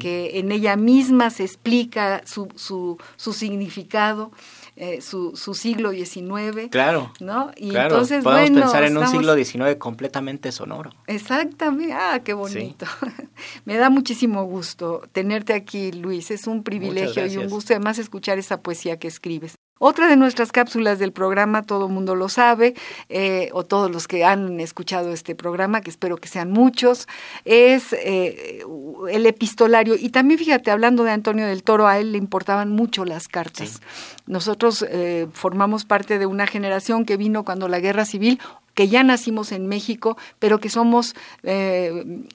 que 0.00 0.38
en 0.38 0.52
ella 0.52 0.76
misma 0.76 1.30
se 1.30 1.44
explica 1.44 2.22
su, 2.24 2.48
su, 2.56 2.98
su 3.16 3.32
significado. 3.32 4.32
Eh, 4.78 5.00
su, 5.00 5.34
su, 5.36 5.54
siglo 5.54 5.90
XIX. 5.90 6.68
Claro. 6.70 7.10
¿no? 7.18 7.50
Y 7.56 7.74
entonces, 7.74 8.22
Podemos 8.22 8.60
pensar 8.60 8.84
en 8.84 8.98
un 8.98 9.08
siglo 9.08 9.34
XIX 9.34 9.76
completamente 9.78 10.52
sonoro. 10.52 10.92
Exactamente. 11.06 11.94
Ah, 11.94 12.20
qué 12.22 12.34
bonito. 12.34 12.84
Me 13.64 13.76
da 13.76 13.88
muchísimo 13.88 14.44
gusto 14.44 15.02
tenerte 15.12 15.54
aquí, 15.54 15.92
Luis. 15.92 16.30
Es 16.30 16.46
un 16.46 16.62
privilegio 16.62 17.26
y 17.26 17.38
un 17.38 17.48
gusto 17.48 17.72
además 17.72 17.98
escuchar 17.98 18.38
esa 18.38 18.60
poesía 18.60 18.98
que 18.98 19.08
escribes. 19.08 19.54
Otra 19.78 20.08
de 20.08 20.16
nuestras 20.16 20.52
cápsulas 20.52 20.98
del 20.98 21.12
programa, 21.12 21.62
todo 21.62 21.86
el 21.86 21.92
mundo 21.92 22.14
lo 22.14 22.30
sabe, 22.30 22.74
eh, 23.10 23.50
o 23.52 23.62
todos 23.62 23.90
los 23.90 24.08
que 24.08 24.24
han 24.24 24.58
escuchado 24.58 25.12
este 25.12 25.34
programa, 25.34 25.82
que 25.82 25.90
espero 25.90 26.16
que 26.16 26.28
sean 26.28 26.50
muchos, 26.50 27.06
es 27.44 27.92
eh, 27.92 28.64
el 29.10 29.26
epistolario. 29.26 29.94
Y 29.98 30.08
también 30.08 30.38
fíjate, 30.38 30.70
hablando 30.70 31.04
de 31.04 31.10
Antonio 31.10 31.46
del 31.46 31.62
Toro, 31.62 31.86
a 31.86 31.98
él 31.98 32.12
le 32.12 32.18
importaban 32.18 32.70
mucho 32.70 33.04
las 33.04 33.28
cartas. 33.28 33.82
Nosotros 34.26 34.84
eh, 34.88 35.26
formamos 35.32 35.84
parte 35.84 36.18
de 36.18 36.24
una 36.24 36.46
generación 36.46 37.04
que 37.04 37.18
vino 37.18 37.44
cuando 37.44 37.68
la 37.68 37.78
guerra 37.78 38.06
civil 38.06 38.40
que 38.76 38.88
ya 38.88 39.02
nacimos 39.02 39.50
en 39.50 39.66
México, 39.66 40.16
pero 40.38 40.60
que 40.60 40.68
somos 40.68 41.16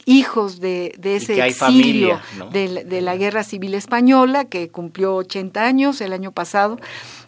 hijos 0.06 0.60
de, 0.60 0.94
ese 1.02 1.46
exilio 1.46 2.20
de, 2.52 2.84
de, 2.84 3.02
la 3.02 3.16
Guerra 3.16 3.44
Civil 3.44 3.76
Española, 3.76 4.46
que 4.46 4.70
cumplió 4.70 5.16
80 5.16 5.64
años 5.64 6.02
el 6.02 6.14
año 6.14 6.32
pasado. 6.32 6.80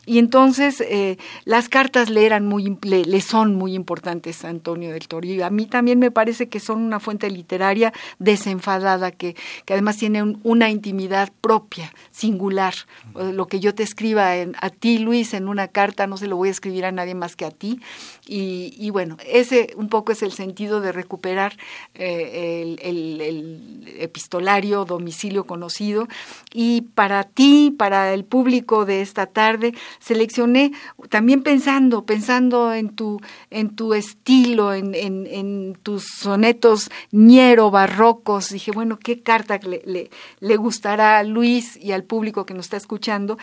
Y 0.05 0.19
entonces 0.19 0.81
eh, 0.81 1.17
las 1.45 1.69
cartas 1.69 2.09
le 2.09 2.25
eran 2.25 2.45
muy 2.45 2.77
le, 2.81 3.21
son 3.21 3.55
muy 3.55 3.73
importantes 3.73 4.43
a 4.43 4.49
Antonio 4.49 4.91
del 4.91 5.07
Toro. 5.07 5.25
Y 5.25 5.41
a 5.41 5.49
mí 5.49 5.65
también 5.65 5.99
me 5.99 6.11
parece 6.11 6.49
que 6.49 6.59
son 6.59 6.81
una 6.81 6.99
fuente 6.99 7.29
literaria 7.29 7.93
desenfadada, 8.19 9.11
que, 9.11 9.35
que 9.65 9.73
además 9.73 9.97
tiene 9.97 10.21
una 10.43 10.69
intimidad 10.69 11.31
propia, 11.39 11.93
singular. 12.11 12.73
Lo 13.15 13.47
que 13.47 13.61
yo 13.61 13.73
te 13.73 13.83
escriba 13.83 14.33
a 14.33 14.69
ti, 14.69 14.97
Luis, 14.97 15.33
en 15.33 15.47
una 15.47 15.69
carta, 15.69 16.05
no 16.05 16.17
se 16.17 16.27
lo 16.27 16.35
voy 16.35 16.49
a 16.49 16.51
escribir 16.51 16.83
a 16.85 16.91
nadie 16.91 17.15
más 17.15 17.37
que 17.37 17.45
a 17.45 17.51
ti. 17.51 17.79
Y, 18.27 18.73
y 18.77 18.89
bueno, 18.89 19.02
ese 19.25 19.73
un 19.75 19.89
poco 19.89 20.11
es 20.11 20.23
el 20.23 20.31
sentido 20.31 20.81
de 20.81 20.91
recuperar 20.91 21.57
eh, 21.95 22.77
el, 22.81 23.21
el 23.21 23.95
epistolario, 23.99 24.85
domicilio 24.85 25.45
conocido. 25.45 26.07
Y 26.53 26.81
para 26.81 27.23
ti, 27.23 27.73
para 27.77 28.13
el 28.13 28.25
público 28.25 28.85
de 28.85 29.01
esta 29.01 29.25
tarde, 29.25 29.73
seleccioné 29.99 30.71
también 31.09 31.43
pensando, 31.43 32.05
pensando 32.05 32.73
en 32.73 32.89
tu, 32.95 33.21
en 33.49 33.75
tu 33.75 33.93
estilo, 33.93 34.73
en, 34.73 34.93
en, 34.95 35.77
tus 35.83 36.03
sonetos 36.03 36.89
ñero, 37.11 37.71
barrocos. 37.71 38.49
Dije, 38.49 38.71
bueno, 38.71 38.99
¿qué 38.99 39.21
carta 39.21 39.59
le, 39.63 39.81
le, 39.85 40.09
le 40.39 40.55
gustará 40.57 41.19
a 41.19 41.23
Luis 41.23 41.77
y 41.77 41.91
al 41.91 42.03
público 42.03 42.45
que 42.45 42.53
nos 42.53 42.65
está 42.65 42.77
escuchando? 42.77 43.37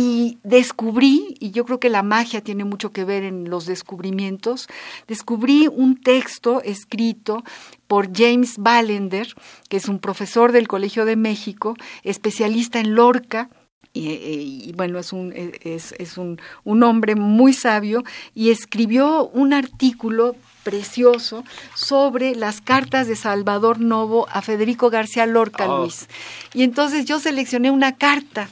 Y 0.00 0.38
descubrí, 0.44 1.34
y 1.40 1.50
yo 1.50 1.64
creo 1.64 1.80
que 1.80 1.88
la 1.88 2.04
magia 2.04 2.40
tiene 2.40 2.62
mucho 2.62 2.92
que 2.92 3.04
ver 3.04 3.24
en 3.24 3.50
los 3.50 3.66
descubrimientos, 3.66 4.68
descubrí 5.08 5.66
un 5.66 6.00
texto 6.00 6.62
escrito 6.62 7.42
por 7.88 8.16
James 8.16 8.58
Ballender, 8.58 9.34
que 9.68 9.76
es 9.76 9.88
un 9.88 9.98
profesor 9.98 10.52
del 10.52 10.68
Colegio 10.68 11.04
de 11.04 11.16
México, 11.16 11.74
especialista 12.04 12.78
en 12.78 12.94
Lorca, 12.94 13.50
y, 13.92 14.72
bueno, 14.76 15.00
es, 15.00 15.12
un, 15.12 15.32
es, 15.34 15.92
es 15.98 16.16
un, 16.16 16.40
un, 16.62 16.84
hombre 16.84 17.16
muy 17.16 17.52
sabio 17.52 18.04
y 18.32 18.50
escribió 18.50 19.26
un 19.26 19.52
artículo 19.52 20.36
precioso 20.72 21.44
sobre 21.74 22.34
las 22.34 22.60
cartas 22.60 23.08
de 23.08 23.16
Salvador 23.16 23.80
Novo 23.80 24.26
a 24.30 24.42
Federico 24.42 24.90
García 24.90 25.24
Lorca, 25.24 25.66
Oh. 25.66 25.78
Luis. 25.82 26.08
Y 26.52 26.62
entonces 26.62 27.06
yo 27.06 27.18
seleccioné 27.18 27.70
una 27.70 27.96
carta 27.96 28.48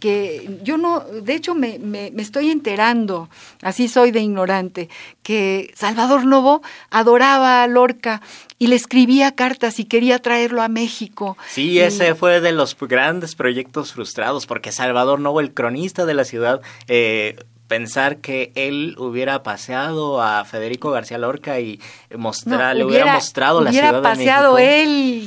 que 0.00 0.58
yo 0.62 0.78
no, 0.78 1.00
de 1.00 1.34
hecho 1.34 1.54
me, 1.54 1.78
me, 1.78 2.10
me 2.10 2.22
estoy 2.22 2.50
enterando, 2.50 3.28
así 3.62 3.88
soy 3.88 4.10
de 4.12 4.20
ignorante, 4.20 4.88
que 5.22 5.72
Salvador 5.76 6.24
Novo 6.24 6.62
adoraba 6.90 7.62
a 7.62 7.66
Lorca 7.66 8.22
y 8.58 8.66
le 8.68 8.76
escribía 8.76 9.34
cartas 9.34 9.78
y 9.78 9.84
quería 9.84 10.18
traerlo 10.20 10.62
a 10.62 10.68
México. 10.68 11.36
Sí, 11.50 11.72
Y- 11.72 11.80
ese 11.80 12.14
fue 12.14 12.40
de 12.40 12.52
los 12.52 12.76
grandes 12.78 13.34
proyectos 13.34 13.92
frustrados, 13.92 14.46
porque 14.46 14.72
Salvador 14.72 15.20
Novo, 15.20 15.40
el 15.40 15.52
cronista 15.52 16.06
de 16.06 16.14
la 16.14 16.24
ciudad, 16.24 16.60
eh, 16.88 17.36
pensar 17.68 18.16
que 18.18 18.50
él 18.54 18.96
hubiera 18.98 19.42
paseado 19.42 20.20
a 20.22 20.44
Federico 20.46 20.90
García 20.90 21.18
Lorca 21.18 21.60
y 21.60 21.78
No, 22.10 22.18
mostrar, 22.18 22.74
le 22.74 22.84
hubiera, 22.84 23.12
mostrado 23.14 23.60
la 23.60 23.70
hubiera 23.70 23.88
ciudad 23.88 24.02
de 24.02 24.08
paseado 24.08 24.54
México. 24.54 24.72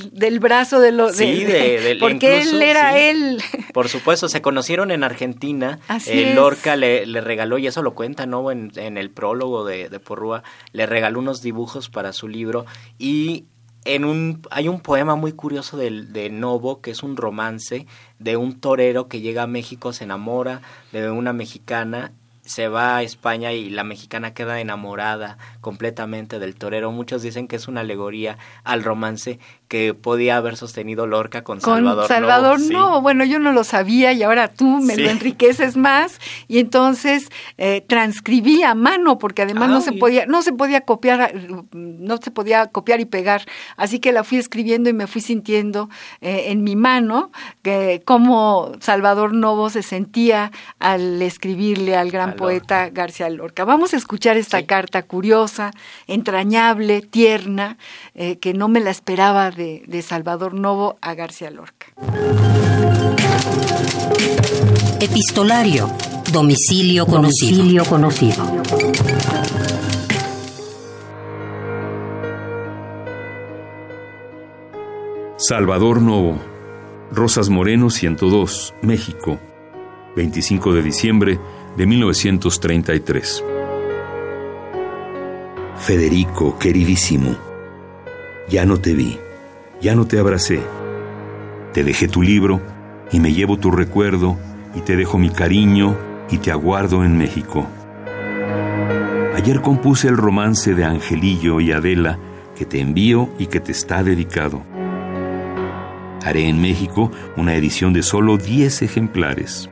él 0.03 0.09
del 0.11 0.39
brazo 0.39 0.79
de 0.79 0.91
los 0.91 1.15
Sí, 1.15 1.43
de- 1.45 1.97
porque 1.99 2.39
incluso, 2.39 2.55
él 2.57 2.61
era 2.63 2.93
sí. 2.93 2.99
él 2.99 3.37
Por 3.73 3.87
supuesto, 3.89 4.27
se 4.27 4.41
conocieron 4.41 4.91
en 4.91 5.03
Argentina. 5.03 5.79
Así 5.87 6.11
Eh. 6.23 6.33
Lorca 6.35 6.75
le, 6.75 7.05
le 7.05 7.21
regaló, 7.21 7.57
y 7.59 7.67
eso 7.67 7.81
lo 7.83 7.93
cuenta, 7.93 8.25
¿no? 8.25 8.51
En, 8.51 8.71
en 8.75 8.97
el 8.97 9.11
prólogo 9.11 9.63
de, 9.63 9.87
de 9.89 9.99
Porrúa, 9.99 10.43
le 10.73 10.85
regaló 10.87 11.19
unos 11.19 11.41
dibujos 11.41 11.89
para 11.89 12.11
su 12.11 12.27
libro. 12.27 12.65
Y 12.97 13.45
en 13.85 14.03
un, 14.05 14.41
hay 14.51 14.67
un 14.67 14.79
poema 14.79 15.15
muy 15.15 15.31
curioso 15.33 15.77
del- 15.77 16.11
de, 16.13 16.29
Novo, 16.29 16.81
que 16.81 16.91
es 16.91 17.01
un 17.03 17.17
romance 17.17 17.85
de 18.19 18.35
un 18.37 18.59
torero 18.59 19.07
que 19.07 19.21
llega 19.21 19.43
a 19.43 19.47
México, 19.47 19.93
se 19.93 20.03
enamora 20.03 20.61
de 20.91 21.09
una 21.09 21.33
mexicana 21.33 22.11
se 22.51 22.67
va 22.67 22.97
a 22.97 23.03
España 23.03 23.53
y 23.53 23.69
la 23.69 23.85
mexicana 23.85 24.33
queda 24.33 24.59
enamorada 24.59 25.37
completamente 25.61 26.37
del 26.37 26.55
torero. 26.55 26.91
Muchos 26.91 27.21
dicen 27.21 27.47
que 27.47 27.55
es 27.55 27.67
una 27.69 27.79
alegoría 27.81 28.37
al 28.65 28.83
romance 28.83 29.39
que 29.69 29.93
podía 29.93 30.35
haber 30.35 30.57
sostenido 30.57 31.07
Lorca 31.07 31.45
con, 31.45 31.61
con 31.61 31.75
Salvador. 31.75 32.07
Salvador 32.09 32.59
Novo, 32.59 32.67
sí. 32.67 32.73
no, 32.73 33.01
bueno, 33.01 33.23
yo 33.23 33.39
no 33.39 33.53
lo 33.53 33.63
sabía 33.63 34.11
y 34.11 34.21
ahora 34.21 34.49
tú 34.49 34.81
me 34.81 34.95
Sí. 34.95 35.01
lo 35.03 35.09
enriqueces 35.09 35.77
más 35.77 36.19
y 36.49 36.59
entonces 36.59 37.29
eh, 37.57 37.81
transcribí 37.87 38.63
a 38.63 38.75
mano 38.75 39.17
porque 39.17 39.43
además 39.43 39.69
no 39.69 39.79
se 39.79 39.93
podía 39.93 40.25
no 40.25 40.41
se 40.41 40.51
podía 40.51 40.81
copiar 40.81 41.33
no 41.71 42.17
se 42.17 42.31
podía 42.31 42.67
copiar 42.67 42.99
y 42.99 43.05
pegar, 43.05 43.43
así 43.77 43.99
que 43.99 44.11
la 44.11 44.25
fui 44.25 44.37
escribiendo 44.39 44.89
y 44.89 44.93
me 44.93 45.07
fui 45.07 45.21
sintiendo 45.21 45.89
eh, 46.19 46.47
en 46.47 46.63
mi 46.65 46.75
mano 46.75 47.31
que 47.61 48.01
cómo 48.03 48.73
Salvador 48.81 49.33
Novo 49.33 49.69
se 49.69 49.83
sentía 49.83 50.51
al 50.79 51.21
escribirle 51.21 51.95
al 51.95 52.11
gran. 52.11 52.35
Poeta 52.41 52.89
García 52.89 53.29
Lorca. 53.29 53.63
Vamos 53.65 53.93
a 53.93 53.97
escuchar 53.97 54.37
esta 54.37 54.59
Sí. 54.59 54.65
carta 54.65 55.03
curiosa, 55.03 55.71
entrañable, 56.07 57.01
tierna, 57.01 57.77
eh, 58.15 58.37
que 58.37 58.53
no 58.53 58.67
me 58.67 58.79
la 58.79 58.89
esperaba 58.89 59.51
de, 59.51 59.83
de 59.87 60.01
Salvador 60.01 60.53
Novo 60.53 60.97
a 61.01 61.13
García 61.13 61.51
Lorca. 61.51 61.87
Epistolario. 64.99 65.89
Domicilio 66.31 67.05
conocido. 67.05 67.57
Domicilio 67.57 67.85
conocido. 67.85 68.61
Salvador 75.37 76.01
Novo, 76.01 76.39
Rosas 77.11 77.49
Moreno 77.49 77.89
102, 77.89 78.73
México, 78.81 79.39
25 80.15 80.73
de 80.73 80.83
diciembre 80.83 81.39
de 81.77 81.85
1933. 81.85 83.43
Federico, 85.77 86.59
queridísimo, 86.59 87.35
ya 88.49 88.65
no 88.65 88.77
te 88.77 88.93
vi, 88.93 89.17
ya 89.81 89.95
no 89.95 90.05
te 90.05 90.19
abracé. 90.19 90.61
Te 91.73 91.83
dejé 91.83 92.07
tu 92.07 92.21
libro 92.21 92.61
y 93.11 93.19
me 93.19 93.33
llevo 93.33 93.57
tu 93.57 93.71
recuerdo 93.71 94.37
y 94.75 94.81
te 94.81 94.95
dejo 94.95 95.17
mi 95.17 95.29
cariño 95.29 95.97
y 96.29 96.37
te 96.37 96.51
aguardo 96.51 97.03
en 97.03 97.17
México. 97.17 97.67
Ayer 99.35 99.61
compuse 99.61 100.07
el 100.07 100.17
romance 100.17 100.75
de 100.75 100.85
Angelillo 100.85 101.59
y 101.61 101.71
Adela 101.71 102.19
que 102.55 102.65
te 102.65 102.79
envío 102.79 103.29
y 103.39 103.47
que 103.47 103.59
te 103.59 103.71
está 103.71 104.03
dedicado. 104.03 104.61
Haré 106.23 106.47
en 106.47 106.61
México 106.61 107.11
una 107.35 107.55
edición 107.55 107.91
de 107.91 108.03
solo 108.03 108.37
10 108.37 108.83
ejemplares. 108.83 109.67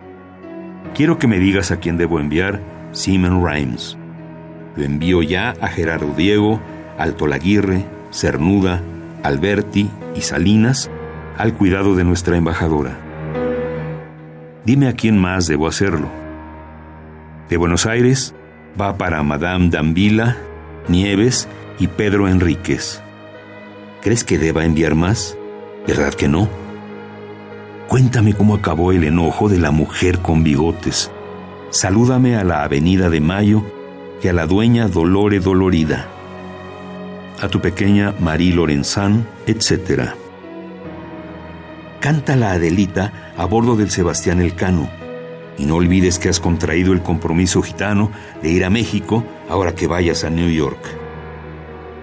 Quiero 1.00 1.18
que 1.18 1.28
me 1.28 1.40
digas 1.40 1.72
a 1.72 1.78
quién 1.78 1.96
debo 1.96 2.20
enviar 2.20 2.60
Simon 2.92 3.42
Rhymes. 3.42 3.98
Lo 4.76 4.84
envío 4.84 5.24
ya 5.24 5.52
a 5.62 5.70
Gerardo 5.70 6.14
Diego, 6.14 6.60
Alto 6.98 7.26
Laguirre, 7.26 7.86
Cernuda, 8.12 8.82
Alberti 9.24 9.90
y 10.14 10.20
Salinas 10.20 10.92
al 11.38 11.54
cuidado 11.54 11.96
de 11.96 12.04
nuestra 12.04 12.36
embajadora. 12.36 13.00
Dime 14.66 14.90
a 14.90 14.94
quién 14.94 15.18
más 15.18 15.48
debo 15.48 15.70
hacerlo. 15.70 16.10
De 17.50 17.56
Buenos 17.56 17.86
Aires 17.86 18.36
va 18.78 18.98
para 18.98 19.24
Madame 19.24 19.70
Dambila, 19.70 20.36
Nieves 20.90 21.48
y 21.80 21.88
Pedro 21.88 22.28
Enríquez. 22.28 23.02
¿Crees 24.02 24.26
que 24.26 24.38
deba 24.38 24.66
enviar 24.66 24.96
más? 24.96 25.38
¿Verdad 25.88 26.14
que 26.14 26.28
no? 26.28 26.50
Cuéntame 27.90 28.36
cómo 28.36 28.54
acabó 28.54 28.92
el 28.92 29.04
enojo 29.04 29.50
de 29.50 29.58
la 29.58 29.72
mujer 29.72 30.20
con 30.20 30.44
bigotes. 30.44 31.10
Salúdame 31.72 32.36
a 32.36 32.44
la 32.44 32.62
Avenida 32.62 33.10
de 33.10 33.20
Mayo 33.20 33.64
y 34.22 34.28
a 34.28 34.34
la 34.34 34.46
dueña 34.46 34.88
Dolore 34.88 35.40
Dolorida. 35.40 36.08
A 37.42 37.48
tu 37.48 37.62
pequeña 37.62 38.14
Marie 38.20 38.54
Lorenzán, 38.54 39.28
etc. 39.48 40.12
Canta 42.00 42.36
la 42.36 42.52
Adelita 42.52 43.34
a 43.36 43.46
bordo 43.46 43.76
del 43.76 43.90
Sebastián 43.90 44.40
Elcano. 44.40 44.88
Y 45.58 45.66
no 45.66 45.78
olvides 45.78 46.20
que 46.20 46.30
has 46.30 46.40
contraído 46.40 46.94
el 46.94 47.02
compromiso 47.02 47.64
gitano 47.64 48.12
de 48.44 48.52
ir 48.52 48.66
a 48.66 48.70
México 48.70 49.24
ahora 49.50 49.74
que 49.74 49.88
vayas 49.88 50.24
a 50.24 50.30
New 50.30 50.52
York. 50.52 50.78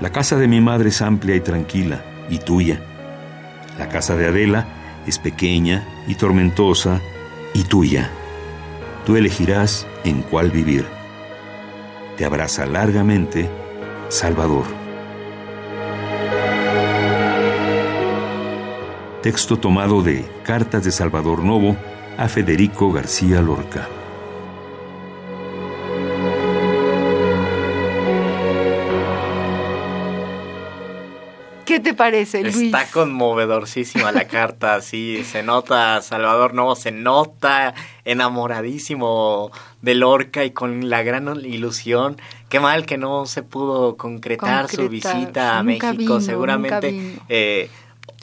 La 0.00 0.10
casa 0.10 0.36
de 0.36 0.48
mi 0.48 0.60
madre 0.60 0.88
es 0.88 1.00
amplia 1.00 1.36
y 1.36 1.40
tranquila, 1.40 2.02
y 2.28 2.38
tuya. 2.38 2.80
La 3.78 3.88
casa 3.88 4.16
de 4.16 4.26
Adela 4.26 4.75
es 5.06 5.18
pequeña 5.18 5.84
y 6.06 6.14
tormentosa, 6.14 7.00
y 7.54 7.64
tuya. 7.64 8.10
Tú 9.04 9.16
elegirás 9.16 9.86
en 10.04 10.22
cuál 10.22 10.50
vivir. 10.50 10.86
Te 12.16 12.24
abraza 12.24 12.66
largamente, 12.66 13.48
Salvador. 14.08 14.64
Texto 19.22 19.56
tomado 19.58 20.02
de 20.02 20.24
Cartas 20.44 20.84
de 20.84 20.92
Salvador 20.92 21.42
Novo 21.42 21.76
a 22.16 22.28
Federico 22.28 22.92
García 22.92 23.42
Lorca. 23.42 23.88
Parece, 31.96 32.42
Luis? 32.42 32.56
Está 32.56 32.86
conmovedorcísima 32.90 34.12
la 34.12 34.28
carta, 34.28 34.80
sí, 34.82 35.24
se 35.24 35.42
nota 35.42 36.00
Salvador 36.02 36.54
Novo, 36.54 36.76
se 36.76 36.92
nota 36.92 37.74
enamoradísimo 38.04 39.50
de 39.82 39.94
Lorca 39.94 40.44
y 40.44 40.52
con 40.52 40.88
la 40.88 41.02
gran 41.02 41.44
ilusión. 41.44 42.16
Qué 42.48 42.60
mal 42.60 42.86
que 42.86 42.98
no 42.98 43.26
se 43.26 43.42
pudo 43.42 43.96
concretar, 43.96 44.68
su 44.68 44.88
visita 44.88 45.58
a 45.58 45.62
México. 45.62 45.96
vino, 45.96 46.20
Seguramente, 46.20 47.18
eh, 47.28 47.68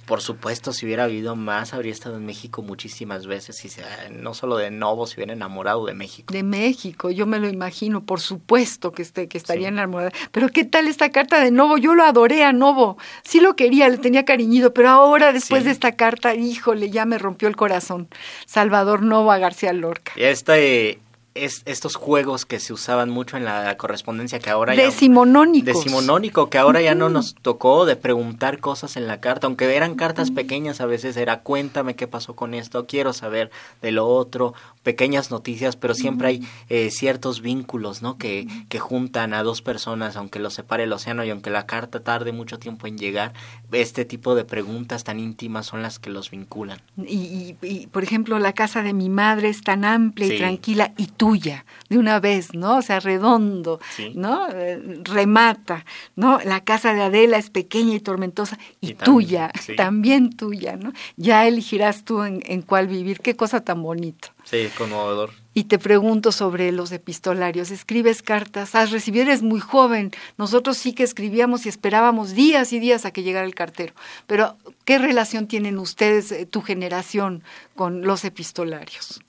por 0.05 0.21
supuesto, 0.21 0.73
si 0.73 0.85
hubiera 0.85 1.05
habido 1.05 1.35
más, 1.35 1.73
habría 1.73 1.91
estado 1.91 2.17
en 2.17 2.25
México 2.25 2.61
muchísimas 2.61 3.25
veces 3.25 3.63
y 3.65 3.69
se- 3.69 3.83
no 4.11 4.33
solo 4.33 4.57
de 4.57 4.69
Novo, 4.71 5.07
se 5.07 5.15
hubiera 5.15 5.33
enamorado 5.33 5.85
de 5.85 5.93
México. 5.93 6.33
De 6.33 6.43
México, 6.43 7.09
yo 7.11 7.25
me 7.25 7.39
lo 7.39 7.47
imagino, 7.47 8.03
por 8.05 8.19
supuesto 8.19 8.91
que, 8.91 9.01
esté, 9.01 9.27
que 9.27 9.37
estaría 9.37 9.67
Sí. 9.69 9.73
enamorada. 9.73 10.11
Pero 10.31 10.49
¿qué 10.49 10.65
tal 10.65 10.87
esta 10.87 11.09
carta 11.09 11.39
de 11.41 11.51
Novo? 11.51 11.77
Yo 11.77 11.95
lo 11.95 12.03
adoré 12.03 12.43
a 12.43 12.51
Novo, 12.53 12.97
sí 13.23 13.39
lo 13.39 13.55
quería, 13.55 13.87
le 13.89 13.97
tenía 13.97 14.25
cariñido, 14.25 14.73
pero 14.73 14.89
ahora 14.89 15.31
después 15.31 15.61
Sí. 15.61 15.65
de 15.67 15.71
esta 15.71 15.93
carta, 15.93 16.35
híjole, 16.35 16.89
ya 16.89 17.05
me 17.05 17.17
rompió 17.17 17.47
el 17.47 17.55
corazón. 17.55 18.07
Salvador 18.45 19.01
Novo 19.03 19.31
a 19.31 19.37
García 19.37 19.73
Lorca. 19.73 20.11
Y 20.15 20.23
este, 20.23 20.99
es, 21.35 21.63
estos 21.65 21.95
juegos 21.95 22.45
que 22.45 22.59
se 22.59 22.73
usaban 22.73 23.09
mucho 23.09 23.37
en 23.37 23.45
la 23.45 23.75
correspondencia 23.77 24.39
que 24.39 24.49
ahora 24.49 24.75
ya... 24.75 24.83
Decimonónicos. 24.85 25.65
decimonónico 25.73 26.49
que 26.49 26.57
ahora 26.57 26.81
ya 26.81 26.95
no 26.95 27.09
nos 27.09 27.35
tocó 27.35 27.85
de 27.85 27.95
preguntar 27.95 28.59
cosas 28.59 28.97
en 28.97 29.07
la 29.07 29.19
carta, 29.19 29.47
aunque 29.47 29.75
eran 29.75 29.95
cartas 29.95 30.31
pequeñas 30.31 30.81
a 30.81 30.85
veces 30.85 31.17
era 31.17 31.41
cuéntame 31.41 31.95
qué 31.95 32.07
pasó 32.07 32.35
con 32.35 32.53
esto, 32.53 32.85
quiero 32.85 33.13
saber 33.13 33.51
de 33.81 33.91
lo 33.91 34.07
otro, 34.07 34.53
pequeñas 34.83 35.31
noticias, 35.31 35.75
pero 35.75 35.93
siempre 35.93 36.27
hay 36.27 36.47
eh, 36.69 36.89
ciertos 36.91 37.41
vínculos, 37.41 38.01
¿no? 38.01 38.17
Que, 38.17 38.47
que 38.69 38.79
juntan 38.79 39.33
a 39.33 39.43
dos 39.43 39.61
personas, 39.61 40.15
aunque 40.17 40.39
los 40.39 40.53
separe 40.53 40.83
el 40.83 40.93
océano 40.93 41.23
y 41.23 41.29
aunque 41.29 41.49
la 41.49 41.65
carta 41.65 42.01
tarde 42.01 42.31
mucho 42.31 42.59
tiempo 42.59 42.85
en 42.87 42.97
llegar, 42.97 43.33
este 43.71 44.05
tipo 44.05 44.35
de 44.35 44.43
preguntas 44.45 45.03
tan 45.03 45.19
íntimas 45.19 45.65
son 45.65 45.81
las 45.81 45.99
que 45.99 46.09
los 46.09 46.29
vinculan. 46.31 46.79
Y, 46.97 47.15
y- 47.17 47.57
y, 47.61 47.87
por 47.87 48.03
ejemplo, 48.03 48.37
la 48.39 48.53
casa 48.53 48.83
de 48.83 48.93
mi 48.93 49.09
madre 49.09 49.49
es 49.49 49.61
tan 49.61 49.85
amplia 49.85 50.27
y 50.27 50.37
tranquila, 50.37 50.93
y 50.97 51.07
tuya, 51.23 51.63
de 51.87 51.97
una 51.97 52.19
vez, 52.19 52.53
¿no? 52.53 52.79
O 52.79 52.81
sea, 52.81 52.99
redondo, 52.99 53.79
¿no? 54.13 54.49
Eh, 54.49 54.99
remata, 55.03 55.85
¿no? 56.17 56.41
La 56.43 56.59
casa 56.65 56.93
de 56.93 57.01
Adela 57.01 57.37
es 57.37 57.49
pequeña 57.49 57.95
y 57.95 58.01
tormentosa 58.01 58.59
y, 58.81 58.93
tuya, 58.93 59.49
también, 59.77 60.35
tuya, 60.35 60.75
¿no? 60.75 60.91
Ya 61.15 61.47
elegirás 61.47 62.03
tú 62.03 62.23
en, 62.23 62.43
en 62.45 62.61
cuál 62.61 62.87
vivir. 62.87 63.21
Qué 63.21 63.37
cosa 63.37 63.61
tan 63.61 63.81
bonita. 63.81 64.33
Sí, 64.43 64.67
conmovedor. 64.77 65.29
Y 65.53 65.63
te 65.63 65.79
pregunto 65.79 66.33
sobre 66.33 66.73
los 66.73 66.91
epistolarios. 66.91 67.71
Escribes 67.71 68.21
cartas, 68.21 68.75
has 68.75 68.91
recibido, 68.91 69.23
eres 69.23 69.43
muy 69.43 69.61
joven. 69.61 70.11
Nosotros 70.37 70.75
sí 70.75 70.91
que 70.91 71.03
escribíamos 71.03 71.65
y 71.65 71.69
esperábamos 71.69 72.33
días 72.33 72.73
y 72.73 72.81
días 72.81 73.05
a 73.05 73.11
que 73.11 73.23
llegara 73.23 73.45
el 73.45 73.55
cartero. 73.55 73.93
Pero, 74.27 74.57
¿qué 74.83 74.97
relación 74.97 75.47
tienen 75.47 75.77
ustedes, 75.77 76.33
eh, 76.33 76.45
tu 76.45 76.61
generación, 76.61 77.43
con 77.75 78.01
los 78.01 78.25
epistolarios? 78.25 79.21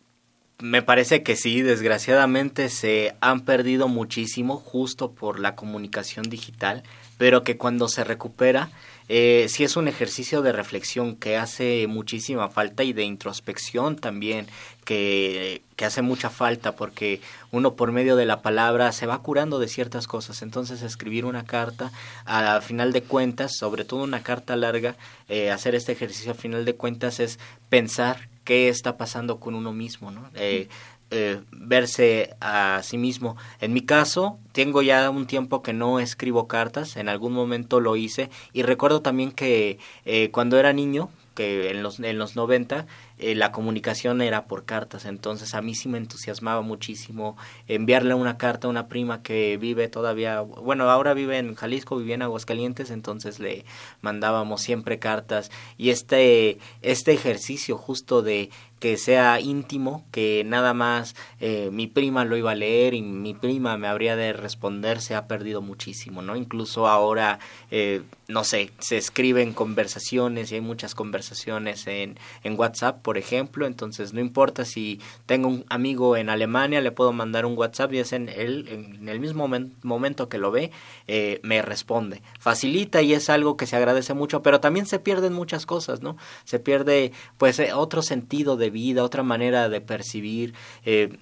Me 0.61 0.82
parece 0.82 1.22
que 1.22 1.36
sí, 1.36 1.62
desgraciadamente 1.62 2.68
se 2.68 3.14
han 3.20 3.40
perdido 3.40 3.88
muchísimo 3.88 4.57
justo 4.57 5.11
por 5.11 5.40
la 5.40 5.57
comunicación 5.57 6.30
digital, 6.30 6.84
pero 7.18 7.42
que 7.42 7.57
cuando 7.57 7.88
se 7.88 8.05
recupera 8.05 8.70
eh, 9.09 9.46
sí 9.50 9.64
es 9.64 9.76
un 9.76 9.86
ejercicio 9.86 10.40
de 10.40 10.52
reflexión 10.52 11.16
que 11.16 11.36
hace 11.36 11.86
muchísima 11.88 12.48
falta 12.48 12.84
y 12.84 12.94
de 12.94 13.05
introspección 13.05 13.96
también 13.96 14.46
que, 14.86 15.62
que, 15.76 15.84
hace 15.84 16.00
mucha 16.00 16.30
falta 16.30 16.74
porque 16.74 17.20
uno 17.50 17.74
por 17.74 17.92
medio 17.92 18.16
de 18.16 18.24
la 18.24 18.40
palabra 18.40 18.92
se 18.92 19.07
va 19.07 19.20
curando 19.20 19.59
de 19.59 19.68
ciertas 19.68 20.07
cosas. 20.07 20.40
Entonces 20.40 20.80
escribir 20.80 21.26
una 21.26 21.44
carta 21.44 21.92
a 22.24 22.61
final 22.62 22.92
de 22.92 23.02
cuentas, 23.02 23.57
sobre 23.59 23.84
todo 23.84 24.02
una 24.05 24.22
carta 24.22 24.57
larga, 24.57 24.96
eh, 25.28 25.50
hacer 25.50 25.74
este 25.74 25.92
ejercicio 25.92 26.32
a 26.32 26.36
final 26.36 26.64
de 26.64 26.74
cuentas 26.74 27.20
es 27.20 27.38
pensar 27.68 28.28
qué 28.45 28.68
está 28.68 28.97
pasando 28.97 29.40
con 29.40 29.55
uno 29.55 29.72
mismo, 29.72 30.11
¿no? 30.11 30.30
Eh, 30.34 30.68
eh, 31.11 31.40
verse 31.53 32.34
a 32.40 32.80
sí 32.82 32.99
mismo. 32.99 33.36
En 33.61 33.72
mi 33.72 33.82
caso, 33.82 34.38
tengo 34.53 34.82
ya 34.82 35.11
un 35.11 35.26
tiempo 35.26 35.62
que 35.62 35.72
no 35.72 36.01
escribo 36.01 36.49
cartas, 36.49 36.97
en 36.97 37.09
algún 37.09 37.32
momento 37.32 37.80
lo 37.80 37.97
hice 37.97 38.30
y 38.53 38.62
recuerdo 38.62 39.01
también 39.01 39.30
que 39.30 39.78
eh, 40.05 40.30
cuando 40.30 40.59
era 40.59 40.72
niño, 40.72 41.11
que 41.34 41.70
en 41.70 41.82
los, 41.82 42.01
en 42.01 42.18
los 42.18 42.36
90 42.36 42.86
eh, 43.19 43.35
la 43.35 43.53
comunicación 43.53 44.21
era 44.23 44.47
por 44.47 44.65
cartas, 44.65 45.05
entonces 45.05 45.55
a 45.55 45.62
mí 45.62 45.75
sí 45.75 45.89
me 45.89 45.99
entusiasmaba 45.99 46.62
muchísimo 46.62 47.37
enviarle 47.69 48.15
una 48.15 48.39
carta 48.39 48.67
a 48.67 48.71
una 48.71 48.89
prima 48.89 49.23
que 49.23 49.57
vive 49.57 49.89
todavía, 49.89 50.41
bueno, 50.41 50.91
ahora 50.91 51.15
vive 51.15 51.39
en 51.39 51.55
Jalisco, 51.55 51.97
vivía 51.97 52.17
en 52.17 52.23
Aguascalientes, 52.23 52.91
entonces 52.91 53.39
le 53.39 53.65
mandábamos 54.01 54.62
siempre 54.62 54.99
cartas. 54.99 55.51
Y 55.77 55.91
este, 55.91 56.59
este 56.83 57.12
ejercicio 57.12 57.77
justo 57.77 58.23
de 58.23 58.51
que 58.85 58.99
sea 58.99 59.41
íntimo, 59.41 60.05
que 60.11 60.45
nada 60.45 60.74
más 60.74 61.16
eh, 61.41 61.70
mi 61.72 61.87
prima 61.87 62.26
lo 62.26 62.37
iba 62.37 62.51
a 62.51 62.55
leer 62.55 62.93
y 62.93 63.01
mi 63.01 63.32
prima 63.32 63.78
me 63.78 63.89
habría 63.89 64.14
de 64.14 64.35
responder, 64.35 65.01
se 65.01 65.14
ha 65.14 65.26
perdido 65.26 65.62
muchísimo, 65.62 66.20
¿no? 66.20 66.37
Incluso 66.37 66.87
ahora, 66.87 67.39
eh, 67.70 68.03
no 68.28 68.45
sé, 68.45 68.72
se 68.80 68.99
escriben 68.99 69.55
conversaciones 69.55 70.53
y 70.53 70.57
hay 70.57 70.61
muchas 70.61 70.95
conversaciones 70.95 71.87
en, 71.87 72.18
en 72.43 72.59
WhatsApp, 72.61 73.01
por 73.01 73.16
ejemplo, 73.16 73.66
entonces 73.66 74.12
no 74.12 74.20
importa 74.20 74.66
si 74.66 75.01
tengo 75.24 75.49
un 75.49 75.64
amigo 75.70 76.18
en 76.18 76.28
Alemania, 76.28 76.82
le 76.82 76.93
puedo 76.93 77.14
mandar 77.14 77.47
un 77.47 77.57
WhatsApp 77.57 77.91
y 77.95 78.01
es 78.01 78.12
en, 78.12 78.28
él, 78.28 78.68
en 78.68 79.09
el 79.09 79.18
mismo 79.18 79.49
momento 79.82 80.28
que 80.28 80.37
lo 80.37 80.51
ve, 80.51 80.72
eh, 81.07 81.41
me 81.43 81.62
responde. 81.62 82.20
Facilita 82.39 83.01
y 83.01 83.14
es 83.14 83.30
algo 83.30 83.57
que 83.57 83.66
se 83.66 83.76
agradece 83.76 84.12
mucho, 84.12 84.43
pero 84.43 84.61
también 84.61 84.85
se 84.85 84.99
pierden 84.99 85.32
muchas 85.32 85.64
cosas, 85.64 86.03
¿no? 86.03 86.18
Se 86.45 86.59
pierde, 86.59 87.12
pues, 87.39 87.62
otro 87.74 88.03
sentido 88.03 88.59
de 88.59 88.74
vida, 88.75 89.03
otra 89.03 89.22
manera 89.22 89.70
de 89.70 89.81
percibir, 89.81 90.53
eh, 90.85 91.16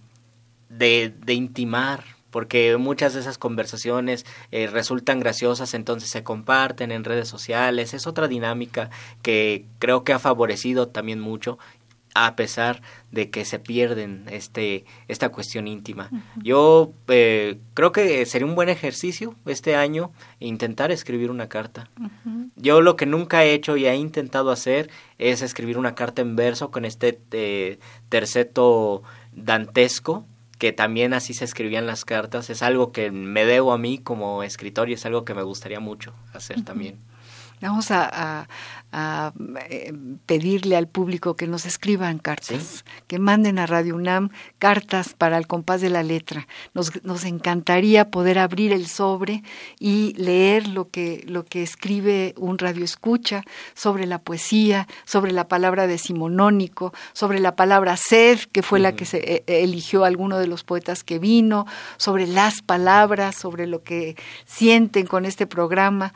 de, 0.68 1.14
de 1.24 1.34
intimar, 1.34 2.03
porque 2.32 2.76
muchas 2.78 3.12
de 3.14 3.20
esas 3.20 3.38
conversaciones 3.38 4.24
eh, 4.50 4.66
resultan 4.66 5.20
graciosas, 5.20 5.74
entonces 5.74 6.11
se 6.11 6.24
comparten 6.24 6.90
en 6.90 7.05
redes 7.05 7.28
sociales, 7.28 7.94
es 7.94 8.09
otra 8.09 8.26
dinámica 8.26 8.90
que 9.20 9.66
creo 9.78 10.03
que 10.03 10.14
ha 10.14 10.18
favorecido 10.18 10.88
también 10.88 11.20
mucho 11.20 11.59
a 12.14 12.36
pesar 12.36 12.82
de 13.10 13.30
que 13.30 13.44
se 13.44 13.58
pierden 13.58 14.24
este 14.30 14.84
esta 15.08 15.30
cuestión 15.30 15.66
íntima. 15.66 16.10
Yo 16.42 16.92
eh, 17.08 17.58
creo 17.74 17.92
que 17.92 18.24
sería 18.26 18.46
un 18.46 18.54
buen 18.54 18.68
ejercicio 18.68 19.34
este 19.46 19.76
año 19.76 20.12
intentar 20.40 20.90
escribir 20.90 21.30
una 21.30 21.48
carta. 21.48 21.90
Yo 22.56 22.80
lo 22.80 22.96
que 22.96 23.06
nunca 23.06 23.44
he 23.44 23.52
hecho 23.52 23.76
y 23.76 23.86
he 23.86 23.94
intentado 23.96 24.50
hacer 24.50 24.90
es 25.18 25.42
escribir 25.42 25.78
una 25.78 25.94
carta 25.94 26.22
en 26.22 26.36
verso 26.36 26.70
con 26.70 26.84
este 26.84 27.20
eh, 27.32 27.78
terceto 28.08 29.02
dantesco 29.32 30.26
que 30.58 30.72
también 30.72 31.12
así 31.12 31.34
se 31.34 31.44
escribían 31.44 31.86
las 31.86 32.04
cartas. 32.04 32.48
Es 32.48 32.62
algo 32.62 32.92
que 32.92 33.10
me 33.10 33.44
debo 33.44 33.72
a 33.72 33.78
mí 33.78 33.98
como 33.98 34.44
escritor 34.44 34.88
y 34.88 34.92
es 34.92 35.04
algo 35.04 35.24
que 35.24 35.34
me 35.34 35.42
gustaría 35.42 35.80
mucho 35.80 36.14
hacer 36.32 36.62
también. 36.62 37.00
Vamos 37.60 37.90
a, 37.90 38.40
a 38.40 38.48
eh, 38.95 39.90
pedirle 40.26 40.76
al 40.76 40.86
público 40.86 41.34
que 41.34 41.47
nos 41.47 41.64
escriban 41.64 42.18
cartas, 42.18 42.84
que 43.07 43.18
manden 43.18 43.59
a 43.59 43.64
Radio 43.64 43.97
UNAM 43.97 44.28
cartas 44.59 45.14
para 45.16 45.38
el 45.38 45.47
compás 45.47 45.80
de 45.80 45.88
la 45.88 46.03
letra. 46.03 46.47
Nos, 46.74 47.03
nos 47.03 47.24
encantaría 47.24 48.11
poder 48.11 48.38
abrir 48.38 48.70
el 48.70 48.86
sobre 48.86 49.45
y 49.78 50.12
leer 50.18 50.68
lo 50.68 50.90
que, 50.90 51.24
lo 51.26 51.47
que 51.47 51.62
escribe 51.62 52.34
un 52.36 52.59
radio 52.59 52.84
escucha 52.84 53.45
sobre 53.72 54.05
la 54.05 54.18
poesía, 54.18 54.86
sobre 55.07 55.32
la 55.32 55.49
palabra 55.49 55.86
decimonónico, 55.86 56.93
sobre 57.14 57.40
la 57.40 57.57
palabra 57.57 57.97
sed, 57.97 58.40
que 58.53 58.62
fue 58.62 58.78
la 58.78 58.95
que 58.95 59.07
se 59.07 59.18
eh, 59.18 59.45
eh, 59.47 59.62
eligió 59.62 60.05
alguno 60.05 60.36
de 60.36 60.49
los 60.49 60.64
poetas 60.64 61.03
que 61.03 61.18
vino, 61.18 61.66
sobre 61.97 62.26
las 62.26 62.61
palabras, 62.61 63.36
sobre 63.36 63.66
lo 63.66 63.82
que 63.82 64.16
sienten 64.45 65.07
con 65.07 65.24
este 65.24 65.47
programa. 65.47 66.12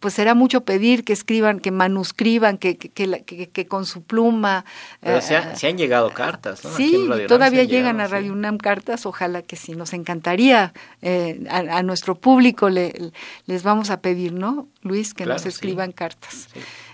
pues 0.00 0.14
será 0.14 0.34
mucho 0.34 0.62
pedir 0.62 1.04
que 1.04 1.12
escriban, 1.12 1.60
que 1.60 1.70
manu 1.70 1.99
escriban, 2.02 2.58
que, 2.58 2.76
que, 2.76 3.66
con 3.66 3.86
su 3.86 4.02
pluma. 4.02 4.64
Pero 5.00 5.18
eh, 5.18 5.22
se, 5.22 5.66
han 5.66 5.78
llegado 5.78 6.10
cartas, 6.10 6.64
¿no? 6.64 6.70
Sí, 6.70 7.08
todavía 7.28 7.64
llegan 7.64 8.00
a 8.00 8.06
Radio 8.06 8.32
UNAM 8.32 8.58
cartas, 8.58 9.06
ojalá 9.06 9.42
que 9.42 9.56
sí, 9.56 9.72
nos 9.72 9.92
encantaría 9.92 10.72
eh, 11.02 11.44
a, 11.48 11.82
nuestro 11.82 12.14
público 12.14 12.68
le, 12.68 13.12
les 13.46 13.62
vamos 13.62 13.90
a 13.90 14.00
pedir, 14.00 14.32
¿no, 14.32 14.68
Luis, 14.82 15.14
que 15.14 15.26
nos 15.26 15.46
escriban 15.46 15.92
cartas. 15.92 16.48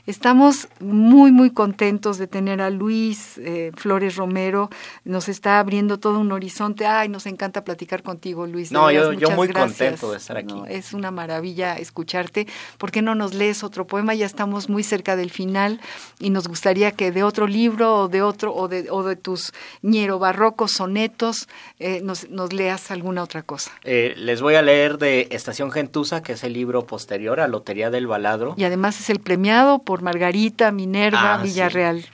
Estamos 0.07 0.68
muy, 0.78 1.32
muy 1.32 1.50
contentos 1.50 2.16
de 2.16 2.28
tener 2.28 2.61
a 2.61 2.70
Luis 2.70 3.38
eh, 3.38 3.72
Flores 3.76 4.14
Romero. 4.14 4.70
Nos 5.04 5.28
está 5.28 5.59
abriendo 5.59 5.98
todo 5.98 6.20
un 6.20 6.30
horizonte. 6.30 6.86
Ay, 6.86 7.09
nos 7.09 7.26
encanta 7.26 7.64
platicar 7.64 8.04
contigo, 8.04 8.46
Luis. 8.46 8.70
No, 8.70 8.90
yo, 8.92 9.12
yo, 9.12 9.32
muy 9.32 9.48
contento 9.48 10.12
de 10.12 10.18
estar 10.18 10.36
aquí. 10.36 10.54
es 10.68 10.92
una 10.92 11.11
maravilla 11.11 11.74
escucharte. 11.74 12.46
¿Por 12.78 12.92
qué 12.92 13.02
no 13.02 13.16
nos 13.16 13.34
lees 13.34 13.64
otro 13.64 13.88
poema? 13.88 14.14
Ya 14.14 14.26
estamos 14.26 14.68
muy 14.68 14.84
cerca 14.84 15.16
del 15.16 15.30
final 15.30 15.80
y 16.20 16.30
nos 16.30 16.46
gustaría 16.46 16.92
que 16.92 17.11
de 17.11 17.24
otro 17.24 17.48
libro 17.48 18.02
o 18.02 18.09
de 18.09 18.22
otro 18.22 18.54
o 18.54 18.68
de, 18.68 18.86
o 18.90 19.02
de 19.02 19.16
tus 19.16 19.52
ñero 19.82 20.20
barrocos 20.20 20.72
sonetos 20.72 21.48
eh, 21.78 22.00
nos, 22.02 22.30
nos, 22.30 22.52
leas 22.52 22.90
alguna 22.90 23.22
otra 23.22 23.42
cosa. 23.42 23.72
Eh, 23.82 24.14
les 24.16 24.40
voy 24.40 24.54
a 24.54 24.62
leer 24.62 24.98
de 24.98 25.28
Estación 25.30 25.72
Gentusa, 25.72 26.22
que 26.22 26.32
es 26.32 26.44
el 26.44 26.52
libro 26.52 26.86
posterior 26.86 27.40
a 27.40 27.48
Lotería 27.48 27.90
del 27.90 28.07
Baladro. 28.07 28.54
Y 28.57 28.64
además 28.64 29.00
es 29.00 29.11
el 29.11 29.18
premiado 29.18 29.80
por 29.80 29.95
Margarita, 30.03 30.72
Minerva, 30.72 31.34
ah, 31.34 31.42
Villarreal 31.42 32.05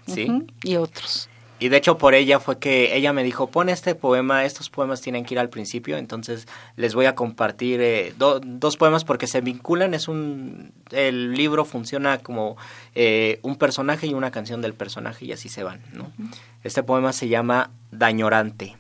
y 0.63 0.77
otros. 0.77 1.29
Y 1.63 1.69
de 1.69 1.77
hecho 1.77 1.97
por 1.97 2.17
ella 2.17 2.41
fue 2.41 2.59
que 2.59 2.97
ella 2.97 3.13
me 3.13 3.23
dijo, 3.23 3.47
pon 3.47 3.69
este 3.69 3.95
poema, 3.95 4.45
estos 4.45 4.69
poemas 4.69 5.01
tienen 5.01 5.25
que 5.25 5.35
ir 5.35 5.39
al 5.39 5.49
principio, 5.49 5.97
entonces 5.97 6.49
les 6.75 6.93
voy 6.93 7.07
a 7.07 7.15
compartir 7.15 7.81
eh, 7.81 8.15
dos 8.17 8.77
poemas 8.77 9.05
porque 9.05 9.29
se 9.29 9.41
vinculan, 9.43 9.95
es 9.95 10.09
un, 10.09 10.73
el 10.91 11.35
libro 11.35 11.65
funciona 11.65 12.19
como 12.19 12.57
eh, 12.97 13.39
un 13.43 13.55
personaje 13.55 14.09
y 14.09 14.15
una 14.15 14.33
canción 14.33 14.61
del 14.61 14.75
personaje 14.75 15.25
y 15.25 15.31
así 15.31 15.49
se 15.49 15.63
van, 15.63 15.83
¿no? 15.93 16.11
Este 16.65 16.83
poema 16.83 17.13
se 17.13 17.29
llama 17.29 17.71
Dañorante. 17.93 18.77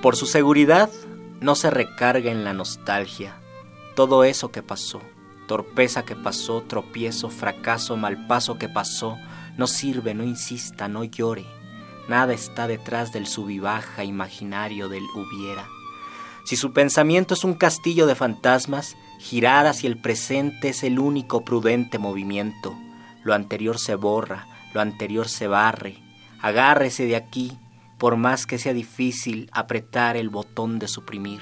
Por 0.00 0.16
su 0.16 0.24
seguridad 0.24 0.88
no 1.42 1.54
se 1.54 1.68
recarga 1.68 2.30
en 2.30 2.44
la 2.44 2.54
nostalgia 2.54 3.34
todo 3.94 4.24
eso 4.24 4.50
que 4.50 4.62
pasó 4.62 5.02
torpeza 5.46 6.04
que 6.04 6.16
pasó, 6.16 6.62
tropiezo, 6.62 7.28
fracaso, 7.30 7.96
mal 7.96 8.26
paso 8.26 8.58
que 8.58 8.68
pasó, 8.68 9.18
no 9.56 9.66
sirve, 9.66 10.14
no 10.14 10.24
insista, 10.24 10.88
no 10.88 11.04
llore. 11.04 11.44
Nada 12.08 12.32
está 12.32 12.66
detrás 12.66 13.12
del 13.12 13.26
subibaja 13.26 14.04
imaginario 14.04 14.88
del 14.88 15.04
hubiera. 15.14 15.66
Si 16.44 16.56
su 16.56 16.72
pensamiento 16.72 17.34
es 17.34 17.44
un 17.44 17.54
castillo 17.54 18.06
de 18.06 18.14
fantasmas, 18.14 18.96
girar 19.20 19.66
hacia 19.66 19.88
el 19.88 20.00
presente 20.00 20.70
es 20.70 20.82
el 20.82 20.98
único 20.98 21.44
prudente 21.44 21.98
movimiento. 21.98 22.74
Lo 23.22 23.34
anterior 23.34 23.78
se 23.78 23.94
borra, 23.94 24.46
lo 24.74 24.80
anterior 24.80 25.28
se 25.28 25.46
barre. 25.46 26.02
Agárrese 26.40 27.06
de 27.06 27.14
aquí, 27.14 27.56
por 27.98 28.16
más 28.16 28.46
que 28.46 28.58
sea 28.58 28.72
difícil 28.72 29.48
apretar 29.52 30.16
el 30.16 30.28
botón 30.28 30.80
de 30.80 30.88
suprimir. 30.88 31.40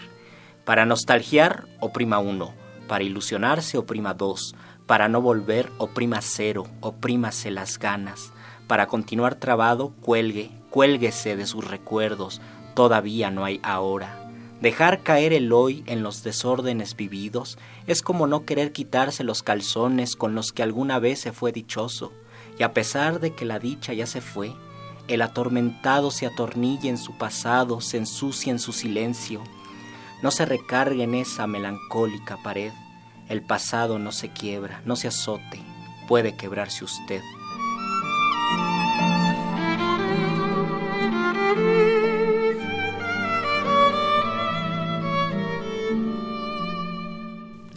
Para 0.67 0.85
nostalgiar, 0.85 1.67
oprima 1.81 2.19
uno 2.19 2.60
para 2.91 3.05
ilusionarse 3.05 3.79
oprima 3.79 4.15
dos, 4.15 4.57
para 4.87 5.09
no 5.09 5.23
volver 5.23 5.71
oprima 5.79 6.21
cero, 6.23 6.67
oprímase 6.81 7.53
las 7.53 7.79
ganas, 7.79 8.33
para 8.67 8.89
continuar 8.89 9.37
trabado 9.37 9.93
cuelgue, 10.01 10.51
cuélguese 10.71 11.37
de 11.37 11.47
sus 11.47 11.65
recuerdos, 11.69 12.41
todavía 12.75 13.31
no 13.31 13.45
hay 13.45 13.61
ahora. 13.63 14.29
Dejar 14.61 15.05
caer 15.05 15.33
el 15.33 15.53
hoy 15.53 15.85
en 15.87 16.03
los 16.03 16.25
desórdenes 16.25 16.97
vividos 16.97 17.59
es 17.87 18.03
como 18.03 18.27
no 18.27 18.45
querer 18.45 18.73
quitarse 18.73 19.23
los 19.23 19.45
calzones 19.45 20.17
con 20.17 20.35
los 20.35 20.51
que 20.51 20.65
alguna 20.65 20.99
vez 20.99 21.21
se 21.21 21.31
fue 21.31 21.53
dichoso, 21.53 22.13
y 22.59 22.65
a 22.65 22.75
pesar 22.75 23.21
de 23.21 23.37
que 23.37 23.45
la 23.45 23.61
dicha 23.61 23.93
ya 23.93 24.07
se 24.07 24.21
fue, 24.21 24.53
el 25.07 25.23
atormentado 25.23 26.11
se 26.11 26.27
atornilla 26.27 26.91
en 26.91 26.99
su 26.99 27.17
pasado, 27.17 27.81
se 27.81 27.99
ensucia 27.99 28.51
en 28.51 28.59
su 28.59 28.73
silencio. 28.73 29.45
No 30.23 30.31
se 30.31 30.45
recargue 30.45 31.05
en 31.05 31.15
esa 31.15 31.47
melancólica 31.47 32.37
pared. 32.43 32.73
El 33.29 33.43
pasado 33.43 33.99
no 33.99 34.13
se 34.13 34.29
quiebra, 34.29 34.83
no 34.85 34.97
se 34.97 35.09
azote, 35.09 35.61
puede 36.09 36.37
quebrarse 36.37 36.85
usted. 36.85 37.23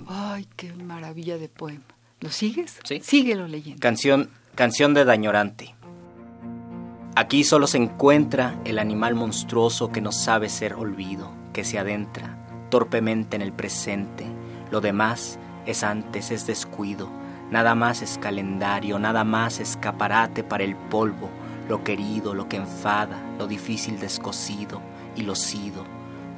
Ay, 0.08 0.48
qué 0.56 0.74
maravilla 0.74 1.38
de 1.38 1.48
poema. 1.48 1.86
¿Lo 2.20 2.30
sigues? 2.30 2.80
Sí. 2.84 3.00
Síguelo 3.02 3.48
leyendo. 3.48 3.80
Canción, 3.80 4.30
canción 4.56 4.94
de 4.94 5.06
Dañorante. 5.06 5.76
Aquí 7.16 7.44
solo 7.44 7.68
se 7.68 7.78
encuentra 7.78 8.56
el 8.66 8.80
animal 8.80 9.14
monstruoso 9.14 9.92
que 9.92 10.02
no 10.02 10.12
sabe 10.12 10.50
ser 10.50 10.74
olvido, 10.74 11.32
que 11.54 11.64
se 11.64 11.78
adentra 11.78 12.40
torpemente 12.72 13.36
en 13.36 13.44
el 13.44 13.54
presente. 13.54 14.26
Lo 14.72 14.82
demás 14.82 15.38
es 15.68 15.84
antes, 15.84 16.32
es 16.32 16.48
descuido. 16.48 17.08
Nada 17.52 17.76
más 17.76 18.02
es 18.02 18.18
calendario, 18.18 18.98
nada 18.98 19.24
más 19.24 19.60
escaparate 19.60 20.44
para 20.44 20.64
el 20.64 20.76
polvo, 20.76 21.30
lo 21.70 21.84
querido, 21.84 22.34
lo 22.34 22.50
que 22.50 22.58
enfada, 22.58 23.22
lo 23.38 23.46
difícil 23.46 24.00
descosido 24.00 24.82
y 25.16 25.22
lo 25.22 25.36
sido. 25.36 25.86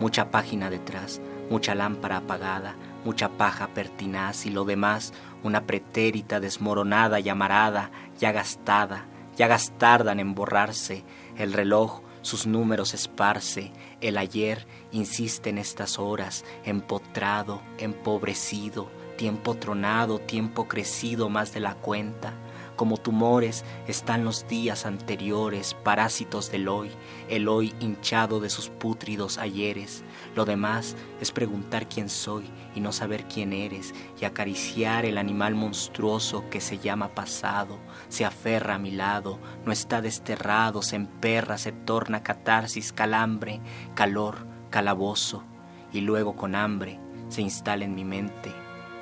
Mucha 0.01 0.29
página 0.29 0.69
detrás, 0.69 1.21
mucha 1.49 1.73
lámpara 1.73 2.17
apagada, 2.17 2.75
mucha 3.05 3.29
paja 3.29 3.67
pertinaz 3.67 4.45
y 4.45 4.49
lo 4.49 4.65
demás 4.65 5.13
una 5.41 5.61
pretérita 5.61 6.41
desmoronada 6.41 7.21
y 7.21 7.29
amarada, 7.29 7.91
ya 8.19 8.33
gastada, 8.33 9.05
ya 9.35 9.47
gastardan 9.47 10.19
en 10.19 10.35
borrarse, 10.35 11.03
el 11.37 11.53
reloj 11.53 12.01
sus 12.25 12.47
números 12.47 12.95
esparce, 12.95 13.71
el 14.01 14.17
ayer 14.17 14.65
insiste 14.91 15.51
en 15.51 15.59
estas 15.59 15.99
horas, 15.99 16.43
empotrado, 16.63 17.61
empobrecido, 17.77 18.89
tiempo 19.15 19.53
tronado, 19.55 20.17
tiempo 20.17 20.67
crecido 20.67 21.29
más 21.29 21.53
de 21.53 21.59
la 21.59 21.75
cuenta. 21.75 22.33
Como 22.75 22.97
tumores 22.97 23.63
están 23.87 24.25
los 24.25 24.47
días 24.47 24.85
anteriores, 24.85 25.75
parásitos 25.75 26.51
del 26.51 26.67
hoy, 26.67 26.89
el 27.29 27.47
hoy 27.47 27.73
hinchado 27.79 28.39
de 28.39 28.49
sus 28.49 28.69
pútridos 28.69 29.37
ayeres. 29.37 30.03
Lo 30.35 30.43
demás 30.45 30.97
es 31.21 31.31
preguntar 31.31 31.87
quién 31.87 32.09
soy 32.09 32.43
y 32.75 32.81
no 32.81 32.91
saber 32.91 33.25
quién 33.25 33.53
eres, 33.53 33.93
y 34.19 34.25
acariciar 34.25 35.05
el 35.05 35.17
animal 35.17 35.55
monstruoso 35.55 36.43
que 36.49 36.59
se 36.59 36.79
llama 36.79 37.09
pasado, 37.15 37.77
se 38.15 38.23
aferra 38.23 38.75
a 38.75 38.79
mi 38.79 38.91
lado, 38.91 39.39
no 39.65 39.73
está 39.73 40.01
desterrado, 40.01 40.81
se 40.81 40.95
emperra, 40.95 41.57
se 41.57 41.73
torna 41.73 42.23
catarsis, 42.23 42.93
calambre, 42.93 43.59
calor, 43.93 44.47
calabozo, 44.69 45.43
y 45.91 45.99
luego 45.99 46.37
con 46.37 46.55
hambre 46.55 46.97
se 47.27 47.41
instala 47.41 47.83
en 47.83 47.93
mi 47.93 48.05
mente, 48.05 48.53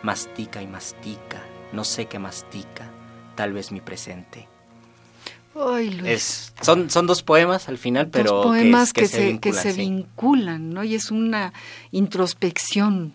mastica 0.01 0.63
y 0.63 0.67
mastica, 0.67 1.43
no 1.73 1.83
sé 1.83 2.07
qué 2.07 2.17
mastica, 2.17 2.89
tal 3.35 3.53
vez 3.53 3.71
mi 3.71 3.81
presente. 3.81 4.47
Ay, 5.55 5.91
Luis. 5.91 6.11
Es, 6.11 6.53
son, 6.63 6.89
son 6.89 7.05
dos 7.05 7.21
poemas 7.21 7.69
al 7.69 7.77
final, 7.77 8.07
pero 8.07 8.31
dos 8.31 8.45
poemas 8.47 8.93
que, 8.93 9.01
que, 9.01 9.07
se, 9.07 9.17
se, 9.17 9.27
vinculan, 9.27 9.63
que 9.63 9.71
se 9.71 9.77
vinculan, 9.77 10.69
¿no? 10.71 10.83
Y 10.83 10.95
es 10.95 11.11
una 11.11 11.53
introspección 11.91 13.13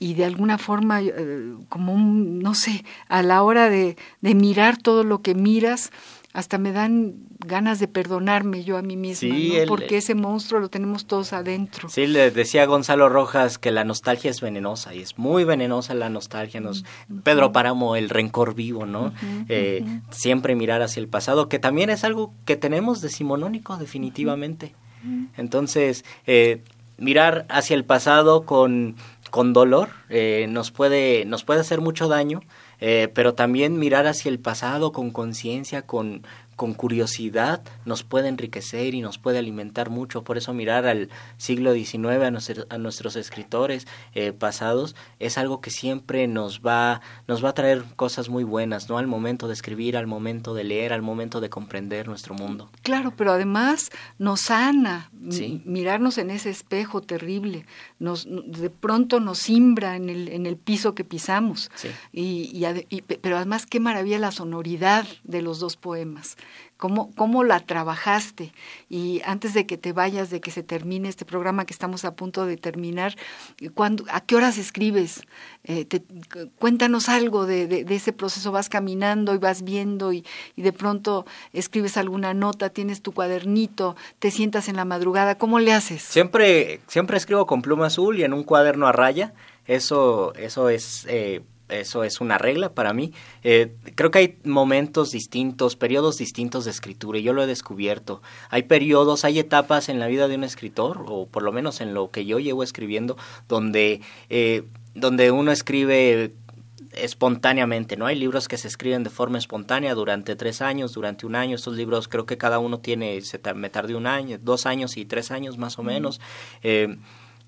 y 0.00 0.14
de 0.14 0.24
alguna 0.24 0.58
forma 0.58 1.00
eh, 1.02 1.52
como 1.68 1.92
un, 1.94 2.40
no 2.40 2.54
sé, 2.54 2.84
a 3.08 3.22
la 3.22 3.42
hora 3.44 3.70
de, 3.70 3.96
de 4.22 4.34
mirar 4.34 4.76
todo 4.78 5.04
lo 5.04 5.20
que 5.22 5.34
miras, 5.36 5.92
hasta 6.32 6.58
me 6.58 6.70
dan 6.72 7.14
ganas 7.44 7.80
de 7.80 7.88
perdonarme 7.88 8.62
yo 8.64 8.76
a 8.78 8.82
mí 8.82 8.96
misma, 8.96 9.34
Sí, 9.34 9.48
¿no? 9.52 9.58
el- 9.62 9.68
porque 9.68 9.96
ese 9.98 10.14
monstruo 10.14 10.60
lo 10.60 10.68
tenemos 10.70 11.06
todos 11.06 11.32
adentro. 11.32 11.88
Sí, 11.88 12.06
le 12.06 12.30
decía 12.30 12.64
Gonzalo 12.66 13.08
Rojas 13.08 13.58
que 13.58 13.72
la 13.72 13.82
nostalgia 13.84 14.30
es 14.30 14.40
venenosa 14.40 14.94
y 14.94 15.00
es 15.00 15.18
muy 15.18 15.42
venenosa 15.44 15.92
la 15.94 16.08
nostalgia. 16.08 16.60
Nos, 16.60 16.84
Pedro 17.24 17.50
Páramo, 17.52 17.96
el 17.96 18.08
rencor 18.10 18.54
vivo, 18.54 18.86
¿no? 18.86 19.12
Eh, 19.48 19.84
Siempre 20.10 20.54
mirar 20.54 20.82
hacia 20.82 21.00
el 21.00 21.08
pasado, 21.08 21.48
que 21.48 21.58
también 21.58 21.90
es 21.90 22.04
algo 22.04 22.32
que 22.44 22.56
tenemos 22.56 23.00
decimonónico 23.00 23.76
definitivamente. 23.76 24.72
Entonces, 25.36 26.04
eh, 26.26 26.62
mirar 26.98 27.46
hacia 27.48 27.74
el 27.74 27.84
pasado 27.84 28.44
con, 28.44 28.96
con 29.30 29.52
dolor 29.52 29.90
eh, 30.08 30.46
nos, 30.48 30.70
puede, 30.70 31.24
nos 31.24 31.44
puede 31.44 31.60
hacer 31.60 31.80
mucho 31.80 32.08
daño, 32.08 32.40
eh, 32.80 33.08
pero 33.14 33.34
también 33.34 33.78
mirar 33.78 34.06
hacia 34.06 34.28
el 34.28 34.38
pasado 34.38 34.92
con 34.92 35.10
conciencia, 35.10 35.82
con, 35.82 36.22
con 36.60 36.74
curiosidad, 36.74 37.62
nos 37.86 38.02
puede 38.04 38.28
enriquecer 38.28 38.94
y 38.94 39.00
nos 39.00 39.16
puede 39.16 39.38
alimentar 39.38 39.88
mucho. 39.88 40.24
Por 40.24 40.36
eso 40.36 40.52
mirar 40.52 40.84
al 40.84 41.08
siglo 41.38 41.72
XIX, 41.72 42.22
a, 42.22 42.30
nuestro- 42.30 42.66
a 42.68 42.76
nuestros 42.76 43.16
escritores 43.16 43.86
eh, 44.14 44.32
pasados, 44.34 44.94
es 45.20 45.38
algo 45.38 45.62
que 45.62 45.70
siempre 45.70 46.28
nos 46.28 46.60
va, 46.60 47.00
nos 47.26 47.42
va 47.42 47.48
a 47.48 47.54
traer 47.54 47.82
cosas 47.96 48.28
muy 48.28 48.44
buenas, 48.44 48.90
¿no? 48.90 48.98
Al 48.98 49.06
momento 49.06 49.48
de 49.48 49.54
escribir, 49.54 49.96
al 49.96 50.06
momento 50.06 50.52
de 50.52 50.64
leer, 50.64 50.92
al 50.92 51.00
momento 51.00 51.40
de 51.40 51.48
comprender 51.48 52.08
nuestro 52.08 52.34
mundo. 52.34 52.68
Claro, 52.82 53.14
pero 53.16 53.32
además 53.32 53.88
nos 54.18 54.42
sana 54.42 55.10
Sí. 55.30 55.62
mirarnos 55.64 56.18
en 56.18 56.28
ese 56.28 56.50
espejo 56.50 57.00
terrible, 57.00 57.64
nos 57.98 58.26
de 58.28 58.68
pronto 58.68 59.18
nos 59.18 59.38
simbra 59.38 59.96
en 59.96 60.10
el, 60.10 60.28
en 60.28 60.44
el 60.44 60.58
piso 60.58 60.94
que 60.94 61.04
pisamos. 61.04 61.70
Sí. 61.74 61.88
Y, 62.12 62.62
y 62.90 63.00
pero 63.00 63.36
además 63.36 63.64
qué 63.64 63.80
maravilla 63.80 64.18
la 64.18 64.30
sonoridad 64.30 65.06
de 65.24 65.40
los 65.40 65.58
dos 65.58 65.76
poemas. 65.78 66.36
Cómo, 66.76 67.10
cómo 67.14 67.44
la 67.44 67.60
trabajaste. 67.60 68.52
Y 68.88 69.20
antes 69.26 69.52
de 69.54 69.66
que 69.66 69.76
te 69.76 69.92
vayas, 69.92 70.30
de 70.30 70.40
que 70.40 70.50
se 70.50 70.62
termine 70.62 71.08
este 71.08 71.24
programa 71.26 71.66
que 71.66 71.72
estamos 71.74 72.04
a 72.06 72.14
punto 72.14 72.46
de 72.46 72.56
terminar, 72.56 73.16
¿cuándo, 73.74 74.04
¿a 74.10 74.20
qué 74.22 74.36
horas 74.36 74.56
escribes? 74.58 75.22
Eh, 75.64 75.84
te- 75.84 76.00
cu- 76.00 76.50
cuéntanos 76.58 77.08
algo 77.10 77.44
de, 77.46 77.66
de- 77.66 77.94
ese 77.94 78.12
proceso. 78.12 78.50
Vas 78.52 78.68
caminando 78.70 79.34
y 79.34 79.38
vas 79.38 79.62
viendo 79.62 80.12
y, 80.12 80.24
y 80.56 80.62
de 80.62 80.72
pronto 80.72 81.26
escribes 81.52 81.96
alguna 81.98 82.32
nota, 82.32 82.70
tienes 82.70 83.02
tu 83.02 83.12
cuadernito, 83.12 83.94
te 84.18 84.30
sientas 84.30 84.68
en 84.68 84.76
la 84.76 84.84
madrugada. 84.86 85.36
¿Cómo 85.36 85.58
le 85.58 85.72
haces? 85.74 86.02
Siempre, 86.02 86.80
siempre 86.86 87.16
escribo 87.18 87.46
con 87.46 87.60
pluma 87.60 87.86
azul 87.86 88.18
y 88.18 88.24
en 88.24 88.32
un 88.32 88.44
cuaderno 88.44 88.86
a 88.86 88.92
raya. 88.92 89.34
Eso, 89.66 90.32
eso 90.34 90.68
es, 90.70 91.06
eh, 91.08 91.42
eso 91.70 92.04
es 92.04 92.20
una 92.20 92.38
regla 92.38 92.72
para 92.74 92.92
mí. 92.92 93.12
Eh, 93.42 93.74
creo 93.94 94.10
que 94.10 94.18
hay 94.18 94.38
momentos 94.44 95.10
distintos, 95.10 95.76
periodos 95.76 96.16
distintos 96.18 96.64
de 96.64 96.70
escritura 96.70 97.18
y 97.18 97.22
yo 97.22 97.32
lo 97.32 97.42
he 97.42 97.46
descubierto. 97.46 98.22
Hay 98.50 98.64
periodos, 98.64 99.24
hay 99.24 99.38
etapas 99.38 99.88
en 99.88 99.98
la 99.98 100.06
vida 100.06 100.28
de 100.28 100.34
un 100.34 100.44
escritor, 100.44 101.04
o 101.06 101.26
por 101.26 101.42
lo 101.42 101.52
menos 101.52 101.80
en 101.80 101.94
lo 101.94 102.10
que 102.10 102.24
yo 102.26 102.38
llevo 102.38 102.62
escribiendo, 102.62 103.16
donde, 103.48 104.00
eh, 104.28 104.64
donde 104.94 105.30
uno 105.30 105.52
escribe 105.52 106.34
espontáneamente, 106.92 107.96
¿no? 107.96 108.06
Hay 108.06 108.16
libros 108.16 108.48
que 108.48 108.56
se 108.58 108.66
escriben 108.66 109.04
de 109.04 109.10
forma 109.10 109.38
espontánea 109.38 109.94
durante 109.94 110.34
tres 110.34 110.60
años, 110.60 110.92
durante 110.92 111.24
un 111.24 111.36
año. 111.36 111.54
Estos 111.54 111.76
libros 111.76 112.08
creo 112.08 112.26
que 112.26 112.36
cada 112.36 112.58
uno 112.58 112.80
tiene, 112.80 113.20
se 113.20 113.38
tar- 113.38 113.54
me 113.54 113.70
tardé 113.70 113.94
un 113.94 114.08
año, 114.08 114.38
dos 114.42 114.66
años 114.66 114.96
y 114.96 115.04
tres 115.04 115.30
años 115.30 115.56
más 115.56 115.78
o 115.78 115.84
menos. 115.84 116.20
Eh, 116.64 116.96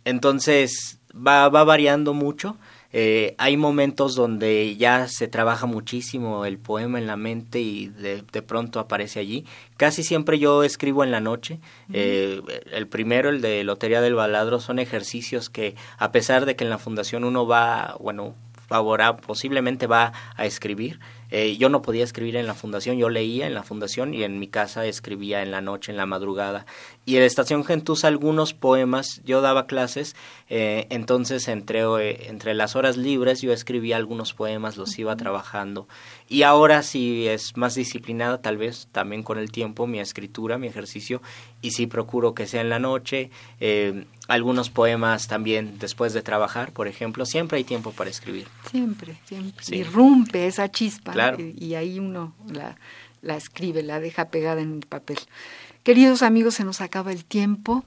entonces 0.05 1.01
va, 1.15 1.49
va 1.49 1.65
variando 1.65 2.15
mucho. 2.15 2.57
Eh, 2.93 3.35
hay 3.39 3.57
momentos 3.57 4.15
donde 4.15 4.77
ya 4.77 5.09
se 5.09 5.29
trabaja 5.29 5.67
muchísimo 5.67 6.45
el 6.45 6.59
poema 6.59 6.99
en 6.99 7.07
la 7.07 7.17
mente 7.17 7.61
y 7.61 7.89
de, 7.89 8.23
de 8.23 8.43
pronto 8.43 8.81
aparece 8.81 9.19
allí. 9.21 9.47
Casi 9.77 10.03
siempre 10.03 10.39
yo 10.39 10.63
escribo 10.63 11.03
en 11.03 11.11
la 11.11 11.21
noche. 11.21 11.61
Eh, 11.93 12.43
el 12.71 12.87
primero, 12.87 13.31
el 13.31 13.41
de 13.41 13.65
Lotería 13.65 14.01
del 14.01 14.15
Baladro, 14.15 14.61
son 14.61 14.79
ejercicios 14.79 15.49
que 15.49 15.75
a 15.99 16.13
pesar 16.13 16.45
de 16.47 16.55
que 16.55 16.65
en 16.65 16.71
la 16.71 16.79
fundación 16.79 17.25
uno 17.25 17.47
va, 17.47 17.97
bueno, 17.99 18.35
favorable, 18.69 19.23
posiblemente 19.27 19.87
va 19.87 20.13
a 20.37 20.47
escribir. 20.47 21.01
Eh, 21.35 21.57
yo 21.57 21.71
no 21.71 21.81
podía 21.81 22.05
escribir 22.05 22.37
en 22.37 22.47
la 22.47 22.53
fundación, 22.53 22.99
yo 22.99 23.09
leía 23.09 23.47
en 23.47 23.55
la 23.55 23.63
fundación 23.63 24.13
y 24.13 24.23
en 24.23 24.39
mi 24.39 24.49
casa 24.49 24.85
escribía 24.85 25.43
en 25.43 25.51
la 25.51 25.63
noche, 25.63 25.91
en 25.91 25.97
la 25.97 26.05
madrugada. 26.05 26.67
Y 27.07 27.15
en 27.15 27.23
la 27.23 27.27
Estación 27.27 27.65
Gentuza 27.65 28.07
algunos 28.07 28.53
poemas, 28.53 29.23
yo 29.25 29.41
daba 29.41 29.67
clases, 29.67 30.15
eh, 30.51 30.87
entonces 30.91 31.49
entre, 31.49 31.81
eh, 31.81 32.29
entre 32.29 32.53
las 32.53 32.77
horas 32.77 32.99
libres 32.99 33.41
yo 33.41 33.51
escribía 33.51 33.97
algunos 33.97 34.35
poemas, 34.35 34.77
los 34.77 34.99
iba 34.99 35.17
trabajando. 35.17 35.89
Y 36.29 36.43
ahora 36.43 36.83
sí 36.83 37.27
es 37.27 37.57
más 37.57 37.75
disciplinada, 37.75 38.43
tal 38.43 38.59
vez 38.59 38.89
también 38.93 39.23
con 39.23 39.39
el 39.39 39.51
tiempo, 39.51 39.87
mi 39.87 40.01
escritura, 40.01 40.59
mi 40.59 40.67
ejercicio, 40.67 41.23
y 41.63 41.71
sí 41.71 41.87
procuro 41.87 42.35
que 42.35 42.47
sea 42.47 42.61
en 42.61 42.69
la 42.69 42.79
noche. 42.79 43.31
Eh, 43.59 44.05
algunos 44.33 44.71
poemas 44.71 45.29
también 45.29 45.79
después 45.79 46.13
de 46.13 46.23
trabajar, 46.23 46.73
por 46.73 46.89
ejemplo, 46.89 47.27
siempre 47.27 47.59
hay 47.59 47.65
tiempo 47.65 47.93
para 47.93 48.11
escribir. 48.11 48.47
Siempre, 48.71 49.19
siempre. 49.27 49.65
Sí. 49.65 49.77
Irrumpe 49.77 50.47
esa 50.47 50.71
chispa 50.71 51.13
Claro. 51.13 51.39
y, 51.41 51.55
y 51.65 51.75
ahí 51.75 51.99
uno 51.99 52.35
la, 52.51 52.77
la 53.21 53.37
escribe, 53.37 53.83
la 53.83 54.01
deja 54.01 54.27
pegada 54.31 54.61
en 54.63 54.75
el 54.77 54.87
papel. 54.87 55.19
Queridos 55.83 56.23
amigos, 56.23 56.55
se 56.55 56.65
nos 56.65 56.81
acaba 56.81 57.11
el 57.13 57.25
tiempo. 57.25 57.85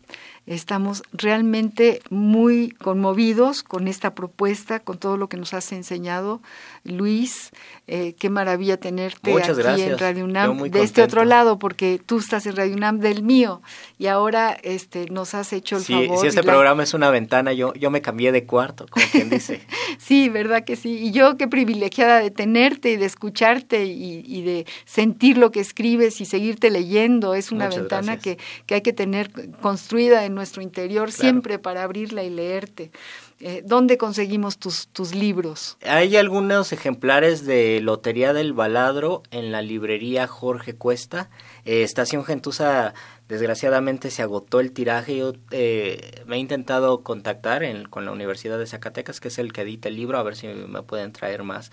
Estamos 0.47 1.01
realmente 1.11 2.01
muy 2.11 2.69
conmovidos 2.69 3.63
con 3.63 3.87
esta 3.87 4.13
propuesta, 4.13 4.79
con 4.79 4.99
todo 4.99 5.17
lo 5.17 5.27
que 5.27 5.37
nos 5.37 5.55
has 5.55 5.71
enseñado, 5.71 6.39
Luis. 6.83 7.51
Eh, 7.87 8.15
qué 8.19 8.29
maravilla 8.29 8.77
tenerte 8.77 9.33
aquí 9.33 9.81
en 9.81 9.97
Radio 9.97 10.25
UNAM, 10.25 10.69
de 10.69 10.83
este 10.83 11.01
otro 11.01 11.25
lado, 11.25 11.57
porque 11.57 11.99
tú 12.03 12.19
estás 12.19 12.45
en 12.45 12.55
Radio 12.55 12.75
UNAM 12.75 12.99
del 12.99 13.23
mío 13.23 13.61
y 13.97 14.05
ahora 14.05 14.55
este, 14.61 15.07
nos 15.09 15.33
has 15.33 15.51
hecho 15.51 15.77
el 15.77 15.83
favor. 15.83 16.19
Si 16.19 16.27
este 16.27 16.43
programa 16.43 16.83
es 16.83 16.93
una 16.93 17.09
ventana, 17.09 17.51
yo, 17.53 17.73
yo 17.73 17.89
me 17.89 18.03
cambié 18.03 18.31
de 18.31 18.45
cuarto, 18.45 18.85
como 18.89 19.05
quien 19.11 19.31
dice. 19.31 19.61
sí, 19.97 20.29
verdad 20.29 20.63
que 20.63 20.75
sí. 20.75 20.97
Y 21.07 21.11
yo 21.11 21.37
qué 21.37 21.47
privilegiada 21.47 22.19
de 22.19 22.29
tenerte 22.29 22.91
y 22.91 22.97
de 22.97 23.05
escucharte 23.05 23.85
y, 23.85 24.41
de 24.43 24.67
sentir 24.85 25.37
lo 25.37 25.51
que 25.51 25.59
escribes 25.59 26.21
y 26.21 26.25
seguirte 26.25 26.69
leyendo. 26.69 27.33
Es 27.33 27.51
una 27.51 27.67
ventana 27.67 28.17
que, 28.17 28.37
que 28.67 28.75
hay 28.75 28.81
que 28.81 28.93
tener 28.93 29.31
construida 29.59 30.25
en 30.25 30.34
nuestro 30.35 30.61
interior 30.61 31.11
siempre 31.11 31.57
para 31.57 31.83
abrirla 31.83 32.23
y 32.23 32.29
leerte. 32.29 32.91
Eh, 33.39 33.63
¿Dónde 33.65 33.97
conseguimos 33.97 34.57
tus, 34.57 34.87
tus 34.87 35.13
libros? 35.13 35.77
Hay 35.83 36.15
algunos 36.15 36.71
ejemplares 36.71 37.45
de 37.45 37.81
Lotería 37.81 38.31
del 38.31 38.53
Baladro 38.53 39.23
en 39.29 39.51
la 39.51 39.61
librería 39.61 40.25
Jorge 40.25 40.75
Cuesta. 40.75 41.29
Eh, 41.65 41.83
Estación 41.83 42.23
Gentusa, 42.23 42.93
desgraciadamente, 43.27 44.09
se 44.09 44.21
agotó 44.21 44.61
el 44.61 44.71
tiraje. 44.71 45.17
Yo 45.17 45.33
eh, 45.51 46.23
me 46.25 46.37
he 46.37 46.39
intentado 46.39 47.03
contactar 47.03 47.65
con 47.89 48.05
la 48.05 48.13
Universidad 48.13 48.57
de 48.57 48.67
Zacatecas, 48.67 49.19
que 49.19 49.27
es 49.27 49.37
el 49.37 49.51
que 49.51 49.63
edita 49.63 49.89
el 49.89 49.97
libro, 49.97 50.17
a 50.17 50.23
ver 50.23 50.37
si 50.37 50.47
me 50.47 50.81
pueden 50.83 51.11
traer 51.11 51.43
más, 51.43 51.71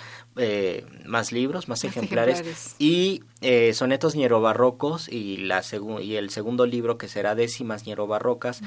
más 1.05 1.31
libros, 1.31 1.69
más, 1.69 1.85
ejemplares. 1.85 2.75
Y 2.81 3.23
Sonetos 3.73 4.17
Ñerobarrocos 4.17 5.09
y, 5.09 5.37
la 5.39 5.63
y 6.01 6.17
el 6.17 6.31
segundo 6.31 6.67
libro, 6.67 6.99
que 6.99 7.07
será 7.07 7.37
Décimas 7.37 7.87
Ñerobarrocas. 7.87 8.63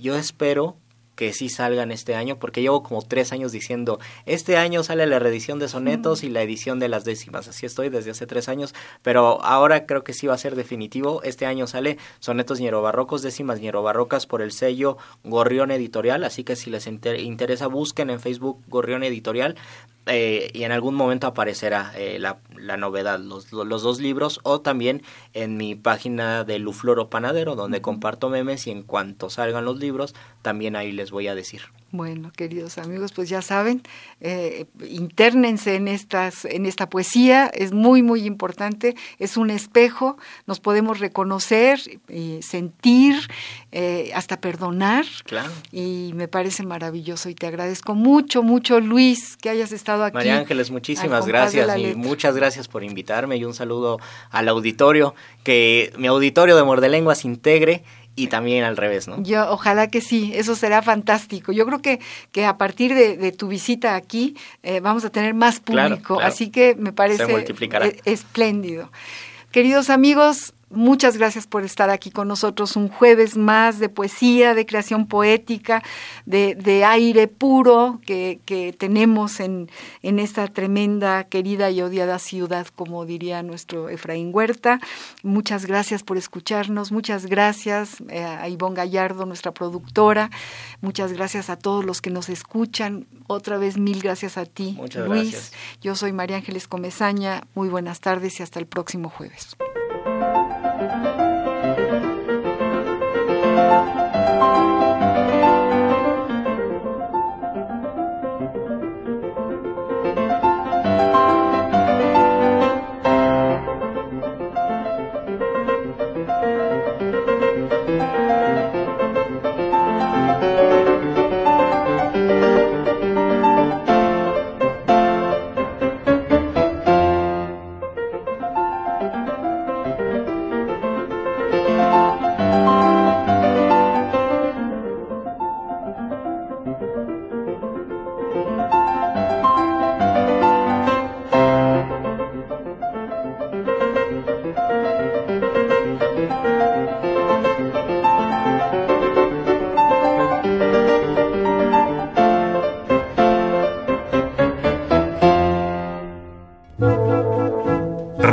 yo 0.00 0.16
espero 0.16 0.76
que 1.14 1.32
sí 1.32 1.48
salgan 1.48 1.92
este 1.92 2.14
año, 2.14 2.38
porque 2.38 2.62
llevo 2.62 2.82
como 2.82 3.02
tres 3.02 3.32
años 3.32 3.52
diciendo, 3.52 3.98
este 4.26 4.56
año 4.56 4.82
sale 4.82 5.06
la 5.06 5.18
reedición 5.18 5.58
de 5.58 5.68
sonetos 5.68 6.22
y 6.22 6.30
la 6.30 6.42
edición 6.42 6.78
de 6.78 6.88
las 6.88 7.04
décimas, 7.04 7.48
así 7.48 7.66
estoy 7.66 7.88
desde 7.88 8.10
hace 8.10 8.26
tres 8.26 8.48
años, 8.48 8.74
pero 9.02 9.42
ahora 9.44 9.86
creo 9.86 10.04
que 10.04 10.12
sí 10.12 10.26
va 10.26 10.34
a 10.34 10.38
ser 10.38 10.56
definitivo, 10.56 11.22
este 11.22 11.46
año 11.46 11.66
sale 11.66 11.98
sonetos 12.20 12.60
ñerobarrocos, 12.60 13.22
décimas 13.22 13.60
ñerobarrocas 13.60 14.26
por 14.26 14.42
el 14.42 14.52
sello 14.52 14.96
Gorrión 15.22 15.70
Editorial, 15.70 16.24
así 16.24 16.44
que 16.44 16.56
si 16.56 16.70
les 16.70 16.86
interesa 16.86 17.66
busquen 17.66 18.10
en 18.10 18.20
Facebook 18.20 18.62
Gorrión 18.68 19.02
Editorial, 19.02 19.56
eh, 20.06 20.50
y 20.52 20.64
en 20.64 20.72
algún 20.72 20.94
momento 20.94 21.26
aparecerá 21.26 21.92
eh, 21.96 22.18
la, 22.18 22.38
la, 22.56 22.76
novedad, 22.76 23.18
los, 23.18 23.52
los, 23.52 23.82
dos 23.82 24.00
libros, 24.00 24.40
o 24.42 24.60
también 24.60 25.02
en 25.32 25.56
mi 25.56 25.74
página 25.74 26.44
de 26.44 26.58
Lufloro 26.58 27.08
Panadero, 27.08 27.56
donde 27.56 27.80
comparto 27.80 28.28
memes 28.28 28.66
y 28.66 28.70
en 28.70 28.82
cuanto 28.82 29.30
salgan 29.30 29.64
los 29.64 29.78
libros, 29.78 30.14
también 30.42 30.76
ahí 30.76 30.92
les 30.92 31.10
voy 31.10 31.28
a 31.28 31.34
decir. 31.34 31.62
Bueno, 31.94 32.32
queridos 32.36 32.78
amigos, 32.78 33.12
pues 33.12 33.28
ya 33.28 33.40
saben, 33.40 33.80
eh, 34.20 34.66
internense 34.90 35.76
en, 35.76 35.86
estas, 35.86 36.44
en 36.44 36.66
esta 36.66 36.90
poesía, 36.90 37.46
es 37.46 37.70
muy, 37.70 38.02
muy 38.02 38.26
importante, 38.26 38.96
es 39.20 39.36
un 39.36 39.48
espejo, 39.48 40.16
nos 40.48 40.58
podemos 40.58 40.98
reconocer, 40.98 41.78
y 42.08 42.42
sentir, 42.42 43.14
eh, 43.70 44.10
hasta 44.12 44.40
perdonar. 44.40 45.04
Claro. 45.22 45.52
Y 45.70 46.10
me 46.16 46.26
parece 46.26 46.64
maravilloso 46.64 47.28
y 47.28 47.36
te 47.36 47.46
agradezco 47.46 47.94
mucho, 47.94 48.42
mucho, 48.42 48.80
Luis, 48.80 49.36
que 49.36 49.50
hayas 49.50 49.70
estado 49.70 50.02
aquí. 50.02 50.14
María 50.14 50.38
Ángeles, 50.38 50.72
muchísimas 50.72 51.26
gracias 51.26 51.78
y 51.78 51.94
muchas 51.94 52.34
gracias 52.34 52.66
por 52.66 52.82
invitarme 52.82 53.36
y 53.36 53.44
un 53.44 53.54
saludo 53.54 54.00
al 54.32 54.48
auditorio, 54.48 55.14
que 55.44 55.92
mi 55.96 56.08
auditorio 56.08 56.56
de 56.56 56.64
Mordelenguas 56.64 57.24
integre 57.24 57.84
y 58.16 58.28
también 58.28 58.64
al 58.64 58.76
revés, 58.76 59.08
¿no? 59.08 59.22
Yo, 59.22 59.50
ojalá 59.50 59.88
que 59.88 60.00
sí, 60.00 60.32
eso 60.34 60.54
será 60.54 60.82
fantástico. 60.82 61.52
Yo 61.52 61.66
creo 61.66 61.80
que, 61.80 62.00
que 62.32 62.44
a 62.44 62.56
partir 62.56 62.94
de, 62.94 63.32
tu 63.32 63.48
visita 63.48 63.96
aquí 63.96 64.36
eh, 64.62 64.80
vamos 64.80 65.04
a 65.04 65.10
tener 65.10 65.34
más 65.34 65.60
público, 65.60 66.20
así 66.20 66.50
que 66.50 66.74
me 66.74 66.92
parece 66.92 67.24
e, 67.24 68.00
espléndido. 68.04 68.90
Queridos 69.50 69.90
amigos, 69.90 70.54
Muchas 70.74 71.16
gracias 71.16 71.46
por 71.46 71.64
estar 71.64 71.90
aquí 71.90 72.10
con 72.10 72.28
nosotros 72.28 72.76
un 72.76 72.88
jueves 72.88 73.36
más 73.36 73.78
de 73.78 73.88
poesía, 73.88 74.54
de 74.54 74.66
creación 74.66 75.06
poética, 75.06 75.82
de, 76.26 76.84
aire 76.84 77.28
puro 77.28 78.00
que, 78.04 78.74
tenemos 78.78 79.40
en, 79.40 79.70
en, 80.02 80.18
esta 80.18 80.48
tremenda, 80.48 81.24
querida 81.24 81.70
y 81.70 81.80
odiada 81.80 82.18
ciudad, 82.18 82.66
como 82.74 83.06
diría 83.06 83.42
nuestro 83.42 83.88
Efraín 83.88 84.30
Huerta. 84.32 84.80
Muchas 85.22 85.66
gracias 85.66 86.02
por 86.02 86.16
escucharnos, 86.16 86.92
muchas 86.92 87.26
gracias 87.26 88.02
eh, 88.08 88.24
a 88.24 88.48
Ivonne 88.48 88.76
Gallardo, 88.76 89.26
nuestra 89.26 89.52
productora, 89.52 90.30
muchas 90.80 91.12
gracias 91.12 91.50
a 91.50 91.56
todos 91.56 91.84
los 91.84 92.00
que 92.00 92.10
nos 92.10 92.28
escuchan. 92.28 93.06
Otra 93.26 93.58
vez 93.58 93.78
mil 93.78 94.02
gracias 94.02 94.36
a 94.36 94.44
ti, 94.44 94.78
Luis. 95.06 95.52
Yo 95.80 95.94
soy 95.94 96.12
María 96.12 96.36
Ángeles 96.36 96.68
Comezaña. 96.68 97.42
Muy 97.54 97.68
buenas 97.68 98.00
tardes 98.00 98.40
y 98.40 98.42
hasta 98.42 98.58
el 98.58 98.66
próximo 98.66 99.08
jueves. 99.08 99.56
Thank 103.74 103.96
you. 103.96 104.03